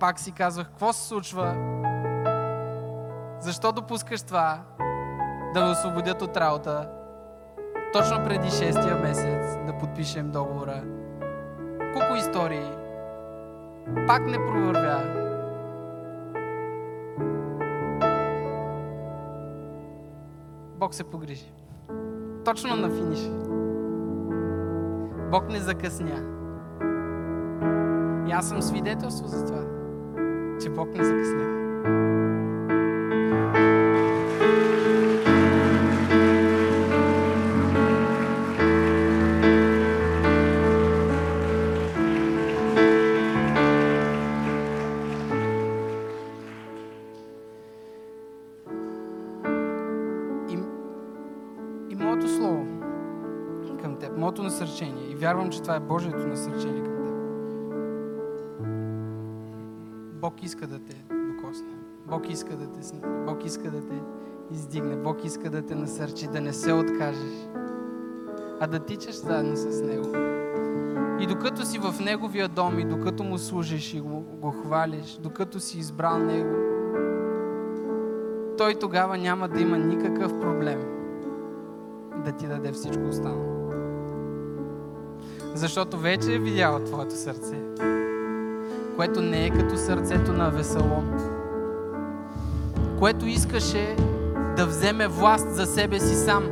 пак 0.00 0.20
си 0.20 0.32
казвах, 0.32 0.66
какво 0.66 0.92
се 0.92 1.08
случва? 1.08 1.54
Защо 3.40 3.72
допускаш 3.72 4.22
това? 4.22 4.58
Да 5.54 5.64
ме 5.64 5.70
освободят 5.70 6.22
от 6.22 6.36
работа. 6.36 6.88
Точно 7.92 8.24
преди 8.24 8.50
шестия 8.50 8.96
месец 8.96 9.56
да 9.66 9.78
подпишем 9.80 10.30
договора. 10.30 10.82
Колко 11.92 12.14
истории. 12.16 12.70
Пак 14.06 14.26
не 14.26 14.36
провървя. 14.36 15.23
Бог 20.84 20.94
се 20.94 21.04
погрижи. 21.04 21.52
Точно 22.44 22.76
на 22.76 22.90
финиш. 22.90 23.30
Бог 25.30 25.48
не 25.48 25.60
закъсня. 25.60 26.22
И 28.28 28.32
аз 28.32 28.48
съм 28.48 28.62
свидетелство 28.62 29.28
за 29.28 29.46
това, 29.46 29.62
че 30.62 30.70
Бог 30.70 30.88
не 30.88 31.04
закъсня. 31.04 31.44
И 52.14 52.16
моето 52.16 52.36
слово 52.36 52.66
към 53.82 53.96
теб, 53.96 54.16
моето 54.16 54.42
насърчение, 54.42 55.10
и 55.10 55.14
вярвам, 55.14 55.50
че 55.50 55.62
това 55.62 55.76
е 55.76 55.80
Божието 55.80 56.26
насърчение 56.26 56.82
към 56.82 56.94
теб. 56.96 57.14
Бог 60.20 60.42
иска 60.42 60.66
да 60.66 60.78
те 60.78 61.04
докосне. 61.10 61.74
Бог 62.06 62.30
иска 62.30 62.56
да 62.56 62.66
те, 62.66 62.82
сн- 62.82 63.24
Бог 63.26 63.44
иска 63.44 63.70
да 63.70 63.80
те 63.80 64.00
издигне. 64.52 64.96
Бог 64.96 65.24
иска 65.24 65.50
да 65.50 65.62
те 65.62 65.74
насърчи, 65.74 66.26
да 66.26 66.40
не 66.40 66.52
се 66.52 66.72
откажеш, 66.72 67.48
а 68.60 68.66
да 68.66 68.78
тичаш 68.78 69.14
заедно 69.14 69.56
с 69.56 69.82
Него. 69.82 70.08
И 71.20 71.26
докато 71.26 71.66
си 71.66 71.78
в 71.78 71.94
Неговия 72.00 72.48
дом 72.48 72.78
и 72.78 72.84
докато 72.84 73.24
Му 73.24 73.38
служиш 73.38 73.94
и 73.94 74.00
го, 74.00 74.20
го 74.20 74.50
хвалиш, 74.50 75.18
докато 75.22 75.60
си 75.60 75.78
избрал 75.78 76.18
Него, 76.18 76.56
Той 78.58 78.74
тогава 78.74 79.18
няма 79.18 79.48
да 79.48 79.60
има 79.60 79.78
никакъв 79.78 80.40
проблем 80.40 80.93
да 82.24 82.32
ти 82.32 82.46
даде 82.46 82.72
всичко 82.72 83.02
останало. 83.08 83.54
Защото 85.54 85.98
вече 85.98 86.34
е 86.34 86.38
видял 86.38 86.78
твоето 86.78 87.14
сърце, 87.14 87.56
което 88.96 89.22
не 89.22 89.46
е 89.46 89.50
като 89.50 89.76
сърцето 89.76 90.32
на 90.32 90.50
Весалом, 90.50 91.10
което 92.98 93.26
искаше 93.26 93.96
да 94.56 94.66
вземе 94.66 95.08
власт 95.08 95.54
за 95.54 95.66
себе 95.66 96.00
си 96.00 96.14
сам. 96.14 96.44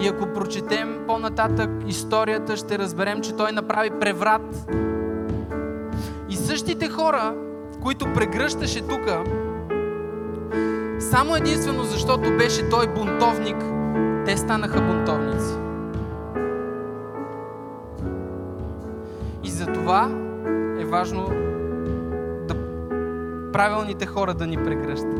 И 0.00 0.08
ако 0.08 0.26
прочетем 0.26 0.98
по-нататък 1.06 1.70
историята, 1.86 2.56
ще 2.56 2.78
разберем, 2.78 3.20
че 3.20 3.36
той 3.36 3.52
направи 3.52 3.90
преврат. 3.90 4.70
И 6.28 6.36
същите 6.36 6.88
хора, 6.88 7.34
които 7.82 8.12
прегръщаше 8.14 8.80
тука, 8.80 9.24
само 11.00 11.36
единствено 11.36 11.82
защото 11.84 12.36
беше 12.36 12.68
той 12.68 12.86
бунтовник, 12.86 13.77
те 14.28 14.36
станаха 14.36 14.80
бунтовници. 14.80 15.54
И 19.44 19.50
за 19.50 19.66
това 19.66 20.10
е 20.80 20.84
важно 20.84 21.28
да 22.48 22.54
правилните 23.52 24.06
хора 24.06 24.34
да 24.34 24.46
ни 24.46 24.56
прегръщат. 24.56 25.18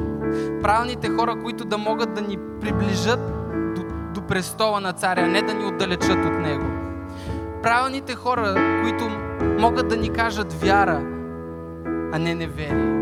Правилните 0.62 1.08
хора, 1.08 1.42
които 1.42 1.64
да 1.64 1.78
могат 1.78 2.14
да 2.14 2.20
ни 2.20 2.38
приближат 2.60 3.20
до, 3.74 3.82
до 4.14 4.26
престола 4.26 4.80
на 4.80 4.92
царя, 4.92 5.26
не 5.26 5.42
да 5.42 5.54
ни 5.54 5.66
отдалечат 5.66 6.24
от 6.24 6.38
него. 6.40 6.66
Правилните 7.62 8.14
хора, 8.14 8.54
които 8.82 9.08
могат 9.58 9.88
да 9.88 9.96
ни 9.96 10.10
кажат 10.10 10.52
вяра, 10.52 11.00
а 12.12 12.18
не 12.18 12.34
неверие. 12.34 12.98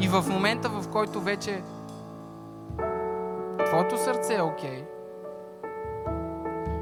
И 0.00 0.08
в 0.08 0.24
момента, 0.28 0.68
в 0.68 0.88
който 0.88 1.20
вече 1.20 1.62
твоето 3.74 3.98
сърце 3.98 4.34
е 4.34 4.42
окей, 4.42 4.84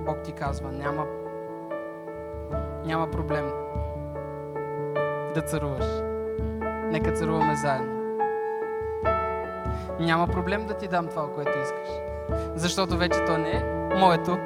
Бог 0.07 0.22
ти 0.24 0.32
казва, 0.32 0.72
няма, 0.72 1.07
няма 2.84 3.11
проблем 3.11 3.51
да 5.34 5.43
царуваш. 5.47 5.86
Нека 6.90 7.12
царуваме 7.12 7.57
заедно. 7.57 8.18
Няма 10.01 10.26
проблем 10.26 10.66
да 10.66 10.74
ти 10.74 10.88
дам 10.88 11.07
това, 11.07 11.34
което 11.34 11.59
искаш. 11.62 11.88
Защото 12.55 12.97
вече 12.97 13.24
то 13.24 13.38
не 13.38 13.51
е 13.51 13.64
моето. 13.97 14.38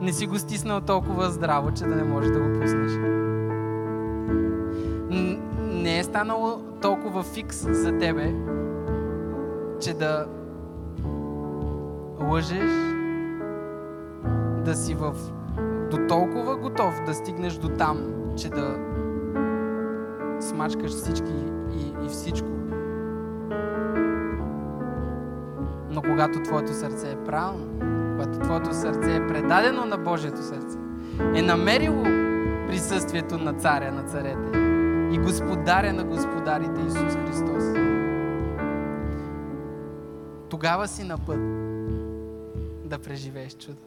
Не 0.00 0.12
си 0.12 0.26
го 0.26 0.38
стиснал 0.38 0.80
толкова 0.80 1.30
здраво, 1.30 1.72
че 1.72 1.84
да 1.84 1.96
не 1.96 2.04
можеш 2.04 2.30
да 2.30 2.40
го 2.40 2.60
пуснеш. 2.60 2.92
Не 5.60 5.98
е 5.98 6.04
станало 6.04 6.60
толкова 6.82 7.22
фикс 7.22 7.56
за 7.56 7.98
тебе, 7.98 8.34
че 9.84 9.94
да 9.94 10.26
лъжеш, 12.20 12.70
да 14.64 14.74
си 14.74 14.94
в 14.94 15.14
до 15.90 16.06
толкова 16.08 16.56
готов 16.56 17.02
да 17.06 17.14
стигнеш 17.14 17.54
до 17.54 17.68
там, 17.68 17.98
че 18.36 18.48
да 18.48 18.76
смачкаш 20.40 20.90
всички 20.90 21.32
и, 21.72 22.06
и 22.06 22.08
всичко. 22.08 22.48
Но 25.90 26.02
когато 26.02 26.42
твоето 26.42 26.72
сърце 26.72 27.10
е 27.10 27.24
правилно, 27.24 27.66
когато 28.12 28.38
твоето 28.38 28.74
сърце 28.74 29.16
е 29.16 29.26
предадено 29.26 29.84
на 29.84 29.96
Божието 29.96 30.42
сърце, 30.42 30.78
е 31.34 31.42
намерило 31.42 32.02
присъствието 32.68 33.38
на 33.38 33.52
царя 33.52 33.92
на 33.92 34.02
царете 34.02 34.58
и 35.12 35.18
господаря 35.18 35.92
на 35.92 36.04
господарите 36.04 36.80
Исус 36.80 37.16
Христос, 37.26 37.83
тогава 40.64 40.88
си 40.88 41.04
на 41.04 41.18
път 41.18 41.38
да 42.88 42.98
преживееш 42.98 43.56
чудо. 43.56 43.82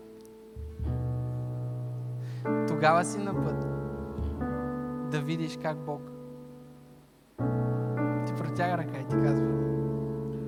Тогава 2.68 3.06
си 3.06 3.18
на 3.18 3.44
път 3.44 3.66
да 5.12 5.22
видиш 5.22 5.58
как 5.62 5.78
Бог 5.78 6.02
ти 8.26 8.34
протяга 8.34 8.78
ръка 8.78 8.98
и 9.00 9.08
ти 9.08 9.16
казва 9.16 9.48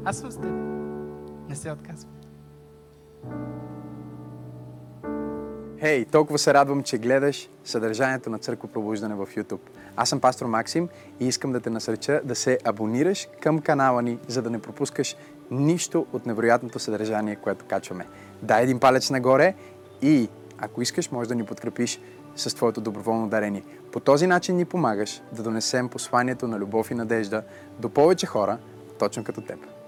Аз 0.05 0.17
съм 0.17 0.31
с 0.31 0.37
теб. 0.37 0.51
Не 1.49 1.55
се 1.55 1.71
отказвай. 1.71 2.13
Хей, 5.79 6.05
толкова 6.05 6.39
се 6.39 6.53
радвам, 6.53 6.83
че 6.83 6.97
гледаш 6.97 7.49
съдържанието 7.63 8.29
на 8.29 8.39
Църква 8.39 8.67
Пробуждане 8.67 9.15
в 9.15 9.27
YouTube. 9.27 9.78
Аз 9.95 10.09
съм 10.09 10.19
пастор 10.19 10.45
Максим 10.45 10.89
и 11.19 11.27
искам 11.27 11.51
да 11.51 11.59
те 11.59 11.69
насреча 11.69 12.21
да 12.23 12.35
се 12.35 12.57
абонираш 12.65 13.27
към 13.41 13.59
канала 13.59 14.01
ни, 14.01 14.19
за 14.27 14.41
да 14.41 14.49
не 14.49 14.61
пропускаш 14.61 15.15
нищо 15.51 16.05
от 16.13 16.25
невероятното 16.25 16.79
съдържание, 16.79 17.35
което 17.35 17.65
качваме. 17.65 18.07
Дай 18.41 18.63
един 18.63 18.79
палец 18.79 19.09
нагоре 19.09 19.53
и 20.01 20.29
ако 20.57 20.81
искаш, 20.81 21.11
можеш 21.11 21.27
да 21.27 21.35
ни 21.35 21.45
подкрепиш 21.45 21.99
с 22.35 22.55
твоето 22.55 22.81
доброволно 22.81 23.29
дарение. 23.29 23.63
По 23.91 23.99
този 23.99 24.27
начин 24.27 24.55
ни 24.55 24.65
помагаш 24.65 25.21
да 25.31 25.43
донесем 25.43 25.89
посланието 25.89 26.47
на 26.47 26.59
любов 26.59 26.91
и 26.91 26.95
надежда 26.95 27.43
до 27.79 27.89
повече 27.89 28.25
хора, 28.25 28.57
точно 28.99 29.23
като 29.23 29.41
теб. 29.41 29.78